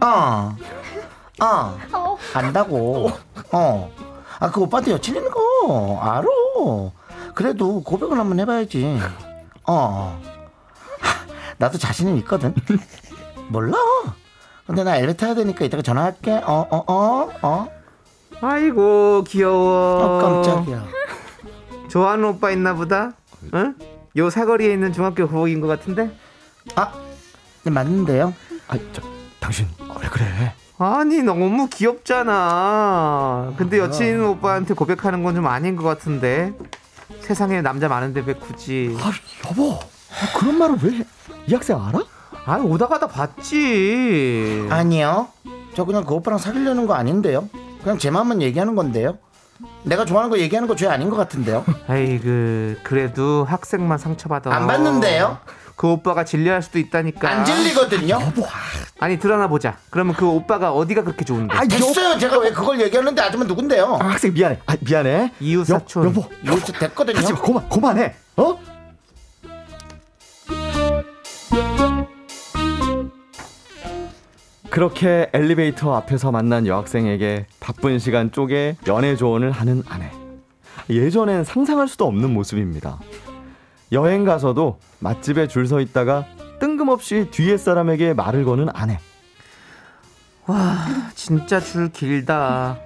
어, 0.00 0.56
어, 1.42 2.16
안다고. 2.32 3.10
어, 3.52 3.92
아, 4.40 4.50
그 4.50 4.62
오빠한테 4.62 4.92
여친인 4.92 5.28
거 5.28 6.00
알아. 6.00 6.24
그래도 7.34 7.82
고백을 7.82 8.18
한번 8.18 8.40
해봐야지. 8.40 8.98
어, 9.66 10.18
하, 10.22 10.33
나도 11.58 11.78
자신은 11.78 12.16
있거든. 12.18 12.54
몰라. 13.48 13.76
근데 14.66 14.82
나 14.82 14.96
엘리베이터 14.96 15.26
타야 15.26 15.34
되니까 15.34 15.64
이따가 15.64 15.82
전화할게. 15.82 16.32
어, 16.44 16.66
어, 16.70 16.84
어, 16.92 17.30
어. 17.42 17.68
아이고, 18.40 19.24
귀여워. 19.28 20.04
어, 20.04 20.18
깜짝이야. 20.22 20.84
좋아하는 21.88 22.24
오빠 22.24 22.50
있나 22.50 22.74
보다? 22.74 23.12
응? 23.54 23.74
요 24.16 24.30
사거리에 24.30 24.72
있는 24.72 24.92
중학교 24.92 25.28
교복인 25.28 25.60
것 25.60 25.66
같은데? 25.66 26.10
아, 26.76 26.92
네, 27.62 27.70
맞는데요. 27.70 28.32
아, 28.68 28.78
저, 28.92 29.02
당신 29.38 29.66
왜 30.00 30.08
그래? 30.08 30.54
아니 30.78 31.22
너무 31.22 31.68
귀엽잖아. 31.68 33.52
근데 33.56 33.78
여친 33.78 34.20
오빠한테 34.24 34.74
고백하는 34.74 35.22
건 35.22 35.34
좀 35.34 35.46
아닌 35.46 35.76
것 35.76 35.84
같은데. 35.84 36.52
세상에 37.20 37.60
남자 37.62 37.88
많은데 37.88 38.22
왜 38.26 38.34
굳이? 38.34 38.96
아, 39.00 39.12
여보, 39.48 39.74
아, 39.74 40.38
그런 40.38 40.58
말을 40.58 40.76
왜 40.82 40.98
해? 40.98 41.04
이 41.46 41.54
학생 41.54 41.82
알아? 41.82 42.00
아 42.46 42.56
오다 42.58 42.86
가다 42.88 43.06
봤지. 43.08 44.66
아니요. 44.70 45.28
저 45.74 45.84
그냥 45.84 46.04
그 46.04 46.14
오빠랑 46.14 46.38
사귀려는 46.38 46.86
거 46.86 46.94
아닌데요. 46.94 47.48
그냥 47.82 47.98
제 47.98 48.10
마음만 48.10 48.42
얘기하는 48.42 48.74
건데요. 48.74 49.18
내가 49.84 50.04
좋아하는 50.04 50.30
거 50.30 50.38
얘기하는 50.38 50.68
거 50.68 50.74
죄 50.74 50.88
아닌 50.88 51.10
것 51.10 51.16
같은데요. 51.16 51.64
아이 51.88 52.18
그 52.18 52.78
그래도 52.82 53.44
학생만 53.48 53.98
상처받아. 53.98 54.54
안 54.54 54.66
받는데요? 54.66 55.38
그 55.76 55.88
오빠가 55.88 56.24
질려할 56.24 56.62
수도 56.62 56.78
있다니까. 56.78 57.28
안 57.28 57.44
질리거든요. 57.44 58.18
아니 59.00 59.18
드러나 59.18 59.48
보자. 59.48 59.76
그러면 59.90 60.14
그 60.14 60.26
오빠가 60.26 60.72
어디가 60.72 61.02
그렇게 61.02 61.24
좋은데? 61.24 61.54
아, 61.54 61.64
됐어요. 61.66 62.16
제가 62.18 62.38
왜 62.38 62.52
그걸 62.52 62.80
얘기하는데 62.80 63.20
아줌마 63.20 63.44
누군데요? 63.44 63.98
아, 64.00 64.04
학생 64.10 64.32
미안해. 64.32 64.60
아, 64.66 64.76
미안해. 64.80 65.32
이웃 65.40 65.60
여- 65.70 65.78
사촌. 65.78 66.04
여보, 66.06 66.24
진짜 66.64 66.78
됐거든요. 66.78 67.18
하지 67.18 67.32
마. 67.32 67.40
그만, 67.40 67.68
그만해. 67.68 68.14
어? 68.36 68.56
그렇게 74.70 75.30
엘리베이터 75.32 75.94
앞에서 75.94 76.32
만난 76.32 76.66
여학생에게 76.66 77.46
바쁜 77.60 78.00
시간 78.00 78.32
쪼개 78.32 78.76
연애 78.88 79.14
조언을 79.14 79.52
하는 79.52 79.84
아내. 79.88 80.10
예전엔 80.90 81.44
상상할 81.44 81.86
수도 81.86 82.06
없는 82.06 82.32
모습입니다. 82.32 82.98
여행 83.92 84.24
가서도 84.24 84.78
맛집에 84.98 85.46
줄 85.46 85.68
서 85.68 85.80
있다가 85.80 86.26
뜬금없이 86.60 87.28
뒤에 87.30 87.56
사람에게 87.56 88.14
말을 88.14 88.44
거는 88.44 88.68
아내. 88.74 88.98
와 90.46 90.76
진짜 91.14 91.60
줄 91.60 91.90
길다. 91.92 92.76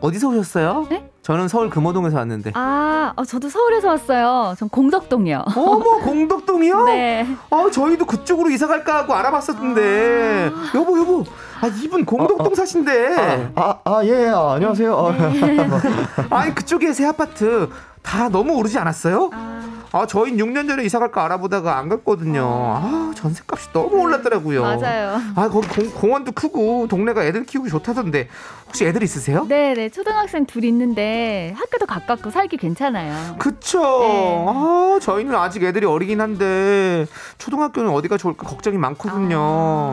어디서 0.00 0.28
오셨어요? 0.28 0.86
네? 0.90 1.10
저는 1.24 1.48
서울 1.48 1.70
금호동에서 1.70 2.18
왔는데. 2.18 2.52
아, 2.54 3.14
어, 3.16 3.24
저도 3.24 3.48
서울에서 3.48 3.88
왔어요. 3.88 4.54
전 4.58 4.68
공덕동이요. 4.68 5.44
어머 5.56 5.98
공덕동이요? 6.00 6.84
네. 6.86 7.26
아 7.48 7.66
저희도 7.72 8.04
그쪽으로 8.04 8.50
이사 8.50 8.66
갈까 8.66 8.98
하고 8.98 9.14
알아봤었는데 9.14 10.52
여보 10.74 10.98
여보 10.98 11.24
아 11.62 11.66
이분 11.82 12.04
공덕동 12.04 12.54
사신대 12.54 13.52
아, 13.54 13.78
아, 13.84 14.00
예, 14.04 14.28
아, 14.28 14.52
안녕하세요. 14.52 14.94
어, 14.94 15.12
아니 16.28 16.54
그쪽에 16.54 16.92
새 16.92 17.06
아파트 17.06 17.70
다 18.02 18.28
너무 18.28 18.52
오르지 18.56 18.78
않았어요? 18.78 19.30
아 19.32 19.62
저희 20.08 20.32
6년 20.32 20.66
전에 20.68 20.84
이사 20.84 20.98
갈까 20.98 21.24
알아보다가 21.24 21.78
안 21.78 21.88
갔거든요 21.88 22.44
아 22.46 23.12
전세값이 23.14 23.72
너무 23.72 23.96
올랐더라고요 24.02 24.62
맞아요. 24.62 25.20
아 25.36 25.48
거기 25.48 25.68
공, 25.68 25.90
공원도 25.90 26.32
크고 26.32 26.88
동네가 26.88 27.24
애들 27.24 27.44
키우기 27.46 27.70
좋다던데 27.70 28.28
혹시 28.66 28.84
애들 28.86 29.02
있으세요? 29.04 29.46
네 29.48 29.74
네. 29.74 29.88
초등학생 29.88 30.46
둘 30.46 30.64
있는데 30.64 31.54
학교도 31.56 31.86
가깝고 31.86 32.30
살기 32.30 32.56
괜찮아요. 32.56 33.36
그쵸. 33.38 33.80
네. 34.00 34.46
아, 34.48 34.98
저희는 35.00 35.34
아직 35.34 35.62
애들이 35.62 35.86
어리긴 35.86 36.20
한데, 36.20 37.06
초등학교는 37.38 37.90
어디가 37.90 38.16
좋을까 38.16 38.46
걱정이 38.46 38.76
많거든요. 38.78 39.38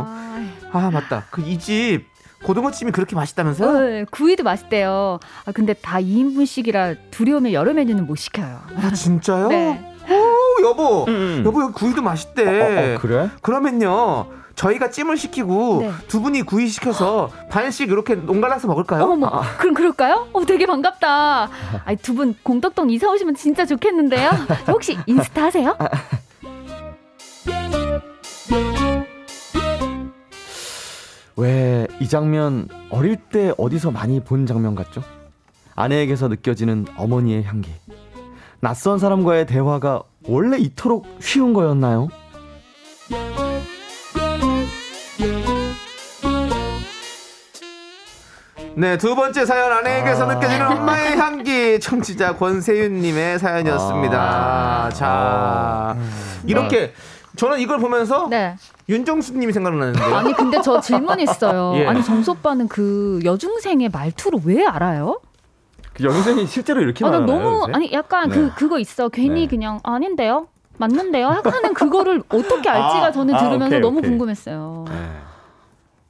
아, 0.07 0.45
아, 0.71 0.89
맞다. 0.91 1.25
그 1.29 1.41
이 1.41 1.59
집, 1.59 2.05
고등어찜이 2.43 2.91
그렇게 2.91 3.15
맛있다면서요? 3.15 3.79
네, 3.79 4.05
구이도 4.09 4.43
맛있대요. 4.43 5.19
아, 5.45 5.51
근데 5.51 5.73
다 5.73 5.99
2인분씩이라 5.99 6.95
둘이 7.11 7.33
오면 7.33 7.53
여러 7.53 7.73
메뉴는 7.73 8.07
못 8.07 8.15
시켜요. 8.15 8.61
아, 8.77 8.91
진짜요? 8.91 9.47
네. 9.49 9.90
오, 10.09 10.63
여보. 10.67 11.05
음. 11.07 11.43
여보, 11.45 11.61
여기 11.63 11.73
구이도 11.73 12.01
맛있대. 12.01 12.43
어, 12.45 12.95
어, 12.95 12.99
그래? 12.99 13.29
그러면요. 13.41 14.27
저희가 14.55 14.89
찜을 14.91 15.17
시키고 15.17 15.79
네. 15.81 15.91
두 16.07 16.21
분이 16.21 16.43
구이 16.43 16.67
시켜서 16.67 17.29
반씩 17.49 17.89
이렇게 17.89 18.15
농갈라서 18.15 18.67
먹을까요? 18.67 19.03
어머머, 19.03 19.41
그럼 19.57 19.73
그럴까요? 19.73 20.27
어, 20.33 20.45
되게 20.45 20.65
반갑다. 20.67 21.49
아니, 21.85 21.97
두 21.97 22.13
분 22.13 22.35
공덕동 22.43 22.89
이사 22.91 23.09
오시면 23.09 23.35
진짜 23.35 23.65
좋겠는데요? 23.65 24.29
혹시 24.67 24.97
인스타 25.07 25.43
하세요? 25.45 25.75
왜 31.37 31.87
이 31.99 32.07
장면 32.07 32.67
어릴 32.89 33.15
때 33.15 33.53
어디서 33.57 33.91
많이 33.91 34.19
본 34.21 34.45
장면 34.45 34.75
같죠? 34.75 35.03
아내에게서 35.75 36.27
느껴지는 36.27 36.85
어머니의 36.97 37.43
향기. 37.43 37.71
낯선 38.61 38.99
사람과의 38.99 39.47
대화가 39.47 40.03
원래 40.27 40.57
이토록 40.57 41.07
쉬운 41.19 41.51
거였나요? 41.51 42.09
네, 48.75 48.97
두 48.99 49.15
번째 49.15 49.45
사연 49.47 49.71
아내에게서 49.71 50.29
아. 50.29 50.35
느껴지는 50.35 50.67
엄마의 50.67 51.17
향기 51.17 51.79
청취자 51.79 52.35
권세윤 52.37 53.01
님의 53.01 53.39
사연이었습니다. 53.39 54.17
아. 54.19 54.89
자, 54.91 55.97
이렇게 56.45 56.93
저는 57.35 57.59
이걸 57.59 57.79
보면서 57.79 58.27
네. 58.29 58.55
윤정수 58.87 59.33
님이 59.33 59.53
생각나는데요. 59.53 60.15
아니, 60.15 60.33
근데 60.33 60.61
저 60.61 60.79
질문 60.79 61.19
있어요. 61.19 61.73
예. 61.81 61.87
아니, 61.87 62.03
정수 62.03 62.31
오빠는 62.31 62.67
그 62.67 63.19
여중생의 63.23 63.89
말투를 63.89 64.39
왜 64.45 64.65
알아요? 64.65 65.19
그 65.93 66.03
영생이 66.03 66.47
실제로 66.47 66.81
이렇게 66.81 67.05
아, 67.05 67.09
나 67.09 67.19
말하나요? 67.19 67.39
너무, 67.49 67.61
요새? 67.63 67.71
아니, 67.73 67.91
약간 67.93 68.29
네. 68.29 68.35
그, 68.35 68.53
그거 68.55 68.79
있어. 68.79 69.09
괜히 69.09 69.41
네. 69.41 69.47
그냥, 69.47 69.79
아닌데요? 69.83 70.47
맞는데요? 70.77 71.41
하는 71.43 71.73
그거를 71.73 72.23
어떻게 72.29 72.69
알지가 72.69 73.05
아, 73.07 73.11
저는 73.11 73.35
아, 73.35 73.39
들으면서 73.39 73.65
오케이, 73.67 73.79
너무 73.79 73.97
오케이. 73.99 74.09
궁금했어요. 74.09 74.85
네. 74.89 75.11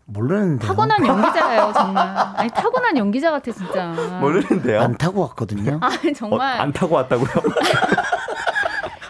모르는데. 0.05 0.67
타고난 0.67 1.05
연기자예요, 1.05 1.71
정말. 1.75 2.15
아니, 2.35 2.49
타고난 2.49 2.97
연기자 2.97 3.31
같아, 3.31 3.51
진짜. 3.51 3.87
모르는데요. 4.19 4.81
안 4.81 4.97
타고 4.97 5.21
왔거든요. 5.21 5.79
아니, 5.81 6.09
어, 6.11 6.13
정말. 6.15 6.61
안 6.61 6.71
타고 6.71 6.95
왔다고요? 6.95 7.27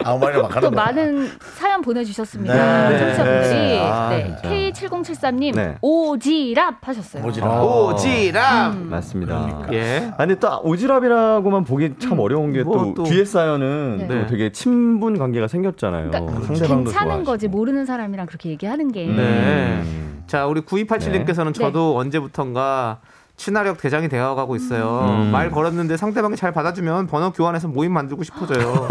아무 0.06 0.20
말이나 0.20 0.44
막또 0.44 0.56
하는 0.56 0.72
거야. 0.72 0.86
많은 0.86 1.30
사연 1.56 1.82
보내주셨습니다. 1.82 2.90
네. 2.90 2.98
청취자분들이. 3.00 3.60
네. 3.60 3.80
아, 3.82 4.10
네. 4.10 4.36
진짜. 4.42 4.50
K7073님, 4.90 5.56
네. 5.56 5.76
오지랍 5.82 6.76
하셨어요. 6.88 7.24
오지랖. 7.24 7.44
아. 7.44 7.62
오지람. 7.64 8.90
맞습니다. 8.90 9.68
예. 9.74 10.12
아니 10.18 10.36
또 10.40 10.48
오지랖이라고만 10.64 11.66
보기 11.66 11.94
참 12.00 12.20
어려운 12.20 12.54
게 12.54 12.64
또 12.64 12.70
뭐 12.70 12.94
또. 12.96 13.04
뒤에 13.04 13.26
사연은 13.26 14.06
네. 14.08 14.08
또 14.08 14.28
되게 14.28 14.52
친분 14.52 15.18
관계가 15.18 15.48
생겼잖아요. 15.48 16.10
그러니까 16.12 16.32
상대방도 16.46 16.56
괜찮은 16.86 16.86
좋아하시고. 16.94 17.24
거지, 17.26 17.48
모르는 17.48 17.86
사람이랑 17.86 18.26
그렇게 18.28 18.50
얘기하는 18.50 18.92
게. 18.92 19.06
네. 19.06 19.12
음. 19.14 20.24
자, 20.28 20.46
우리 20.48 20.62
9287님께서는 20.62 21.54
저도 21.54 21.98
언제부턴가 21.98 23.00
친화력 23.42 23.80
대장이 23.80 24.08
되어가고 24.08 24.56
있어요. 24.56 25.08
음. 25.10 25.32
말 25.32 25.50
걸었는데 25.50 25.98
상대방이 25.98 26.36
잘 26.36 26.52
받아주면 26.52 27.08
번호 27.08 27.32
교환해서 27.32 27.68
모임 27.68 27.92
만들고 27.92 28.24
싶어져요. 28.24 28.88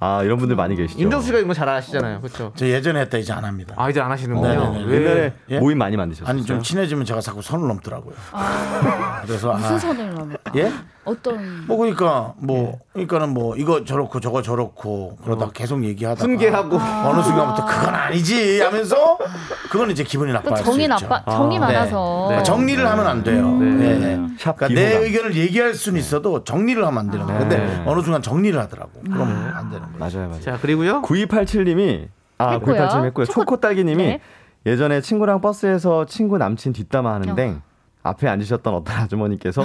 아 0.00 0.22
이런 0.22 0.38
분들 0.38 0.54
많이 0.56 0.76
계시죠. 0.76 1.00
윤정수 1.00 1.26
씨가 1.26 1.38
이런 1.38 1.48
거 1.48 1.54
잘 1.54 1.68
아시잖아요. 1.68 2.20
그렇죠? 2.20 2.52
저 2.54 2.66
예전에 2.66 3.00
했다 3.00 3.18
이제 3.18 3.32
안 3.32 3.44
합니다. 3.44 3.74
아 3.76 3.90
이제 3.90 4.00
안 4.00 4.10
하시는군요. 4.12 4.48
네네네. 4.72 4.84
왜? 4.84 5.00
옛날에 5.02 5.32
예? 5.50 5.58
모임 5.58 5.78
많이 5.78 5.96
만드셨어요. 5.96 6.30
아니 6.30 6.44
좀 6.44 6.62
친해지면 6.62 7.04
제가 7.04 7.20
자꾸 7.20 7.42
선을 7.42 7.66
넘더라고요. 7.66 8.14
그래서 9.26 9.52
무슨 9.54 9.74
아, 9.74 9.78
선을 9.78 10.14
넘을까? 10.14 10.52
예? 10.56 10.72
어떤 11.04 11.66
뭐 11.66 11.78
그러니까 11.78 12.34
뭐 12.36 12.72
예. 12.74 12.78
그러니까는 12.92 13.30
뭐 13.34 13.56
이거 13.56 13.84
저렇고 13.84 14.20
저거 14.20 14.42
저렇고 14.42 15.16
그러다 15.24 15.50
계속 15.52 15.82
얘기하다가 15.82 16.22
훈계하고 16.24 16.76
어느 16.76 17.22
순간부터 17.22 17.64
그건 17.64 17.94
아니지 17.94 18.60
하면서 18.60 19.18
그건 19.70 19.90
이제 19.90 20.04
기분이 20.04 20.32
나빠할 20.32 20.58
그수 20.58 20.64
정이 20.72 20.84
있죠. 20.84 20.88
나빠 21.08 21.24
정이 21.30 21.54
네. 21.56 21.60
많아서 21.60 22.24
그러니까 22.26 22.42
정리를 22.44 22.86
하면 22.86 23.06
안 23.06 23.22
돼요. 23.24 23.48
네. 23.58 23.98
네. 23.98 24.26
샵 24.38 24.56
그러니까 24.56 24.80
내. 24.80 24.96
의견을 24.98 25.34
얘기할 25.34 25.74
수는 25.74 25.98
있어도 25.98 26.44
정리를 26.44 26.84
하면 26.86 26.98
안 26.98 27.10
되는 27.10 27.24
거예요. 27.26 27.40
근데 27.40 27.56
네. 27.56 27.82
어느 27.86 28.00
순간 28.02 28.20
정리를 28.22 28.58
하더라고. 28.60 28.90
그럼 29.02 29.52
안 29.54 29.70
되는. 29.70 29.87
맞아요, 29.98 30.28
맞아요. 30.28 30.40
자 30.40 30.58
그리고요. 30.60 31.02
9287님이 31.02 32.08
아, 32.38 32.52
했고요. 32.52 32.74
9287님 32.76 33.04
했고요. 33.06 33.26
초코- 33.26 33.40
초코딸기님이 33.44 34.02
네. 34.04 34.20
예전에 34.66 35.00
친구랑 35.00 35.40
버스에서 35.40 36.04
친구 36.06 36.36
남친 36.38 36.72
뒷담화 36.72 37.14
하는데 37.14 37.48
어. 37.48 37.62
앞에 38.08 38.28
앉으셨던 38.28 38.74
어떤 38.74 38.96
아주머니께서 38.96 39.64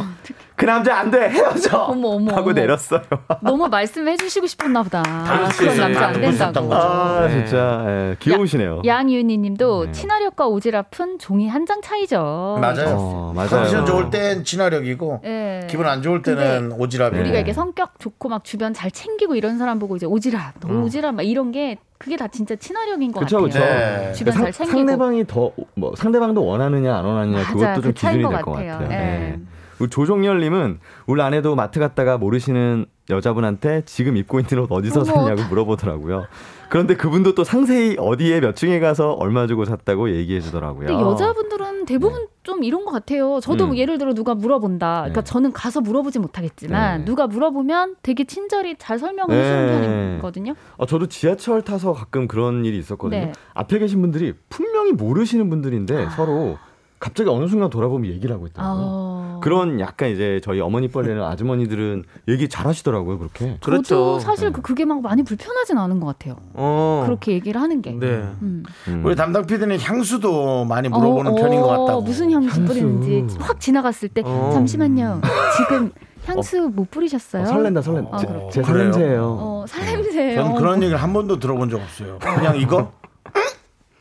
그 0.56 0.66
남자 0.66 0.98
안 1.00 1.12
돼 1.12 1.30
헤어져 1.30 1.78
어머, 1.78 2.10
어머, 2.10 2.32
하고 2.32 2.52
어머. 2.52 2.54
내렸어요. 2.54 3.02
너무 3.42 3.68
말씀해 3.68 4.18
주시고 4.18 4.48
싶었나 4.48 4.84
보다. 4.84 5.04
수 5.52 5.60
그런. 5.64 5.78
남자 5.78 6.08
안 6.08 6.14
된다고. 6.22 6.70
거죠. 6.70 6.82
아 6.82 7.28
네. 7.28 7.46
진짜 7.46 7.86
예, 7.88 8.16
귀여우시네요. 8.20 8.82
양윤희 8.86 9.38
님도 9.38 9.86
네. 9.88 9.92
친화력과 9.92 10.48
오지랖은 10.48 11.20
종이 11.20 11.48
한 11.50 11.64
장 11.66 11.82
차이죠. 11.82 12.58
맞아요. 12.60 12.98
어, 12.98 13.34
맞아요. 13.34 13.50
컨디션 13.50 13.86
좋을 13.86 14.10
땐 14.10 14.44
친화력이고 14.44 15.22
예. 15.24 15.66
기분 15.70 15.88
안 15.88 16.02
좋을 16.02 16.22
때는 16.22 16.78
오지랖이에요. 16.78 17.14
우리가 17.22 17.32
네. 17.32 17.40
이게 17.42 17.54
성격 17.54 18.00
좋고 18.00 18.28
막 18.30 18.44
주변 18.44 18.74
잘 18.74 18.92
챙기고 18.92 19.36
이런 19.36 19.58
사람 19.58 19.80
보고 19.80 19.96
이제 19.96 20.06
오지랖, 20.06 20.40
너 20.60 20.68
오지랖 20.68 21.14
막 21.16 21.24
이런 21.24 21.52
게 21.54 21.78
그게 22.04 22.18
다 22.18 22.28
진짜 22.28 22.56
친화력인 22.56 23.12
것 23.12 23.22
그쵸, 23.22 23.38
같아요. 23.44 23.48
그쵸. 23.48 23.60
네. 23.60 24.14
주변 24.14 24.34
상, 24.34 24.44
잘 24.44 24.52
챙기고. 24.52 24.78
상대방이 24.78 25.26
더 25.28 25.52
뭐 25.76 25.96
상대방도 25.96 26.46
원하느냐 26.46 26.96
안 26.98 27.06
원하느냐 27.06 27.38
맞아요. 27.38 27.48
그것도 27.54 27.74
좀그 27.76 27.94
기준이 27.94 28.24
것될것 28.24 28.54
같아요. 28.56 28.72
같아요. 28.74 28.88
예. 28.92 28.96
네. 28.96 29.40
우리 29.80 29.90
조종열님은 29.90 30.80
우리 31.08 31.22
아내도 31.22 31.56
마트 31.56 31.80
갔다가 31.80 32.18
모르시는 32.18 32.86
여자분한테 33.10 33.84
지금 33.86 34.18
입고 34.18 34.40
있는 34.40 34.60
옷 34.64 34.72
어디서 34.72 35.04
샀냐고 35.04 35.44
물어보더라고요. 35.50 36.26
그런데 36.74 36.96
그분도 36.96 37.36
또 37.36 37.44
상세히 37.44 37.96
어디에 38.00 38.40
몇 38.40 38.56
층에 38.56 38.80
가서 38.80 39.12
얼마 39.12 39.46
주고 39.46 39.64
샀다고 39.64 40.10
얘기해 40.10 40.42
주더라고요. 40.42 40.88
근데 40.88 41.04
여자분들은 41.04 41.86
대부분 41.86 42.26
좀 42.42 42.64
이런 42.64 42.84
것 42.84 42.90
같아요. 42.90 43.40
저도 43.44 43.66
음. 43.66 43.78
예를 43.78 44.00
들어 44.00 44.16
누가 44.16 44.34
물어본다. 44.34 45.02
그러니까 45.02 45.22
네. 45.22 45.24
저는 45.24 45.54
가서 45.54 45.82
물어보지 45.82 46.18
못하겠지만 46.18 47.02
네. 47.02 47.06
누가 47.06 47.28
물어보면 47.28 47.98
되게 48.02 48.24
친절히 48.24 48.76
잘 48.80 48.98
설명을 48.98 49.36
해주는 49.36 49.68
네. 49.68 49.82
편이거든요. 50.18 50.56
어, 50.78 50.88
저도 50.88 51.10
지하철 51.10 51.62
타서 51.62 51.94
가끔 51.94 52.28
그런 52.28 52.66
일이 52.66 52.80
있었거든요. 52.80 53.26
네. 53.26 53.32
앞에 53.54 53.78
계신 53.78 54.02
분들이 54.02 54.34
분명히 54.50 54.94
모르시는 54.94 55.52
분들인데 55.52 56.10
서로 56.16 56.58
갑자기 57.04 57.30
어느 57.30 57.48
순간 57.50 57.70
돌아보면 57.70 58.10
얘기를 58.14 58.34
하고 58.34 58.48
있더라고요. 58.48 58.82
아. 58.86 59.40
그런 59.44 59.82
약간 59.82 60.10
이제 60.10 60.40
저희 60.42 60.62
어머니 60.62 60.88
뻘리는 60.88 61.20
아주머니들은 61.22 62.06
얘기 62.30 62.48
잘 62.48 62.66
하시더라고요, 62.66 63.20
그렇게. 63.20 63.58
저도 63.60 63.60
그렇죠. 63.62 64.20
사실 64.20 64.54
그- 64.54 64.62
그게 64.62 64.86
막 64.86 65.02
많이 65.02 65.22
불편하진 65.22 65.78
않은 65.78 66.00
것 66.00 66.06
같아요. 66.06 66.38
어. 66.54 67.04
그렇게 67.06 67.34
얘기를 67.34 67.60
하는 67.60 67.82
게. 67.82 67.92
네. 67.92 68.06
음. 68.42 68.64
음. 68.88 69.02
우리 69.06 69.18
담당 69.18 69.46
PD는 69.46 69.82
향수도 69.82 70.64
많이 70.64 70.88
물어보는 70.88 71.34
어, 71.34 71.36
편인 71.36 71.60
것 71.60 71.68
어, 71.68 71.82
같다고. 71.82 72.02
무슨 72.04 72.32
향수, 72.32 72.62
향수. 72.62 72.74
뿌리는지 72.74 73.36
확 73.38 73.60
지나갔을 73.60 74.08
때 74.08 74.22
어. 74.24 74.52
잠시만요. 74.54 75.20
지금 75.58 75.92
향수 76.26 76.70
못 76.74 76.90
뿌리셨어요? 76.90 77.44
어, 77.44 77.46
설렌다, 77.48 77.82
설렌다. 77.82 78.10
아, 78.14 78.18
제, 78.18 78.28
그렇구나. 78.28 78.50
제? 78.52 78.64
살냄새예요. 78.64 79.38
어, 79.42 79.66
살냄새예요. 79.68 80.42
전 80.42 80.56
그런 80.56 80.82
얘기를 80.82 80.98
한 81.04 81.12
번도 81.12 81.40
들어본 81.40 81.70
적 81.70 81.82
없어요. 81.82 82.18
그냥 82.20 82.56
이거? 82.56 82.94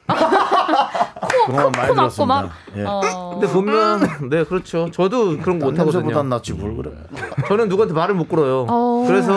코 1.46 1.52
막고 1.52 1.94
들었습니다. 1.94 2.24
막. 2.42 2.50
예. 2.76 2.84
어. 2.86 3.38
근데 3.38 3.52
보면 3.52 4.28
네 4.30 4.44
그렇죠. 4.44 4.90
저도 4.90 5.38
그런 5.38 5.58
거 5.58 5.66
못하거든요. 5.70 6.22
낫지 6.24 6.52
뭘 6.54 6.76
그래. 6.76 6.90
저는 7.48 7.68
누구한테 7.68 7.94
말을 7.94 8.14
못 8.14 8.28
걸어요. 8.28 8.66
어. 8.68 9.04
그래서 9.06 9.32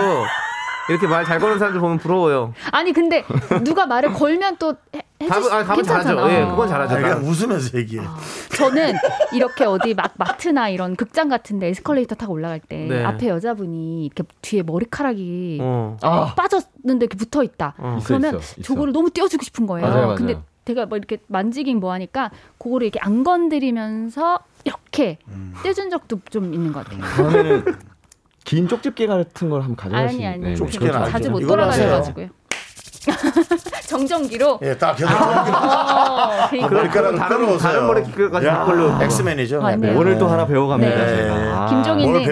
이렇게 0.90 1.08
말 1.08 1.26
잘 1.26 1.40
거는 1.40 1.58
사람들 1.58 1.82
보면 1.82 1.98
부러워요. 1.98 2.54
아니 2.72 2.94
근데 2.94 3.24
누가 3.64 3.86
말을 3.88 4.14
걸면 4.14 4.58
또 4.58 4.76
답은 5.28 5.52
아, 5.52 5.64
답은 5.64 5.76
괜찮잖아. 5.78 6.22
잘하죠. 6.22 6.32
예, 6.32 6.46
그건 6.46 6.68
잘하죠. 6.68 6.96
아, 6.96 7.00
그냥 7.00 7.24
웃으면서 7.26 7.78
얘기해. 7.80 8.04
저는 8.56 8.94
이렇게 9.34 9.66
어디 9.66 9.96
막 9.96 10.12
마트나 10.18 10.70
이런 10.70 10.96
극장 10.96 11.28
같은데 11.30 11.70
에스컬레이터 11.70 12.14
타고 12.16 12.34
올라갈 12.34 12.60
때 12.60 12.86
네. 12.88 13.04
앞에 13.04 13.30
여자분이 13.30 14.06
이렇게 14.06 14.24
뒤에 14.44 14.62
머리카락이 14.62 15.58
어. 15.62 15.98
빠졌는데 16.36 17.06
이렇게 17.06 17.18
붙어 17.18 17.42
있다. 17.42 17.74
어. 17.80 18.00
그러면 18.06 18.36
있어, 18.38 18.60
있어. 18.60 18.62
저거를 18.62 18.94
너무 18.94 19.10
띄워주고 19.10 19.44
싶은 19.44 19.66
거예요. 19.66 19.88
맞아요, 19.88 20.02
맞아요. 20.04 20.16
근데 20.18 20.40
제가 20.66 20.88
뭐 20.88 20.98
이렇게 20.98 21.18
만지긴 21.28 21.80
뭐 21.80 21.92
하니까 21.94 22.32
그거를 22.58 22.86
이렇게 22.88 23.00
안 23.00 23.24
건드리면서 23.24 24.40
이렇게 24.64 25.20
떼준 25.64 25.92
적도 25.92 26.20
좀 26.30 26.54
있는 26.54 26.74
것 26.74 26.84
같아요. 26.84 27.02
다음에는 27.02 27.64
긴 28.44 28.68
쪽집게 28.68 29.06
같은 29.08 29.50
걸 29.50 29.62
한번 29.62 29.76
가져가시 29.76 30.16
아니 30.18 30.26
아니 30.26 30.40
네, 30.42 30.56
쪽집게는 30.56 30.92
그렇죠. 30.92 31.06
알죠. 31.06 31.12
자주 31.12 31.32
못. 31.32 31.40
돌아다녀가지고요. 31.48 32.30
정전기로. 33.88 34.60
예, 34.64 34.78
딱 34.78 34.96
계속 34.96 35.12
어, 35.12 36.48
그러니까. 36.50 36.76
머리카락을 36.76 37.18
다른. 37.18 37.58
다른 37.58 37.88
머리 37.88 38.04
기까지 38.04 38.48
바꾸려. 38.48 39.02
엑스맨이죠. 39.04 39.66
아, 39.66 39.76
네. 39.76 39.96
오늘 39.96 40.18
또 40.18 40.28
하나 40.28 40.46
배워갑니다. 40.46 40.96
네. 40.96 41.16
제가. 41.16 41.36
아, 41.36 41.66
김종인 41.70 42.12
뭘너 42.12 42.26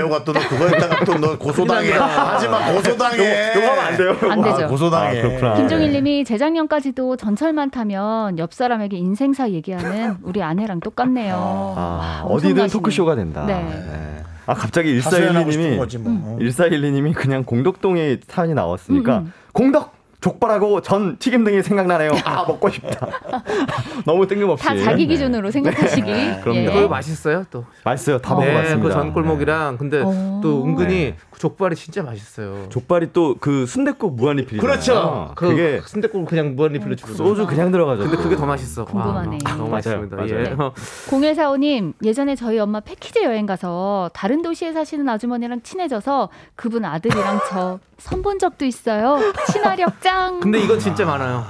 그거에다가 0.50 1.06
또 1.06 1.14
너 1.24 1.38
고소당해. 1.38 1.92
하지마 1.92 2.74
고소당해. 2.74 3.54
이거 3.56 3.68
하면 3.72 3.80
안 3.86 3.98
돼요. 3.98 4.18
안 4.30 4.42
되죠. 4.42 4.66
아, 4.66 4.68
고소당해. 4.68 5.20
아, 5.20 5.22
그렇구나. 5.22 5.54
김종일 5.56 5.92
님이 5.94 6.26
재작년까지도 6.26 7.16
전철만 7.18 7.70
타면 7.70 8.40
옆 8.40 8.54
사람에게 8.54 8.98
인생사 8.98 9.50
얘기하는 9.50 10.18
우리 10.24 10.44
아내랑 10.44 10.80
똑같네요. 10.82 11.36
아, 11.78 12.22
엄청나시네. 12.26 12.52
어디든 12.62 12.68
토크쇼가 12.74 13.16
된다. 13.16 13.46
네. 13.46 13.54
네. 13.64 14.24
아 14.46 14.54
갑자기 14.54 15.00
하소연하고 15.00 15.52
싶은 15.52 15.64
1412님이 15.72 15.78
거지 15.78 15.98
뭐. 15.98 16.38
1412님이 16.40 17.14
그냥 17.14 17.46
공덕동에 17.46 18.18
사연이 18.28 18.54
나왔으니까 18.54 19.20
음, 19.20 19.24
음. 19.28 19.34
공덕 19.54 19.94
족발하고 20.24 20.82
전 20.82 21.18
튀김 21.20 21.44
등이 21.44 21.62
생각나네요. 21.64 22.12
아 22.24 22.46
먹고 22.48 22.70
싶다. 22.70 23.08
너무 24.06 24.26
뜬금없이. 24.26 24.64
다 24.66 24.74
자기 24.78 25.06
네. 25.06 25.14
기준으로 25.14 25.52
생각하시기. 25.52 26.02
그럼요. 26.42 26.60
예. 26.60 26.66
그거 26.66 26.88
맛있어요 26.88 27.46
또. 27.52 27.66
맛있어요. 27.84 28.20
다 28.20 28.36
네, 28.40 28.46
먹어봤습니다. 28.48 28.88
그 28.88 28.94
전골목이랑 28.94 29.78
근데 29.78 30.02
어. 30.02 30.40
또 30.42 30.64
은근히 30.64 30.94
네. 30.96 31.16
그 31.30 31.40
족발이 31.40 31.76
진짜 31.76 32.04
맛있어요. 32.04 32.54
네. 32.54 32.70
족발이 32.70 33.12
또 33.14 33.34
그 33.40 33.66
순댓국 33.66 34.16
무한리필이잖아요. 34.16 34.62
그렇죠. 34.62 35.32
그 35.36 35.48
그게 35.50 35.82
순대국 35.86 36.26
그냥 36.28 36.56
무한 36.56 36.72
리필로 36.74 36.96
주고 36.96 37.14
소주 37.14 37.46
그냥 37.46 37.72
들어가죠. 37.72 38.04
근데 38.04 38.16
또. 38.16 38.24
그게 38.24 38.36
더 38.38 38.46
맛있어. 38.46 38.86
궁금하네. 38.86 39.38
와, 39.44 39.52
너무 39.58 39.70
맞아요. 39.70 39.70
맛있습니다. 39.72 40.16
맞아요. 40.16 40.30
예. 40.40 40.44
네. 40.44 40.56
0145님, 40.56 41.94
예전에 42.04 42.36
저희 42.36 42.60
엄마 42.60 42.80
패키지 42.80 43.24
여행 43.24 43.46
가서 43.46 44.10
다른 44.14 44.42
도시에 44.42 44.72
사시는 44.72 45.08
아주머니랑 45.10 45.62
친해져서 45.64 46.30
그분 46.56 46.86
아들이랑 46.86 47.40
저 47.50 47.80
선본 47.98 48.40
적도 48.40 48.66
있어요. 48.66 49.20
친화력 49.52 50.02
짱. 50.14 50.40
근데 50.40 50.60
이건 50.60 50.80
진짜 50.80 51.06
많아요. 51.06 51.44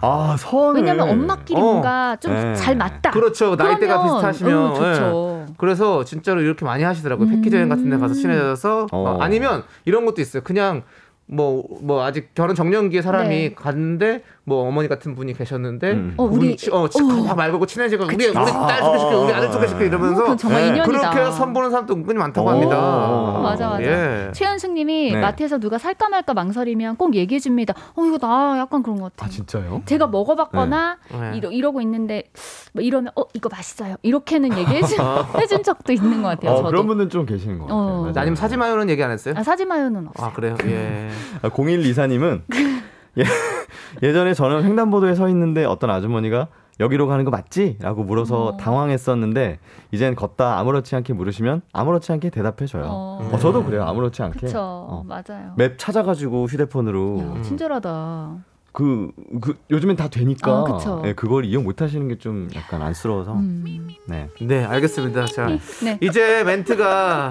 아 0.00 0.36
선을. 0.38 0.80
왜냐면 0.80 1.08
엄마끼리 1.08 1.58
어. 1.58 1.62
뭔가 1.62 2.16
좀 2.20 2.32
네. 2.32 2.54
잘 2.54 2.76
맞다. 2.76 3.10
그렇죠. 3.10 3.54
나이대가 3.56 3.98
그러면, 4.00 4.14
비슷하시면 4.16 4.66
응, 4.70 4.74
좋죠. 4.74 5.46
예. 5.48 5.54
그래서 5.56 6.04
진짜로 6.04 6.40
이렇게 6.40 6.64
많이 6.64 6.84
하시더라고요. 6.84 7.28
패키지 7.28 7.56
여행 7.56 7.68
같은 7.68 7.88
데 7.90 7.96
가서 7.96 8.14
친해져서 8.14 8.86
어. 8.92 8.98
어, 8.98 9.18
아니면 9.20 9.64
이런 9.84 10.04
것도 10.04 10.20
있어요. 10.20 10.42
그냥 10.42 10.82
뭐 11.26 11.64
뭐 11.82 12.04
아직 12.04 12.34
결혼 12.34 12.54
정년기에 12.56 13.02
사람이 13.02 13.28
네. 13.28 13.54
갔는데 13.54 14.22
뭐 14.48 14.66
어머니 14.66 14.88
같은 14.88 15.14
분이 15.14 15.34
계셨는데 15.34 15.90
음. 15.92 16.14
어, 16.16 16.24
우리- 16.24 16.56
치- 16.56 16.70
어, 16.70 16.88
치- 16.88 17.02
어. 17.02 17.22
다 17.24 17.34
말고 17.34 17.64
친해지고 17.66 18.04
우리 18.06 18.14
우리 18.26 18.32
딸 18.32 18.82
소개시켜 18.82 19.20
우리 19.20 19.32
아들 19.32 19.52
소개시켜 19.52 19.84
이러면서 19.84 20.36
네. 20.48 20.66
인연이다. 20.68 20.84
그렇게 20.84 21.20
해서 21.20 21.32
선보는 21.32 21.70
사람도 21.70 21.94
은근히 21.94 22.18
많다고 22.18 22.46
오. 22.48 22.50
합니다. 22.50 23.40
맞아, 23.42 23.68
맞아. 23.68 23.82
예. 23.82 24.30
최현숙님이 24.32 25.12
네. 25.12 25.20
마트에서 25.20 25.58
누가 25.58 25.78
살까 25.78 26.08
말까 26.08 26.34
망설이면 26.34 26.96
꼭 26.96 27.14
얘기해 27.14 27.38
줍니다. 27.38 27.74
어 27.94 28.04
이거 28.04 28.18
나 28.18 28.56
약간 28.58 28.82
그런 28.82 28.98
것 29.00 29.12
같아. 29.14 29.26
아 29.26 29.28
진짜요? 29.28 29.82
제가 29.84 30.06
먹어봤거나 30.08 30.96
네. 31.12 31.36
이러, 31.36 31.50
이러고 31.50 31.80
있는데 31.82 32.24
뭐 32.72 32.82
이러면 32.82 33.12
어 33.16 33.24
이거 33.34 33.48
맛있어요. 33.52 33.96
이렇게는 34.02 34.56
얘기해 34.56 34.82
준, 34.82 34.98
해준 35.38 35.62
적도 35.62 35.92
있는 35.92 36.22
것 36.22 36.28
같아요. 36.30 36.52
어, 36.52 36.56
저도. 36.56 36.68
그런 36.70 36.86
분들은 36.86 37.10
좀 37.10 37.26
계시는 37.26 37.58
것 37.58 37.64
같아요. 37.66 37.78
어. 37.78 38.12
아니면 38.16 38.36
사지 38.36 38.56
마요는 38.56 38.88
얘기 38.90 39.02
안 39.02 39.10
했어요? 39.10 39.34
아, 39.36 39.42
사지 39.42 39.64
마요는 39.64 40.08
없어요. 40.08 40.26
아 40.28 40.32
그래요? 40.32 40.56
예. 40.64 41.10
아, 41.42 41.48
0124님은 41.50 42.42
예, 43.16 43.24
예전에 44.02 44.34
저는 44.34 44.64
횡단보도에 44.64 45.14
서 45.14 45.28
있는데 45.28 45.64
어떤 45.64 45.90
아주머니가 45.90 46.48
여기로 46.80 47.08
가는 47.08 47.24
거 47.24 47.30
맞지? 47.32 47.78
라고 47.80 48.04
물어서 48.04 48.56
당황했었는데 48.60 49.58
이젠 49.90 50.14
걷다 50.14 50.60
아무렇지 50.60 50.94
않게 50.94 51.12
물으시면 51.12 51.62
아무렇지 51.72 52.12
않게 52.12 52.30
대답해줘요. 52.30 52.84
어. 52.86 53.30
어, 53.32 53.38
저도 53.38 53.64
그래요. 53.64 53.82
아무렇지 53.84 54.22
않게. 54.22 54.38
그쵸. 54.40 54.60
어. 54.60 55.04
맞아요. 55.04 55.54
맵 55.56 55.76
찾아가지고 55.76 56.46
휴대폰으로 56.46 57.34
야, 57.38 57.42
친절하다. 57.42 58.36
그, 58.70 59.10
그 59.40 59.56
요즘엔 59.72 59.96
다 59.96 60.06
되니까 60.08 60.60
어, 60.60 60.64
그쵸. 60.76 61.02
예, 61.04 61.14
그걸 61.14 61.44
이용 61.46 61.64
못 61.64 61.82
하시는 61.82 62.06
게 62.06 62.14
좀 62.18 62.48
약간 62.54 62.80
안쓰러워서 62.82 63.32
음. 63.34 63.88
네. 64.06 64.28
네 64.40 64.64
알겠습니다. 64.64 65.26
자 65.26 65.48
네. 65.82 65.98
이제 66.00 66.44
멘트가 66.44 67.30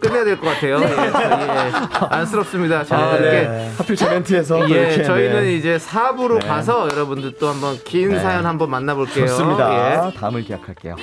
끝내야 0.00 0.24
될 0.24 0.36
것 0.38 0.46
같아요. 0.46 0.78
예, 0.80 0.84
예. 0.84 1.72
안쓰럽습니다. 2.10 2.80
아, 2.80 2.84
저희들께. 2.84 3.48
네. 3.48 3.72
하필 3.78 3.96
제 3.96 4.08
멘트에서 4.08 4.58
또 4.58 4.70
예, 4.70 4.88
이렇게, 4.88 5.02
저희는 5.04 5.42
네. 5.42 5.54
이제 5.56 5.78
4부로 5.78 6.40
네. 6.40 6.46
가서 6.46 6.88
여러분들 6.90 7.36
또 7.38 7.48
한번 7.48 7.76
긴 7.84 8.10
네. 8.10 8.20
사연 8.20 8.44
한번 8.46 8.70
만나볼게요. 8.70 9.26
좋습니다. 9.26 10.08
예. 10.12 10.18
다음을 10.18 10.42
기약할게요. 10.42 10.96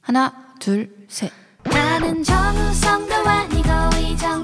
하나 0.00 0.32
둘 0.58 0.90
셋. 1.08 1.30
나는 1.64 2.22
정우성도 2.22 3.14
아니고 3.14 3.68
이정 4.00 4.42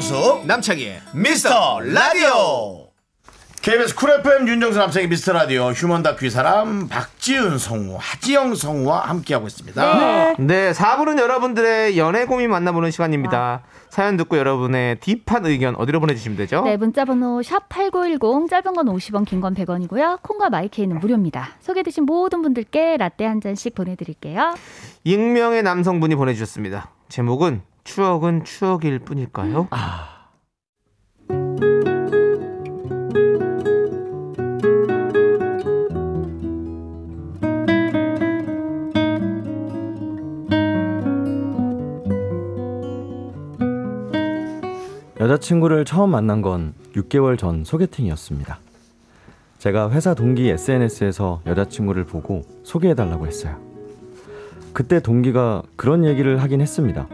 윤정수 0.00 0.42
남창희의 0.46 1.00
미스터 1.14 1.80
라디오 1.80 2.88
KBS 3.62 3.94
쿨 3.94 4.10
FM 4.10 4.46
윤정수 4.46 4.78
남창희 4.78 5.08
미스터 5.08 5.32
라디오 5.32 5.70
휴먼 5.70 6.02
다큐 6.02 6.26
이 6.26 6.30
사람 6.30 6.86
박지은 6.86 7.56
성우 7.56 7.96
하지영 7.98 8.54
성우와 8.56 9.00
함께하고 9.08 9.46
있습니다 9.46 10.34
네, 10.38 10.72
4부는 10.72 11.18
여러분들의 11.18 11.96
연애 11.96 12.26
고민 12.26 12.50
만나보는 12.50 12.90
시간입니다. 12.90 13.62
사연 13.88 14.18
듣고 14.18 14.36
여러분의 14.36 15.00
deep한 15.00 15.46
의견 15.46 15.74
어디로 15.76 16.00
보내주시면 16.00 16.36
되죠? 16.36 16.60
네, 16.62 16.76
문자번호 16.76 17.42
샵 17.42 17.66
#8910 17.70 18.50
짧은 18.50 18.74
건 18.74 18.86
50원, 18.86 19.24
긴 19.24 19.40
건 19.40 19.54
100원이고요. 19.54 20.20
콩과 20.20 20.50
마이케이는 20.50 20.98
무료입니다. 20.98 21.52
소개되신 21.60 22.04
모든 22.04 22.42
분들께 22.42 22.98
라떼 22.98 23.24
한 23.24 23.40
잔씩 23.40 23.74
보내드릴게요. 23.74 24.54
익명의 25.04 25.62
남성분이 25.62 26.16
보내주셨습니다. 26.16 26.90
제목은 27.08 27.62
추억은 27.86 28.42
추억일 28.44 28.98
뿐일까요? 28.98 29.68
여자친구를 45.18 45.84
처음 45.84 46.10
만난 46.10 46.42
건 46.42 46.74
6개월 46.94 47.38
전 47.38 47.64
소개팅이었습니다. 47.64 48.58
제가 49.58 49.90
회사 49.90 50.14
동기 50.14 50.48
SNS에서 50.50 51.40
여자친구를 51.46 52.04
보고 52.04 52.42
소개해달라고 52.64 53.26
했어요. 53.26 53.58
그때 54.72 55.00
동기가 55.00 55.62
그런 55.76 56.04
얘기를 56.04 56.42
하긴 56.42 56.60
했습니다. 56.60 57.08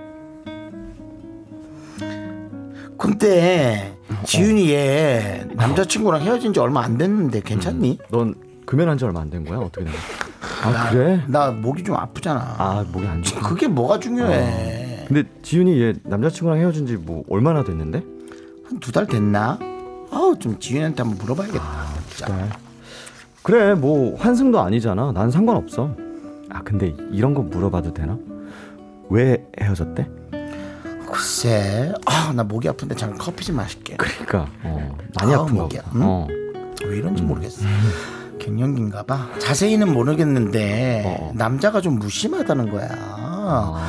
근데 3.07 3.99
지윤이 4.25 4.71
얘 4.71 5.45
남자친구랑 5.55 6.23
헤어진 6.23 6.53
지 6.53 6.61
얼마 6.61 6.83
안 6.85 6.97
됐는데 6.97 7.41
괜찮니? 7.41 7.99
넌 8.13 8.37
금연한 8.65 8.97
지 8.97 9.05
얼마 9.05 9.21
안 9.21 9.29
된 9.29 9.45
거야? 9.45 9.59
어떻게 9.59 9.85
된 9.85 9.93
거야? 9.93 10.03
아 10.65 10.71
나, 10.73 10.91
그래? 10.91 11.21
나 11.27 11.51
목이 11.51 11.83
좀 11.83 11.97
아프잖아 11.97 12.55
아 12.59 12.85
목이 12.93 13.05
안 13.05 13.21
좋아. 13.25 13.41
그게 13.43 13.67
뭐가 13.67 13.99
중요해 13.99 15.07
근데 15.09 15.25
지윤이 15.43 15.83
얘 15.83 15.95
남자친구랑 16.05 16.61
헤어진 16.61 16.87
지 16.87 16.95
뭐 16.97 17.25
얼마나 17.29 17.65
됐는데? 17.65 18.05
한 18.69 18.79
두 18.79 18.93
달 18.93 19.09
됐나? 19.09 19.59
아우 20.13 20.39
좀 20.39 20.61
지윤한테 20.61 21.03
한번 21.03 21.19
물어봐야겠다 21.19 21.87
진짜. 22.15 22.37
네. 22.37 22.49
그래 23.43 23.75
뭐 23.75 24.17
환승도 24.17 24.61
아니잖아. 24.61 25.11
난 25.13 25.33
상관없어. 25.33 25.91
아 26.51 26.63
근데 26.63 26.95
이런 27.11 27.35
거 27.35 27.43
물어봐도 27.43 27.93
되나? 27.95 28.17
왜 29.11 29.45
헤어졌대? 29.61 30.07
글쎄 31.13 31.93
아 32.07 32.33
나 32.35 32.43
목이 32.45 32.67
아픈데 32.69 32.95
잠깐 32.97 33.19
커피 33.19 33.45
좀 33.45 33.57
마실게 33.57 33.97
그러니까 33.97 34.47
어, 34.65 34.97
많이 35.21 35.35
아우, 35.35 35.43
아픈 35.43 35.57
거 35.57 35.63
목이야. 35.65 35.83
어. 35.97 36.27
왜 36.87 36.97
이런지 36.97 37.23
모르겠어 37.23 37.63
갱년기인가 38.39 39.03
봐 39.05 39.29
자세히는 39.39 39.93
모르겠는데 39.93 41.03
어. 41.05 41.33
남자가 41.35 41.81
좀 41.83 41.99
무심하다는 41.99 42.71
거야 42.71 42.89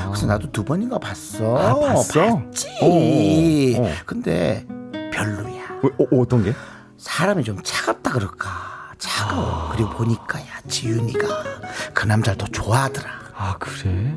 그래서 0.10 0.26
나도 0.28 0.52
두 0.52 0.64
번인가 0.66 1.00
봤어 1.00 1.58
아, 1.58 1.80
봤어? 1.80 2.36
봤지 2.36 2.68
어, 2.82 2.86
어, 2.86 3.88
어. 3.88 3.92
근데 4.06 4.66
별로야 5.14 5.64
어, 5.84 5.88
어, 6.04 6.20
어떤 6.22 6.44
게? 6.44 6.54
사람이 6.98 7.44
좀 7.46 7.58
차갑다 7.64 8.12
그럴까 8.12 8.50
차가워 9.00 9.70
그리고 9.72 9.90
보니까 9.92 10.40
야 10.40 10.46
지윤이가 10.68 11.28
그 11.94 12.06
남자를 12.06 12.38
더 12.38 12.46
좋아하더라 12.48 13.10
아 13.36 13.56
그래? 13.60 14.16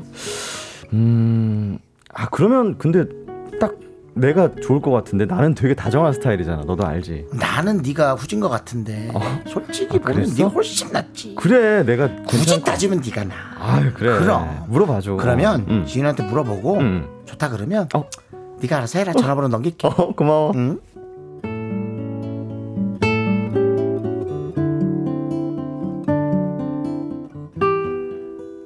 음. 0.93 1.79
아 2.19 2.27
그러면 2.29 2.79
근데 2.79 3.05
딱 3.59 3.75
내가 4.15 4.49
좋을 4.55 4.81
것 4.81 4.89
같은데 4.89 5.25
나는 5.25 5.53
되게 5.53 5.75
다정한 5.75 6.11
스타일이잖아. 6.13 6.63
너도 6.63 6.83
알지? 6.83 7.27
나는 7.33 7.83
네가 7.83 8.15
후진 8.15 8.39
것 8.39 8.49
같은데 8.49 9.11
어? 9.13 9.19
솔직히 9.45 9.97
아, 9.97 10.07
보면? 10.07 10.27
네가 10.35 10.49
훨씬 10.49 10.91
낫지 10.91 11.35
그래 11.35 11.83
내가 11.83 12.09
굳이 12.27 12.59
따지면 12.63 13.01
네가 13.05 13.23
나 13.25 13.35
아유 13.59 13.91
그래. 13.93 14.17
그럼. 14.17 14.65
물어봐줘. 14.67 15.17
그러면 15.17 15.65
응. 15.69 15.85
지윤한테 15.85 16.23
물어보고 16.23 16.77
응. 16.79 17.07
좋다 17.25 17.49
그러면 17.49 17.87
어. 17.93 18.09
네가 18.61 18.77
알아서 18.77 18.97
해라 18.97 19.13
전화번호 19.13 19.47
넘길게 19.49 19.87
어 19.87 20.13
고마워. 20.15 20.53
응? 20.55 20.79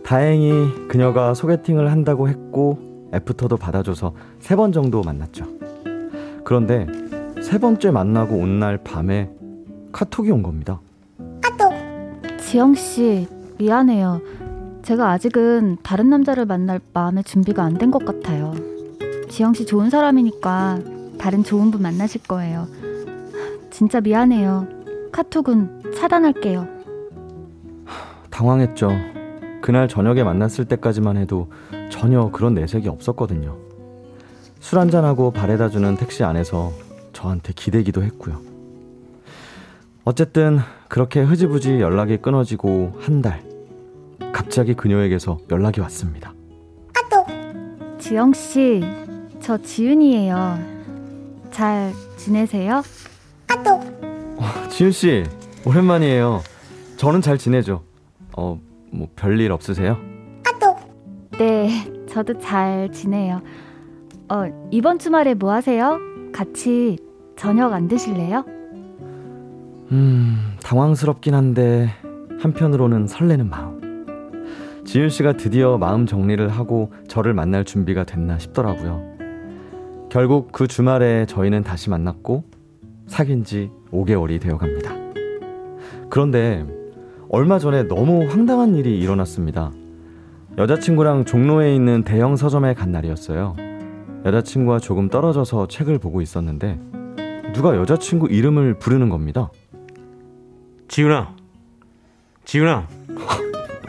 다행히 0.04 0.88
그녀가 0.88 1.34
소개팅을 1.34 1.92
한다고 1.92 2.28
했고 2.28 2.91
애프터도 3.14 3.58
받아줘서 3.58 4.14
세 4.40 4.56
번 4.56 4.72
정도 4.72 5.02
만났죠. 5.02 5.46
그런데 6.44 6.88
세 7.42 7.58
번째 7.58 7.92
만나고 7.92 8.36
온 8.36 8.60
날 8.60 8.78
밤에 8.78 9.30
카톡이 9.92 10.32
온 10.32 10.44
겁니다. 10.44 10.80
지영 12.40 12.74
씨, 12.76 13.28
미안해요. 13.58 14.20
제가 14.82 15.12
아직은 15.12 15.78
다른 15.84 16.10
남자를 16.10 16.46
만날 16.46 16.82
마음의 16.94 17.24
준비가 17.24 17.64
안 17.64 17.76
된 17.78 17.92
것 17.92 18.04
같아요. 18.04 18.54
지영 19.30 19.54
씨 19.54 19.66
좋은 19.66 19.90
사람이니까 19.90 20.80
다른 21.18 21.44
좋은 21.44 21.72
분 21.72 21.82
만나실 21.82 22.24
거예요. 22.24 22.68
진짜 23.70 24.02
미안해요. 24.02 24.68
카톡은 25.14 25.94
차단할게요. 25.96 26.68
당황했죠. 28.30 28.90
그날 29.62 29.88
저녁에 29.88 30.24
만났을 30.24 30.66
때까지만 30.66 31.16
해도 31.18 31.48
전혀 31.92 32.32
그런 32.32 32.56
내색이 32.56 32.88
없었거든요. 32.88 33.56
술 34.60 34.80
한잔하고 34.80 35.32
바래다 35.32 35.70
주는 35.70 35.96
택시 35.96 36.24
안에서 36.24 36.72
저한테 37.14 37.54
기대기도 37.54 38.02
했고요. 38.04 38.40
어쨌든 40.04 40.60
그렇게 40.88 41.22
흐지부지 41.22 41.80
연락이 41.80 42.18
끊어지고 42.18 42.96
한 43.00 43.22
달. 43.22 43.44
갑자기 44.32 44.74
그녀에게서 44.74 45.38
연락이 45.52 45.80
왔습니다. 45.82 46.34
지영 48.00 48.34
씨, 48.34 48.82
저 49.40 49.58
지윤이에요. 49.58 50.60
잘 51.52 51.94
지내세요? 52.18 52.82
지윤 54.70 54.92
씨, 54.92 55.24
오랜만이에요. 55.66 56.42
저는 56.98 57.22
잘 57.22 57.38
지내죠. 57.38 57.84
어, 58.36 58.60
뭐 58.92 59.08
별일 59.16 59.52
없으세요? 59.52 59.98
네, 61.42 61.72
저도 62.08 62.38
잘 62.38 62.92
지내요. 62.92 63.42
어, 64.30 64.44
이번 64.70 65.00
주말에 65.00 65.34
뭐 65.34 65.52
하세요? 65.54 65.98
같이 66.32 67.00
저녁 67.36 67.74
안 67.74 67.88
드실래요? 67.88 68.46
음, 69.92 70.38
당황스럽긴 70.62 71.34
한데 71.34 71.90
한편으로는 72.40 73.08
설레는 73.08 73.50
마음. 73.50 74.84
지윤 74.86 75.10
씨가 75.10 75.38
드디어 75.38 75.80
마음 75.80 76.06
정리를 76.06 76.48
하고 76.48 76.94
저를 77.08 77.34
만날 77.34 77.66
준비가 77.66 78.04
됐나 78.04 78.38
싶더라고요. 78.38 79.02
결국 80.12 80.52
그 80.52 80.68
주말에 80.68 81.26
저희는 81.26 81.64
다시 81.64 81.90
만났고 81.90 82.44
사귄 83.08 83.44
지 83.44 83.72
5개월이 83.92 84.40
되어 84.40 84.60
갑니다. 84.60 84.94
그런데 86.08 86.68
얼마 87.30 87.58
전에 87.58 87.88
너무 87.88 88.28
황당한 88.30 88.76
일이 88.76 89.00
일어났습니다. 89.00 89.72
여자친구랑 90.58 91.26
종로에 91.26 91.74
있는 91.76 92.04
대형 92.04 92.36
서점에 92.36 92.74
간 92.74 92.92
날이었어요. 92.92 93.56
여자친구와 94.26 94.80
조금 94.80 95.10
떨어져서 95.10 95.68
책을 95.68 95.98
보고 95.98 96.22
있었는데 96.22 96.80
누가 97.54 97.76
여자친구 97.76 98.28
이름을 98.30 98.76
부르는 98.76 99.10
겁니다. 99.10 99.50
지윤아, 100.88 101.36
지윤아. 102.46 102.88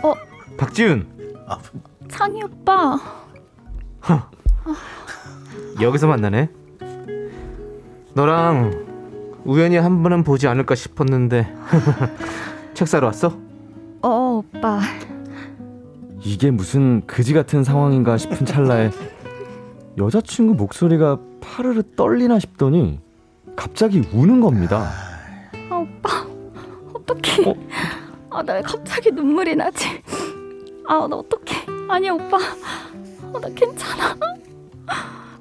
어? 0.05 0.15
박지윤. 0.57 1.07
창희 2.09 2.43
오빠. 2.45 2.99
여기서 5.81 6.07
만나네. 6.07 6.49
너랑 8.15 8.87
우연히 9.45 9.77
한 9.77 10.03
번은 10.03 10.23
보지 10.23 10.47
않을까 10.47 10.75
싶었는데 10.75 11.53
책 12.75 12.87
사러 12.89 13.09
왔어? 13.09 13.37
어, 14.03 14.43
오빠. 14.45 14.81
이게 16.25 16.51
무슨 16.51 17.05
그지 17.07 17.35
같은 17.35 17.65
상황인가 17.65 18.17
싶은 18.17 18.47
찰나에 18.47 18.91
여자친구 19.99 20.55
목소리가 20.55 21.19
파르르 21.41 21.83
떨리나 21.97 22.39
싶더니 22.39 23.01
갑자기 23.57 24.03
우는 24.13 24.41
겁니다. 24.41 24.89
아 25.71 25.77
오빠 25.77 26.27
어떡해 26.95 27.51
어? 27.51 27.55
아 28.31 28.43
나 28.43 28.55
왜 28.55 28.63
갑자기 28.63 29.11
눈물이 29.11 29.57
나지 29.57 29.89
아 30.87 31.07
나 31.07 31.17
어떡해 31.17 31.67
아니야 31.89 32.13
오빠 32.13 32.39
아, 32.39 33.39
나 33.41 33.49
괜찮아 33.55 34.17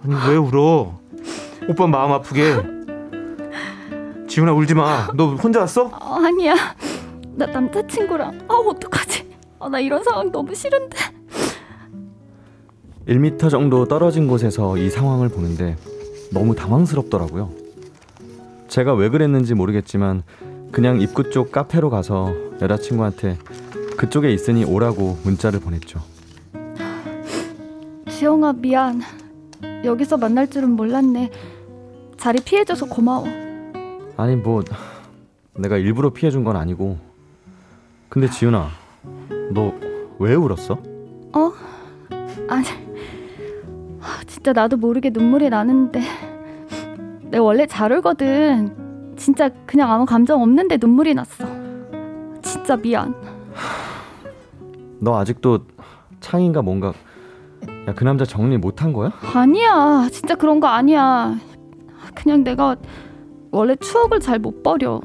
아니 0.03 0.15
왜 0.29 0.35
울어? 0.35 0.99
오빠 1.69 1.87
마음 1.87 2.11
아프게. 2.11 2.55
지훈아 4.27 4.53
울지 4.53 4.73
마. 4.73 5.09
너 5.13 5.35
혼자 5.35 5.59
왔어? 5.61 5.89
아, 5.93 6.21
아니야 6.25 6.55
나 7.35 7.45
남자친구랑 7.45 8.45
아 8.47 8.53
어떡하지 8.53 9.30
아, 9.61 9.69
나 9.69 9.79
이런 9.79 10.03
상황 10.03 10.31
너무 10.31 10.55
싫은데. 10.55 10.97
1m 13.07 13.49
정도 13.51 13.85
떨어진 13.85 14.27
곳에서 14.27 14.75
이 14.77 14.89
상황을 14.89 15.29
보는데 15.29 15.75
너무 16.31 16.55
당황스럽더라고요. 16.55 17.51
제가 18.67 18.95
왜 18.95 19.09
그랬는지 19.09 19.53
모르겠지만 19.53 20.23
그냥 20.71 20.99
입구 20.99 21.29
쪽 21.29 21.51
카페로 21.51 21.91
가서 21.91 22.33
여자친구한테 22.59 23.37
그쪽에 23.97 24.33
있으니 24.33 24.63
오라고 24.65 25.19
문자를 25.23 25.59
보냈죠. 25.59 25.99
지영아 28.09 28.53
미안. 28.53 29.01
여기서 29.83 30.17
만날 30.17 30.49
줄은 30.49 30.71
몰랐네. 30.71 31.29
자리 32.17 32.39
피해줘서 32.39 32.87
고마워. 32.87 33.27
아니 34.17 34.35
뭐 34.35 34.63
내가 35.55 35.77
일부러 35.77 36.11
피해준 36.11 36.43
건 36.43 36.55
아니고. 36.55 36.97
근데 38.09 38.29
지윤아 38.29 38.80
너 39.53 39.73
왜 40.19 40.35
울었어? 40.35 40.73
어? 41.33 41.51
아니 42.47 42.65
아, 44.01 44.21
진짜 44.27 44.53
나도 44.53 44.77
모르게 44.77 45.09
눈물이 45.09 45.49
나는데. 45.49 46.01
내가 47.31 47.43
원래 47.43 47.65
잘 47.65 47.91
울거든. 47.91 49.15
진짜 49.17 49.49
그냥 49.65 49.91
아무 49.91 50.05
감정 50.05 50.41
없는데 50.43 50.77
눈물이 50.79 51.15
났어. 51.15 51.45
진짜 52.43 52.75
미안. 52.77 53.15
너 54.99 55.17
아직도 55.17 55.59
창인가 56.19 56.61
뭔가 56.61 56.93
야 57.87 57.93
그 57.95 58.03
남자 58.03 58.23
정리 58.25 58.57
못한 58.57 58.93
거야? 58.93 59.11
아니야. 59.33 60.07
진짜 60.11 60.35
그런 60.35 60.59
거 60.59 60.67
아니야. 60.67 61.35
그냥 62.13 62.43
내가 62.43 62.75
원래 63.51 63.75
추억을 63.75 64.19
잘 64.19 64.37
못 64.37 64.61
버려. 64.61 65.01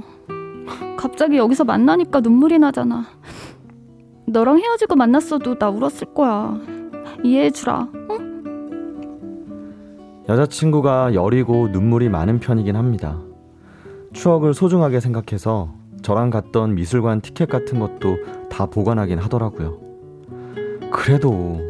갑자기 0.98 1.36
여기서 1.38 1.64
만나니까 1.64 2.20
눈물이 2.20 2.58
나잖아 2.58 3.06
너랑 4.26 4.58
헤어지고 4.58 4.96
만났어도 4.96 5.58
나 5.58 5.70
울었을 5.70 6.12
거야 6.14 6.58
이해해주라 7.22 7.88
여자친구가 10.28 11.14
여리고 11.14 11.68
눈물이 11.68 12.08
많은 12.08 12.40
편이긴 12.40 12.74
합니다. 12.74 13.20
추억을 14.12 14.54
소중하게 14.54 14.98
생각해서 14.98 15.72
저랑 16.02 16.30
갔던 16.30 16.74
미술관 16.74 17.20
티켓 17.20 17.48
같은 17.48 17.78
것도 17.78 18.16
다 18.50 18.66
보관하긴 18.66 19.18
하더라고요. 19.20 19.78
그래도 20.90 21.60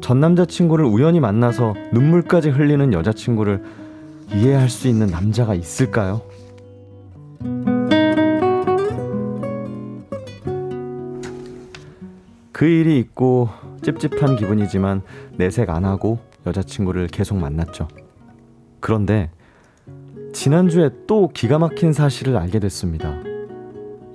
전 0.00 0.20
남자친구를 0.20 0.84
우연히 0.84 1.18
만나서 1.18 1.74
눈물까지 1.92 2.50
흘리는 2.50 2.92
여자친구를 2.92 3.64
이해할 4.32 4.68
수 4.68 4.86
있는 4.86 5.08
남자가 5.08 5.54
있을까요? 5.54 6.20
그 12.54 12.64
일이 12.66 12.98
있고 13.00 13.48
찝찝한 13.82 14.36
기분이지만 14.36 15.02
내색 15.36 15.70
안 15.70 15.84
하고 15.84 16.20
여자친구를 16.46 17.08
계속 17.08 17.36
만났죠. 17.36 17.88
그런데 18.78 19.30
지난주에 20.32 20.90
또 21.08 21.28
기가 21.34 21.58
막힌 21.58 21.92
사실을 21.92 22.36
알게 22.36 22.60
됐습니다. 22.60 23.12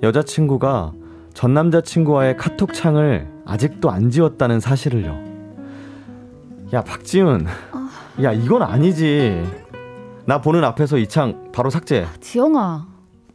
여자친구가 0.02 0.92
전 1.34 1.52
남자친구와의 1.52 2.38
카톡 2.38 2.72
창을 2.72 3.28
아직도 3.44 3.90
안 3.90 4.10
지웠다는 4.10 4.58
사실을요. 4.58 5.18
야, 6.72 6.82
박지훈. 6.82 7.46
야, 8.22 8.32
이건 8.32 8.62
아니지. 8.62 9.44
나 10.24 10.40
보는 10.40 10.64
앞에서 10.64 10.96
이 10.96 11.06
창 11.06 11.50
바로 11.52 11.68
삭제. 11.68 12.06
지영아, 12.20 12.86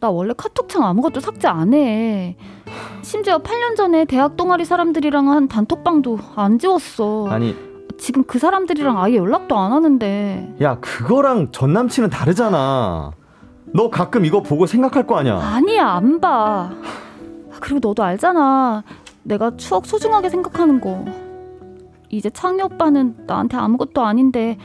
나 0.06 0.12
원래 0.12 0.36
카톡창 0.38 0.84
아무것도 0.84 1.20
삭제 1.20 1.48
안 1.48 1.74
해. 1.74 2.38
심지어 3.02 3.40
8년 3.40 3.76
전에 3.76 4.06
대학 4.06 4.38
동아리 4.38 4.64
사람들이랑 4.64 5.32
한 5.32 5.48
단톡방도 5.48 6.20
안 6.36 6.60
지웠어. 6.60 7.28
아니, 7.30 7.56
지금 7.98 8.24
그 8.24 8.38
사람들이랑 8.38 9.02
아예 9.02 9.16
연락도 9.16 9.58
안 9.58 9.72
하는데. 9.72 10.56
야, 10.62 10.80
그거랑 10.80 11.52
전 11.52 11.74
남친은 11.74 12.12
다르잖아. 12.12 13.14
너 13.74 13.90
가끔 13.90 14.26
이거 14.26 14.44
보고 14.44 14.68
생각할 14.68 15.08
거 15.08 15.18
아니야. 15.18 15.40
아니야, 15.40 15.88
안 15.88 16.22
봐. 16.22 16.70
그리고 17.60 17.80
너도 17.80 18.04
알잖아. 18.04 18.84
내가 19.24 19.58
추억 19.58 19.88
소중하게 19.88 20.30
생각하는 20.30 20.82
거. 20.82 21.04
이제 22.10 22.30
창희 22.30 22.62
오빠는 22.62 23.24
나한테 23.26 23.58
아무것도 23.58 24.04
아닌데, 24.04 24.60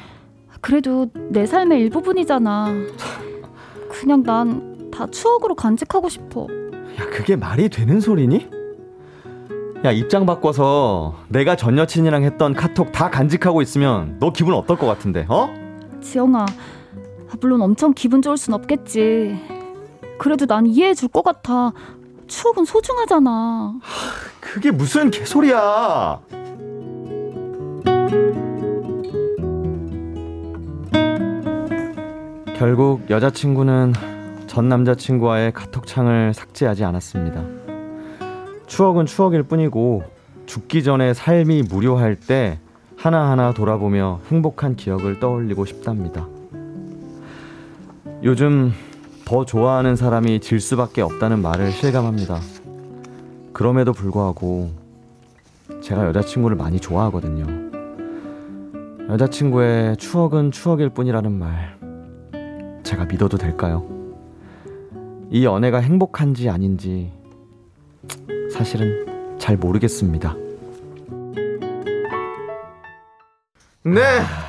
그래도 0.61 1.07
내 1.31 1.47
삶의 1.47 1.81
일부분이잖아. 1.81 2.75
그냥 3.89 4.23
난 4.23 4.70
다 5.01 5.07
추억으로 5.11 5.55
간직하고 5.55 6.11
싶어. 6.11 6.43
야, 6.43 7.07
그게 7.11 7.35
말이 7.35 7.71
되는 7.71 8.01
소리니? 8.01 8.51
야, 9.83 9.91
입장 9.93 10.27
바꿔서 10.27 11.15
내가 11.29 11.57
전 11.57 11.79
여친이랑 11.79 12.23
했던 12.23 12.53
카톡 12.53 12.93
다 12.93 13.09
간직하고 13.09 13.63
있으면 13.63 14.19
너 14.21 14.31
기분 14.31 14.53
어떨 14.53 14.77
것 14.77 14.85
같은데, 14.87 15.25
어? 15.31 15.49
지영아, 16.03 16.45
물론 17.41 17.63
엄청 17.63 17.95
기분 17.95 18.21
좋을 18.21 18.37
순 18.37 18.53
없겠지. 18.53 19.41
그래도 20.19 20.45
난 20.45 20.67
이해해 20.67 20.93
줄 20.93 21.09
것 21.09 21.25
같아. 21.25 21.73
추억은 22.27 22.67
소중하잖아. 22.67 23.79
그게 24.39 24.71
무슨 24.71 25.11
개소리야! 25.11 26.21
결국 32.57 33.09
여자친구는 33.09 33.95
전 34.51 34.69
남자친구와의 34.69 35.53
카톡창을 35.53 36.35
삭제하지 36.35 36.83
않았습니다. 36.83 37.45
추억은 38.67 39.07
추억일 39.07 39.45
뿐이고 39.45 40.03
죽기 40.47 40.83
전에 40.83 41.15
삶이 41.15 41.63
무료할 41.71 42.17
때 42.17 42.59
하나하나 42.97 43.55
돌아보며 43.55 44.19
행복한 44.27 44.75
기억을 44.75 45.21
떠올리고 45.21 45.67
싶답니다. 45.67 46.27
요즘 48.25 48.73
더 49.25 49.45
좋아하는 49.45 49.95
사람이 49.95 50.41
질 50.41 50.59
수밖에 50.59 51.01
없다는 51.01 51.43
말을 51.43 51.71
실감합니다. 51.71 52.41
그럼에도 53.53 53.93
불구하고 53.93 54.71
제가 55.81 56.07
여자친구를 56.07 56.57
많이 56.57 56.81
좋아하거든요. 56.81 57.71
여자친구의 59.11 59.97
추억은 59.99 60.51
추억일 60.51 60.89
뿐이라는 60.89 61.31
말 61.31 61.79
제가 62.83 63.05
믿어도 63.05 63.39
될까요? 63.39 64.00
이 65.31 65.45
연애가 65.45 65.79
행복한지 65.79 66.49
아닌지 66.49 67.13
사실은 68.53 69.39
잘 69.39 69.57
모르겠습니다. 69.57 70.35
네, 73.83 74.01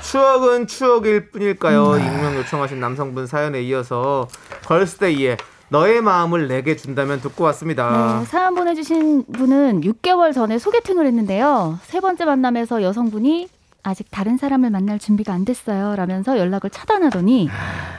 추억은 0.03 0.67
추억일 0.67 1.29
뿐일까요? 1.29 1.97
익명 1.97 2.35
요청하신 2.35 2.79
남성분 2.79 3.27
사연에 3.27 3.61
이어서 3.61 4.27
걸스데이의 4.65 5.37
너의 5.69 6.01
마음을 6.01 6.47
내게 6.49 6.75
준다면 6.75 7.21
듣고 7.21 7.45
왔습니다. 7.45 8.19
네, 8.19 8.25
사연 8.25 8.55
보내주신 8.55 9.25
분은 9.31 9.81
6개월 9.81 10.33
전에 10.33 10.57
소개팅을 10.57 11.05
했는데요. 11.05 11.79
세 11.83 12.01
번째 12.01 12.25
만남에서 12.25 12.83
여성분이 12.83 13.47
아직 13.83 14.09
다른 14.11 14.37
사람을 14.37 14.69
만날 14.69 14.99
준비가 14.99 15.33
안 15.33 15.43
됐어요. 15.45 15.95
라면서 15.95 16.37
연락을 16.37 16.69
차단하더니 16.69 17.49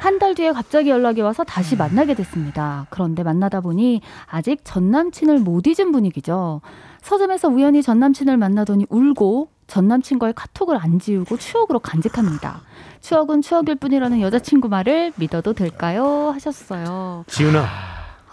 한 0.01 0.19
달 0.19 0.35
뒤에 0.37 0.53
갑자기 0.53 0.91
연락이 0.91 1.21
와서 1.21 1.43
다시 1.43 1.75
만나게 1.75 2.15
됐습니다. 2.15 2.87
그런데 2.91 3.23
만나다 3.25 3.61
보니 3.61 4.03
아직 4.27 4.61
전 4.63 4.91
남친을 4.93 5.39
못 5.41 5.67
잊은 5.67 5.91
분위기죠. 5.91 6.61
서점에서 7.03 7.49
우연히 7.49 7.83
전 7.83 7.99
남친을 7.99 8.37
만나더니 8.37 8.87
울고 8.89 9.49
전 9.67 9.89
남친과의 9.89 10.35
카톡을 10.35 10.77
안 10.77 11.01
지우고 11.01 11.39
추억으로 11.39 11.81
간직합니다. 11.81 12.61
추억은 13.01 13.43
추억일 13.43 13.75
뿐이라는 13.77 14.21
여자친구 14.21 14.69
말을 14.69 15.13
믿어도 15.17 15.55
될까요? 15.55 16.31
하셨어요. 16.35 17.25
지윤아, 17.27 17.67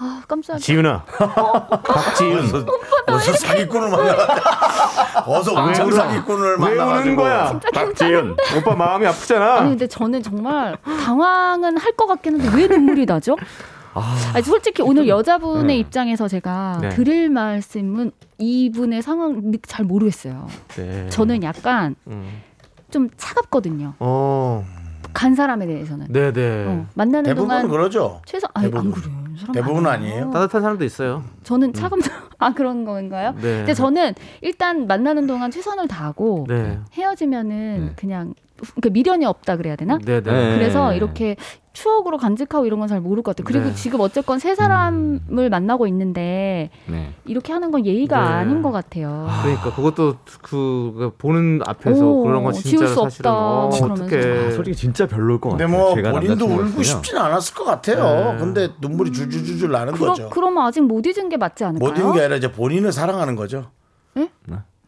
아, 0.02 0.22
깜짝이야. 0.28 0.60
지윤아, 0.60 1.04
박지윤. 1.04 2.40
어서, 3.08 3.34
사기꾼을 3.34 3.90
만나. 3.90 4.16
어서 5.28 5.54
왕창 5.54 5.88
울어? 5.88 5.96
사기꾼을 5.98 6.52
왜 6.52 6.58
만나가지고. 6.76 7.04
우는 7.04 7.16
거야? 7.18 7.60
박지윤, 7.74 8.38
오빠 8.58 8.76
마음이 8.76 9.06
아프잖아. 9.06 9.56
아니 9.60 9.70
근데 9.72 9.88
저는 9.88 10.24
정말 10.24 10.78
당황은 10.84 11.78
할 11.78 11.90
것 11.98 12.06
같긴 12.08 12.40
한데 12.40 12.56
왜 12.58 12.68
눈물이 12.68 13.06
나죠? 13.06 13.36
아니, 14.34 14.42
솔직히 14.44 14.82
오늘 14.84 15.10
여자분의 15.10 15.66
네. 15.66 15.78
입장에서 15.80 16.30
제가 16.30 16.78
네. 16.82 16.90
드릴 16.90 17.30
말씀은 17.30 18.12
이분의 18.38 19.02
상황 19.02 19.52
잘 19.68 19.84
모르겠어요. 19.84 20.48
네. 20.78 21.10
저는 21.10 21.44
약간 21.44 21.96
음. 22.08 22.42
좀 22.90 23.10
차갑거든요. 23.18 23.96
어. 24.00 24.66
간 25.12 25.36
사람에 25.36 25.66
대해서는. 25.66 26.06
네, 26.10 26.32
네. 26.32 26.66
어, 26.68 26.86
만나는 26.94 27.24
대부분은 27.24 27.50
동안 27.64 27.68
그러죠. 27.68 28.22
최소 28.26 28.48
아니, 28.54 28.68
안 28.68 28.72
대부분. 28.72 28.92
그래요. 28.94 29.29
많아요. 29.48 29.88
아니에요. 29.88 30.32
따뜻한 30.32 30.62
사람도 30.62 30.84
있어요. 30.86 31.24
저는 31.44 31.74
차갑 31.74 32.00
아 32.40 32.54
그런 32.54 32.86
건가요? 32.86 33.34
네. 33.36 33.58
근데 33.58 33.74
저는 33.74 34.14
일단 34.42 34.88
만나는 34.88 35.28
동안 35.28 35.52
최선을 35.52 35.88
다하고 35.88 36.46
네. 36.48 36.80
헤어지면은 36.94 37.86
네. 37.88 37.94
그냥 37.96 38.34
그 38.82 38.88
미련이 38.90 39.26
없다 39.26 39.58
그래야 39.58 39.76
되나? 39.76 39.98
네, 40.04 40.22
네. 40.22 40.32
네. 40.32 40.56
그래서 40.58 40.94
이렇게 40.94 41.36
추억으로 41.74 42.18
간직하고 42.18 42.66
이런 42.66 42.80
건 42.80 42.90
잘 42.90 43.00
모를 43.00 43.22
것 43.24 43.36
같아요. 43.36 43.46
그리고 43.46 43.70
네. 43.70 43.76
지금 43.76 44.00
어쨌건 44.02 44.40
세 44.40 44.56
사람을 44.56 45.50
만나고 45.50 45.86
있는데 45.88 46.72
네. 46.88 47.14
이렇게 47.26 47.54
하는 47.54 47.72
건 47.72 47.86
예의가 47.86 48.20
네. 48.20 48.26
아닌 48.36 48.62
것 48.62 48.72
같아요. 48.72 49.28
그러니까 49.44 49.74
그것도 49.76 50.16
그, 50.42 50.94
그 50.98 51.12
보는 51.18 51.62
앞에서 51.66 52.06
오, 52.06 52.24
그런 52.24 52.44
건 52.44 52.54
지울 52.54 52.64
진짜 52.64 52.88
수 52.88 52.96
사실은 53.04 53.32
없다, 53.32 53.34
어, 53.34 53.70
뭐. 53.70 53.92
어떡해. 53.94 54.48
아, 54.48 54.52
솔직히 54.52 54.76
진짜 54.76 55.06
별로일 55.08 55.40
것 55.40 55.50
근데 55.52 55.66
같아요. 55.66 55.78
뭐 55.80 55.96
제가 55.96 56.12
본인도 56.12 56.46
울고. 56.46 56.84
싶지는 56.84 57.22
않았을 57.22 57.54
것 57.56 57.64
같아요. 57.66 58.34
네. 58.34 58.38
근데 58.40 58.70
눈물이 58.82 59.12
줄줄줄줄 59.12 59.72
나는 59.72 59.94
그러, 59.94 60.08
거죠. 60.10 60.30
그러면 60.30 60.66
아직 60.66 60.82
못 60.82 61.06
잊은 61.06 61.30
게 61.30 61.38
맞지 61.38 61.64
않을까요? 61.64 61.90
모든 61.92 62.12
게 62.14 62.20
아니라 62.22 62.36
이제 62.38 62.52
본인을 62.52 62.92
사랑하는 62.92 63.36
거죠. 63.36 63.72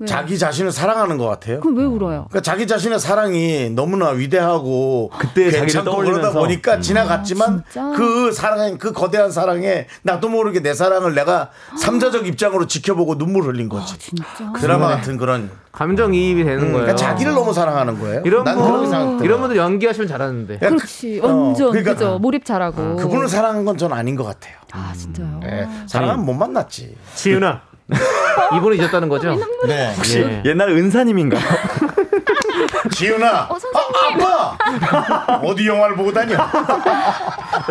왜? 0.01 0.05
자기 0.07 0.37
자신을 0.37 0.71
사랑하는 0.71 1.17
것 1.17 1.25
같아요. 1.27 1.59
그럼 1.59 1.77
왜 1.77 1.83
울어요? 1.85 2.25
그러니까 2.29 2.41
자기 2.41 2.67
자신의 2.67 2.99
사랑이 2.99 3.69
너무나 3.69 4.09
위대하고 4.09 5.09
그때 5.17 5.45
자기를 5.51 5.59
괜찮고 5.61 5.91
그러다 5.97 6.01
떠올리면서. 6.31 6.39
보니까 6.39 6.79
지나갔지만 6.79 7.49
아, 7.49 7.63
진짜? 7.71 7.91
그 7.97 8.31
사랑 8.31 8.77
그 8.77 8.91
거대한 8.93 9.31
사랑에 9.31 9.87
나도 10.03 10.29
모르게 10.29 10.61
내 10.61 10.73
사랑을 10.73 11.13
내가 11.15 11.49
삼자적 11.79 12.27
입장으로 12.27 12.67
지켜보고 12.67 13.17
눈물 13.17 13.43
흘린 13.43 13.69
거지. 13.69 13.97
진짜. 13.99 14.25
드라마 14.59 14.87
같은 14.89 15.17
그런 15.17 15.51
감정 15.71 16.13
이입이 16.13 16.43
되는 16.43 16.59
거예요. 16.59 16.71
그러니까 16.73 16.95
자기를 16.95 17.33
너무 17.33 17.53
사랑하는 17.53 17.99
거예요. 17.99 18.21
이런 18.25 18.43
난 18.43 18.57
분, 18.57 18.65
그렇게 18.67 18.87
생각돼요. 18.89 19.23
이런 19.23 19.39
분들 19.39 19.57
연기하시면 19.57 20.07
잘하는데. 20.07 20.57
그러니까 20.57 20.77
그렇지 20.83 21.19
그- 21.21 21.27
어, 21.27 21.35
완전 21.35 21.69
그러니까 21.71 21.93
그죠 21.93 22.19
몰입 22.19 22.43
잘하고. 22.45 22.95
그분을 22.97 23.27
사랑한 23.29 23.65
건 23.65 23.77
전 23.77 23.93
아닌 23.93 24.15
것 24.15 24.23
같아요. 24.25 24.55
아 24.73 24.93
진짜요. 24.95 25.39
예, 25.45 25.67
사랑은 25.87 26.23
못 26.25 26.33
만났지. 26.33 26.95
지은아. 27.15 27.61
이분을 28.57 28.79
잊었다는 28.79 29.09
거죠? 29.09 29.35
네. 29.67 29.93
혹시 29.95 30.19
예. 30.19 30.41
옛날 30.45 30.69
은사님인가? 30.69 31.37
지훈아, 32.91 33.47
어. 33.49 33.55
아, 33.55 34.57
아빠 34.57 35.39
어디 35.43 35.67
영화를 35.67 35.95
보고 35.95 36.11
다녀? 36.11 36.35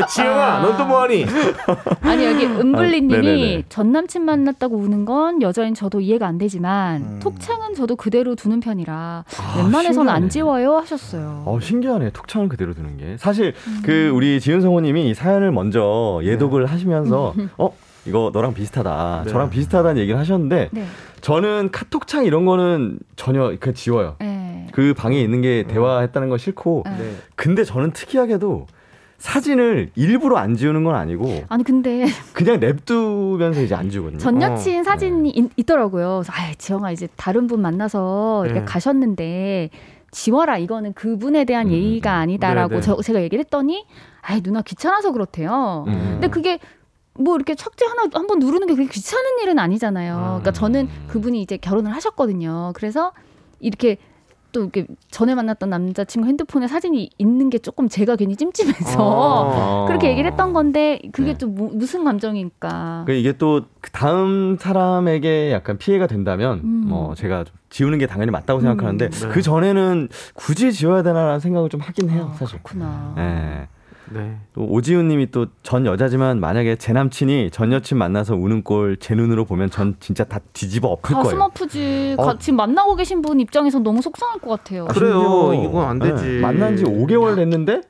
지은아, 0.09 0.61
넌또 0.62 0.87
뭐하니? 0.87 1.27
아니 2.03 2.25
여기 2.25 2.47
네네네. 2.47 2.61
은블리님이 2.61 3.64
전 3.68 3.93
남친 3.93 4.25
만났다고 4.25 4.77
우는 4.77 5.05
건 5.05 5.43
여자인 5.43 5.75
저도 5.75 6.01
이해가 6.01 6.27
안 6.27 6.39
되지만 6.39 7.18
톡창은 7.21 7.75
저도 7.75 7.97
그대로 7.97 8.35
두는 8.35 8.61
편이라 8.61 9.25
웬만해선 9.59 10.09
안 10.09 10.14
신기하네. 10.23 10.29
지워요 10.29 10.77
하셨어요. 10.79 11.43
어 11.47 11.59
신기하네 11.61 12.11
톡창을 12.11 12.49
그대로 12.49 12.75
두는 12.75 12.97
게 12.97 13.16
사실 13.18 13.55
그 13.85 14.11
우리 14.14 14.41
지은 14.41 14.61
성우님이 14.61 15.11
이 15.11 15.14
사연을 15.14 15.51
먼저 15.53 16.21
예독을 16.23 16.66
하시면서 16.66 17.35
어 17.59 17.73
이거 18.07 18.30
너랑 18.32 18.55
비슷하다 18.55 19.22
네. 19.24 19.30
저랑 19.30 19.51
비슷하다는 19.51 20.01
얘기를 20.01 20.18
하셨는데 20.18 20.70
네. 20.72 20.84
저는 21.20 21.70
카톡창 21.70 22.24
이런 22.24 22.46
거는 22.46 22.98
전혀 23.16 23.55
그 23.61 23.74
지워요 23.74 24.16
네. 24.20 24.66
그 24.72 24.94
방에 24.94 25.20
있는 25.20 25.42
게 25.42 25.64
대화했다는 25.68 26.28
거 26.28 26.38
싫고 26.38 26.84
네. 26.86 27.16
근데 27.34 27.64
저는 27.64 27.92
특이하게도 27.92 28.66
사진을 29.18 29.90
일부러 29.96 30.38
안 30.38 30.57
지우는 30.57 30.82
건 30.82 30.94
아니고 30.94 31.44
아니 31.48 31.62
근데 31.62 32.07
그냥 32.32 32.59
냅두면서 32.59 33.61
이제 33.61 33.74
안 33.74 33.90
지우거든요 33.90 34.18
전 34.18 34.40
여친 34.40 34.80
어, 34.80 34.82
사진이 34.82 35.30
있, 35.30 35.51
있더라고요. 35.59 36.22
그래서 36.24 36.32
아 36.32 36.55
지영아 36.57 36.90
이제 36.90 37.07
다른 37.16 37.46
분 37.46 37.61
만나서 37.61 38.46
이렇게 38.46 38.61
네. 38.61 38.64
가셨는데 38.64 39.68
지워라 40.11 40.57
이거는 40.57 40.94
그분에 40.94 41.44
대한 41.44 41.66
음, 41.66 41.72
예의가 41.72 42.14
아니다라고 42.14 42.76
네, 42.76 42.76
네. 42.76 42.80
저, 42.80 42.96
제가 43.01 43.22
얘기를 43.22 43.44
했더니 43.44 43.84
아이 44.22 44.42
누나 44.42 44.62
귀찮아서 44.62 45.12
그렇대요. 45.12 45.84
음. 45.86 46.09
근데 46.12 46.28
그게 46.28 46.59
뭐 47.15 47.35
이렇게 47.37 47.55
착지 47.55 47.85
하나 47.85 48.03
한번 48.13 48.39
누르는 48.39 48.67
게 48.67 48.75
그렇게 48.75 48.91
귀찮은 48.93 49.39
일은 49.43 49.59
아니잖아요. 49.59 50.15
그러니까 50.17 50.53
저는 50.53 50.89
그분이 51.09 51.41
이제 51.43 51.57
결혼을 51.57 51.93
하셨거든요. 51.95 52.73
그래서 52.75 53.13
이렇게 53.59 53.99
또 54.53 54.63
이렇게 54.63 54.87
전에 55.13 55.35
만났던 55.37 55.71
남자친구 55.71 56.27
핸드폰에 56.27 56.67
사진이 56.67 57.11
있는 57.19 57.51
게 57.51 57.59
조금 57.59 57.89
제가 57.89 58.17
괜히 58.17 58.35
찜찜해서 58.35 58.97
어. 58.99 59.85
그렇게 59.87 60.11
얘기를 60.11 60.29
했던 60.29 60.53
건데 60.53 61.01
그게 61.13 61.33
네. 61.33 61.39
또 61.39 61.47
뭐- 61.47 61.71
무슨 61.73 62.03
감정일까? 62.03 63.05
그 63.07 63.13
이게 63.13 63.33
또그 63.33 63.91
다음 63.93 64.57
사람에게 64.59 65.53
약간 65.53 65.79
피해가 65.79 66.09
된다면 66.09 66.61
음. 66.65 66.85
뭐 66.89 67.15
제가 67.15 67.45
좀 67.45 67.55
지우는 67.69 67.99
게 67.99 68.09
당연히 68.09 68.33
맞다고 68.33 68.61
생각하는데 68.61 69.11
네. 69.11 69.29
그 69.29 69.41
전에는 69.41 70.09
굳이 70.35 70.73
지워야 70.73 71.05
되나라는 71.05 71.39
생각을 71.39 71.69
좀 71.69 71.81
하긴 71.81 72.11
해요 72.11 72.31
아, 72.33 72.37
사실. 72.37 72.61
그렇구나. 72.63 73.15
예. 73.19 73.69
네. 74.13 74.37
또 74.55 74.63
오지훈님이 74.65 75.31
또 75.31 75.47
전 75.63 75.87
여자지만 75.87 76.41
만약에 76.41 76.77
제 76.77 76.93
남친이 76.93 77.51
전 77.53 77.73
여친 77.73 77.97
만나서 77.99 78.35
우는 78.35 78.63
꼴 78.65 78.97
제 78.99 79.15
눈으로 79.15 79.45
보면 79.45 79.71
전 79.71 79.95
진짜 80.01 80.25
다 80.25 80.41
뒤집어 80.53 80.89
엎을 80.89 81.15
가슴 81.15 81.31
거예요. 81.31 81.43
아프지. 81.45 82.17
어. 82.19 82.25
가- 82.27 82.39
지금 82.39 82.57
만나고 82.57 82.97
계신 82.97 83.23
분 83.23 83.39
입장에서 83.41 83.79
너무 83.79 84.03
속상할 84.03 84.39
것 84.41 84.51
같아요. 84.51 84.87
그래요. 84.87 85.21
심지어, 85.53 85.65
이건 85.69 85.87
안 85.87 85.99
되지. 85.99 86.37
예, 86.37 86.41
만난 86.41 86.77
지 86.77 86.85
5개월 86.85 87.37
됐는데 87.37 87.83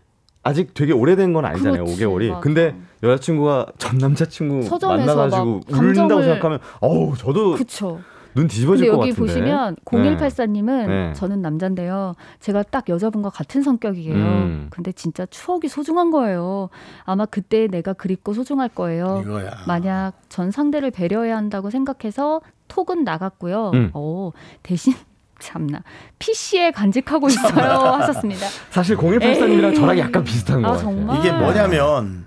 아직 0.43 0.73
되게 0.75 0.93
오래된 0.93 1.33
건 1.33 1.45
아니잖아요. 1.45 1.85
그렇지, 1.85 2.05
5개월이. 2.05 2.29
맞아. 2.29 2.41
근데 2.41 2.75
여자친구가 3.03 3.67
전 3.79 3.99
남자친구 3.99 4.69
만나가지고 4.83 5.61
울린다고 5.71 6.23
생각하면 6.23 6.59
어우 6.81 7.17
저도 7.17 7.55
그쵸. 7.55 8.01
눈 8.35 8.47
뒤집어질 8.47 8.87
것 8.91 8.99
여기 8.99 9.11
같은데. 9.11 9.33
보시면 9.33 9.77
네. 9.77 10.17
0184님은 10.17 10.87
네. 10.87 11.13
저는 11.15 11.43
남잔데요. 11.43 12.15
제가 12.41 12.63
딱 12.65 12.89
여자분과 12.89 13.31
같은 13.31 13.63
성격이에요. 13.63 14.15
음. 14.15 14.67
근데 14.71 14.93
진짜 14.93 15.27
추억이 15.27 15.69
소중한 15.69 16.11
거예요. 16.11 16.69
아마 17.05 17.27
그때 17.27 17.67
내가 17.67 17.93
그립고 17.93 18.33
소중할 18.33 18.69
거예요. 18.69 19.23
이거야. 19.25 19.51
만약 19.67 20.13
전 20.29 20.51
상대를 20.51 20.91
배려해야 20.91 21.37
한다고 21.37 21.71
생각해서 21.71 22.41
톡은 22.69 23.05
나갔고요. 23.05 23.71
음. 23.75 23.91
어, 23.95 24.31
대신 24.63 24.95
참나 25.41 25.83
PC에 26.19 26.71
간직하고 26.71 27.29
있어요 27.29 27.51
하셨습니다. 27.99 28.47
사실 28.71 28.97
0184님이랑 28.97 29.75
저랑 29.75 29.99
약간 29.99 30.23
비슷한 30.23 30.61
것아 30.63 30.75
같아요. 30.85 30.97
정말 30.97 31.19
이게 31.19 31.33
뭐냐면 31.33 32.27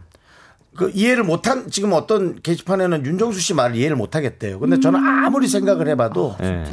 그 0.76 0.92
이해를 0.94 1.24
못한 1.24 1.70
지금 1.70 1.94
어떤 1.94 2.42
게시판에는 2.42 3.06
윤정수 3.06 3.40
씨 3.40 3.54
말을 3.54 3.76
이해를 3.76 3.96
못하겠대요. 3.96 4.60
근데 4.60 4.80
저는 4.80 5.00
아무리 5.00 5.48
생각을 5.48 5.88
해봐도 5.90 6.36
예. 6.42 6.64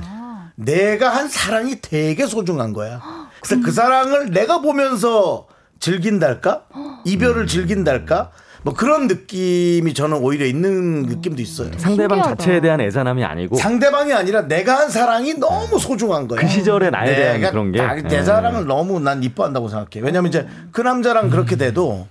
내가 0.57 1.11
한 1.11 1.29
사랑이 1.29 1.81
되게 1.81 2.27
소중한 2.27 2.73
거야. 2.73 3.01
그래서 3.43 3.63
그 3.65 3.71
사랑을 3.73 4.31
내가 4.31 4.61
보면서 4.61 5.47
즐긴달까? 5.81 6.65
이별을 7.05 7.47
즐긴달까? 7.47 8.31
뭐 8.63 8.75
그런 8.75 9.07
느낌이 9.07 9.95
저는 9.95 10.19
오히려 10.19 10.45
있는 10.45 11.03
느낌도 11.05 11.41
있어요. 11.41 11.71
상대방 11.79 12.19
신기하다. 12.19 12.29
자체에 12.37 12.61
대한 12.61 12.81
애잔함이 12.83 13.25
아니고 13.25 13.57
상대방이 13.57 14.13
아니라 14.13 14.43
내가 14.43 14.79
한 14.81 14.91
사랑이 14.91 15.35
너무 15.35 15.79
소중한 15.79 16.29
거야. 16.29 16.39
그 16.41 16.47
시절의 16.47 16.91
나에 16.91 17.15
대한 17.15 17.51
그런 17.51 17.73
게. 17.73 17.79
나- 17.81 17.95
내 17.95 18.19
예. 18.19 18.23
사랑을 18.23 18.67
너무 18.67 19.01
난 19.01 19.23
이뻐한다고 19.23 19.69
생각해. 19.69 20.05
왜냐면 20.05 20.29
이제 20.29 20.47
그 20.73 20.83
남자랑 20.83 21.31
그렇게 21.31 21.57
돼도 21.57 22.07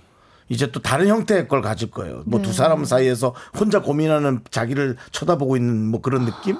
이제 0.50 0.70
또 0.72 0.80
다른 0.82 1.06
형태의 1.08 1.46
걸 1.48 1.62
가질 1.62 1.90
거예요. 1.90 2.22
뭐 2.26 2.40
두 2.42 2.52
사람 2.52 2.84
사이에서 2.84 3.34
혼자 3.58 3.80
고민하는 3.80 4.40
자기를 4.50 4.96
쳐다보고 5.12 5.56
있는 5.56 5.86
뭐 5.90 6.00
그런 6.00 6.24
느낌? 6.24 6.56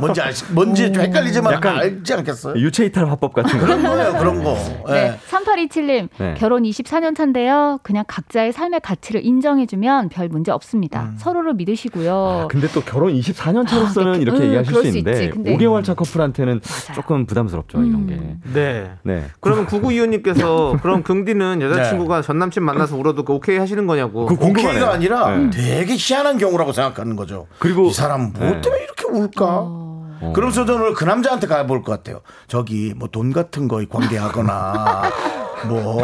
뭔지 0.00 0.20
알, 0.22 0.32
뭔지 0.52 0.90
좀 0.92 1.02
헷갈리지만 1.04 1.52
약간 1.54 1.76
알지 1.76 2.14
않겠어요? 2.14 2.54
유체이탈 2.54 3.06
화법 3.10 3.34
같은 3.34 3.58
거. 3.58 3.66
그런 3.66 3.82
거예요, 3.82 4.12
그런 4.18 4.42
거. 4.42 4.54
네, 4.88 4.94
예. 4.94 5.18
3827님 5.28 6.08
네. 6.18 6.34
결혼 6.38 6.62
24년 6.62 7.14
차인데요. 7.14 7.78
그냥 7.82 8.04
각자의 8.08 8.52
삶의 8.52 8.80
가치를 8.80 9.24
인정해주면 9.26 10.08
별 10.08 10.28
문제 10.28 10.50
없습니다. 10.50 11.12
서로를 11.18 11.52
믿으시고요. 11.54 12.14
아, 12.44 12.46
근데 12.48 12.66
또 12.68 12.80
결혼 12.80 13.12
24년 13.12 13.66
차로서는 13.68 14.12
아, 14.12 14.16
네. 14.16 14.22
이렇게 14.22 14.38
음, 14.38 14.44
얘기하실 14.46 14.74
수수 14.74 14.86
있는데 14.88 15.10
있지. 15.24 15.30
근데- 15.30 15.56
5개월 15.56 15.84
차 15.84 15.92
커플한테는 15.94 16.60
맞아요. 16.64 16.94
조금 16.94 17.26
부담스럽죠 17.26 17.82
이런 17.82 18.06
게. 18.06 18.14
음. 18.14 18.40
네. 18.54 18.90
네. 19.02 19.24
그러면 19.40 19.66
구구이호님께서 19.66 20.78
그럼 20.80 21.02
긍디는 21.02 21.60
여자친구가 21.62 22.22
전 22.22 22.38
남친 22.38 22.62
만나서 22.62 22.96
울어도 22.96 23.24
그 23.24 23.33
오케이 23.34 23.58
하시는 23.58 23.86
거냐고. 23.86 24.26
그. 24.26 24.34
오케이가 24.34 24.92
아니라 24.92 25.28
네. 25.36 25.50
되게 25.50 25.94
희한한 25.98 26.38
경우라고 26.38 26.72
생각하는 26.72 27.16
거죠. 27.16 27.46
그리고- 27.58 27.86
이 27.88 27.92
사람 27.92 28.32
뭐 28.32 28.40
네. 28.48 28.60
때문에 28.60 28.82
이렇게 28.84 29.04
울까? 29.06 29.44
어. 29.46 30.32
그러면서 30.34 30.64
저는 30.64 30.94
그 30.94 31.04
남자한테 31.04 31.46
가볼 31.46 31.82
것 31.82 31.92
같아요. 31.92 32.20
저기 32.48 32.94
뭐 32.96 33.08
돈 33.08 33.32
같은 33.32 33.68
거 33.68 33.82
관계하거나 33.88 35.02
뭐 35.68 36.02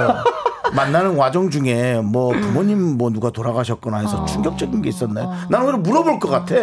만나는 0.74 1.16
과정 1.16 1.50
중에 1.50 2.00
뭐 2.02 2.32
부모님 2.32 2.96
뭐 2.98 3.10
누가 3.10 3.30
돌아가셨거나 3.30 3.98
어. 3.98 4.00
해서 4.00 4.24
충격적인 4.24 4.82
게 4.82 4.88
있었나요? 4.88 5.32
나는 5.48 5.66
오히려 5.66 5.78
물어볼 5.78 6.18
것 6.18 6.28
같아. 6.28 6.54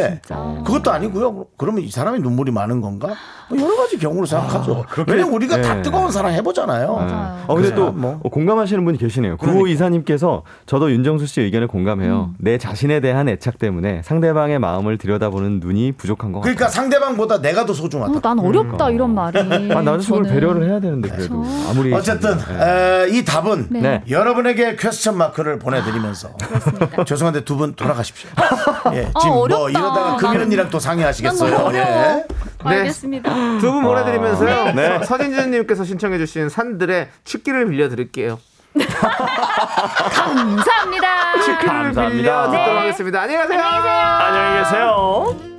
그것도 0.64 0.92
아니고요. 0.92 1.46
그러면 1.58 1.84
이 1.84 1.90
사람이 1.92 2.20
눈물이 2.20 2.52
많은 2.52 2.82
건가? 2.82 3.10
뭐 3.50 3.60
여러 3.62 3.76
가지 3.78 3.98
경우로 3.98 4.26
생각하죠. 4.26 4.84
왜냐면 5.08 5.34
우리가 5.34 5.62
다 5.62 5.76
네. 5.76 5.82
뜨거운 5.82 6.12
사랑 6.12 6.34
해보잖아요. 6.34 6.94
맞아요. 6.96 7.38
어, 7.48 7.56
근데 7.56 7.74
또 7.74 7.92
뭐. 7.92 8.20
어, 8.24 8.30
공감하시는 8.30 8.84
분이 8.84 8.98
계시네요. 8.98 9.38
구호 9.38 9.68
이사님께서 9.68 10.44
저도 10.66 10.92
윤정수 10.92 11.28
씨 11.28 11.42
의견을 11.42 11.68
공감해요. 11.68 12.32
내 12.40 12.58
자신에 12.58 13.00
대한 13.00 13.30
애착 13.30 13.58
때문에 13.58 14.02
상대방의 14.04 14.60
마음을 14.60 14.98
들여다보는 14.98 15.60
눈이 15.62 15.94
부족한 15.94 16.32
것 16.34 16.40
같아요. 16.40 16.56
그러니까 16.56 16.70
상대방보다 16.74 17.42
내가 17.42 17.66
더 17.66 17.74
소중하다. 17.74 18.18
어, 18.18 18.20
난 18.22 18.40
어렵다 18.40 18.90
이런 18.90 19.14
말이. 19.16 19.40
아, 19.40 19.82
남자친구를 19.82 20.26
저는. 20.28 20.30
배려를 20.34 20.70
해야 20.70 20.80
되는데 20.82 21.10
그래도 21.10 21.44
아무리 21.70 21.94
어쨌든 21.94 22.38
네. 22.38 23.06
에, 23.06 23.10
이 23.18 23.24
답은 23.24 23.68
네. 23.70 23.82
네. 23.82 23.97
여러분에게 24.10 24.76
퀘스천 24.76 25.18
마크를 25.18 25.60
보내드리면서 25.60 26.30
죄송한데 27.06 27.44
두 27.46 27.58
분 27.58 27.76
돌아가십시오. 27.76 28.30
예, 28.94 29.10
아, 29.14 29.20
지금 29.20 29.34
뭐 29.36 29.44
어렵다. 29.44 29.70
이러다가 29.70 30.16
금연이랑 30.18 30.70
또 30.70 30.80
상의하시겠어요. 30.80 31.52
예. 31.52 31.56
어려워. 31.56 32.24
알겠습니다. 32.64 33.34
두 33.60 33.72
분 33.72 33.84
보내드리면서요. 33.84 34.74
네. 34.74 35.04
서진주님께서 35.04 35.84
신청해주신 35.84 36.50
산들의 36.50 37.10
취기를 37.26 37.68
빌려드릴게요. 37.68 38.40
감사합니다. 40.14 41.32
감사합니다. 41.66 42.10
빌려 42.10 42.44
듣도록 42.52 42.74
네. 42.74 42.80
하겠습니다. 42.80 43.22
안녕히 43.22 43.42
가세요. 43.48 43.62
안녕히 43.64 44.64
계세요. 44.64 45.57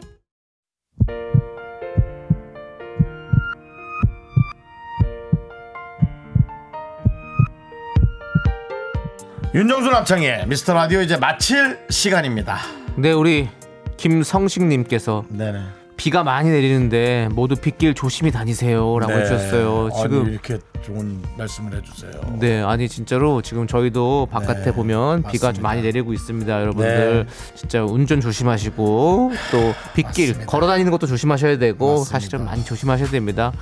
윤정수 9.55 9.91
남창의 9.91 10.47
미스터 10.47 10.75
라디오 10.75 11.01
이제 11.01 11.17
마칠 11.17 11.79
시간입니다. 11.89 12.59
네, 12.97 13.13
우리 13.13 13.49
김성식님께서 13.97 15.25
네네. 15.31 15.63
비가 15.97 16.23
많이 16.23 16.51
내리는데 16.51 17.29
모두 17.33 17.57
빗길 17.57 17.95
조심히 17.95 18.31
다니세요라고 18.31 19.13
네. 19.13 19.21
해주셨어요. 19.21 19.89
아니, 19.93 20.03
지금 20.03 20.29
이렇게 20.29 20.59
좋은 20.83 21.21
말씀을 21.37 21.75
해주세요. 21.75 22.37
네, 22.39 22.63
아니 22.63 22.89
진짜로 22.89 23.43
지금 23.43 23.67
저희도 23.67 24.29
바깥에 24.31 24.65
네, 24.67 24.73
보면 24.73 25.23
비가 25.23 25.49
맞습니다. 25.49 25.53
좀 25.55 25.63
많이 25.63 25.83
내리고 25.83 26.13
있습니다, 26.13 26.61
여러분들. 26.61 27.27
진짜 27.57 27.83
운전 27.83 28.21
조심하시고 28.21 29.33
또 29.51 29.75
빗길. 29.95 30.47
걸어 30.47 30.67
다니는 30.69 30.93
것도 30.93 31.07
조심하셔야 31.07 31.59
되고 31.59 31.99
맞습니다. 32.01 32.11
사실은 32.11 32.45
많이 32.45 32.65
조심하셔야 32.65 33.09
됩니다. 33.09 33.53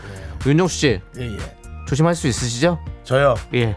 윤정수 0.44 0.76
씨 0.76 1.00
예, 1.18 1.22
예. 1.22 1.36
조심할 1.88 2.14
수 2.16 2.26
있으시죠? 2.26 2.78
저요. 3.04 3.36
예. 3.54 3.76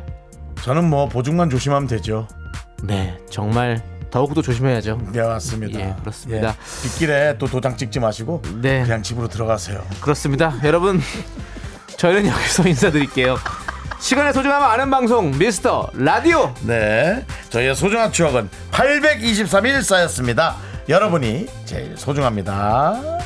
저는 0.64 0.90
뭐 0.90 1.08
보증만 1.08 1.50
조심하면 1.50 1.88
되죠. 1.88 2.28
네, 2.84 3.18
정말 3.30 3.82
더욱더 4.12 4.42
조심해야죠. 4.42 5.00
네 5.12 5.22
맞습니다. 5.22 5.80
예, 5.80 5.96
그렇습니다. 6.00 6.50
예, 6.50 6.54
빗길에 6.84 7.38
또 7.38 7.48
도장 7.48 7.78
찍지 7.78 8.00
마시고 8.00 8.42
네. 8.62 8.84
그냥 8.84 9.04
집으로 9.04 9.28
들어가세요. 9.28 9.84
그렇습니다. 10.02 10.56
여러분, 10.64 11.00
저희는 11.98 12.28
여기서 12.28 12.68
인사드릴게요. 12.68 13.38
시간의 14.00 14.34
소중함을 14.34 14.66
아는 14.66 14.90
방송 14.90 15.38
미스터 15.38 15.90
라디오. 15.94 16.54
네. 16.62 17.26
저희의 17.50 17.76
소중한 17.76 18.12
추억은 18.12 18.50
823일 18.72 19.84
쌓였습니다. 19.84 20.56
여러분이 20.88 21.48
제일 21.66 21.96
소중합니다. 21.98 23.20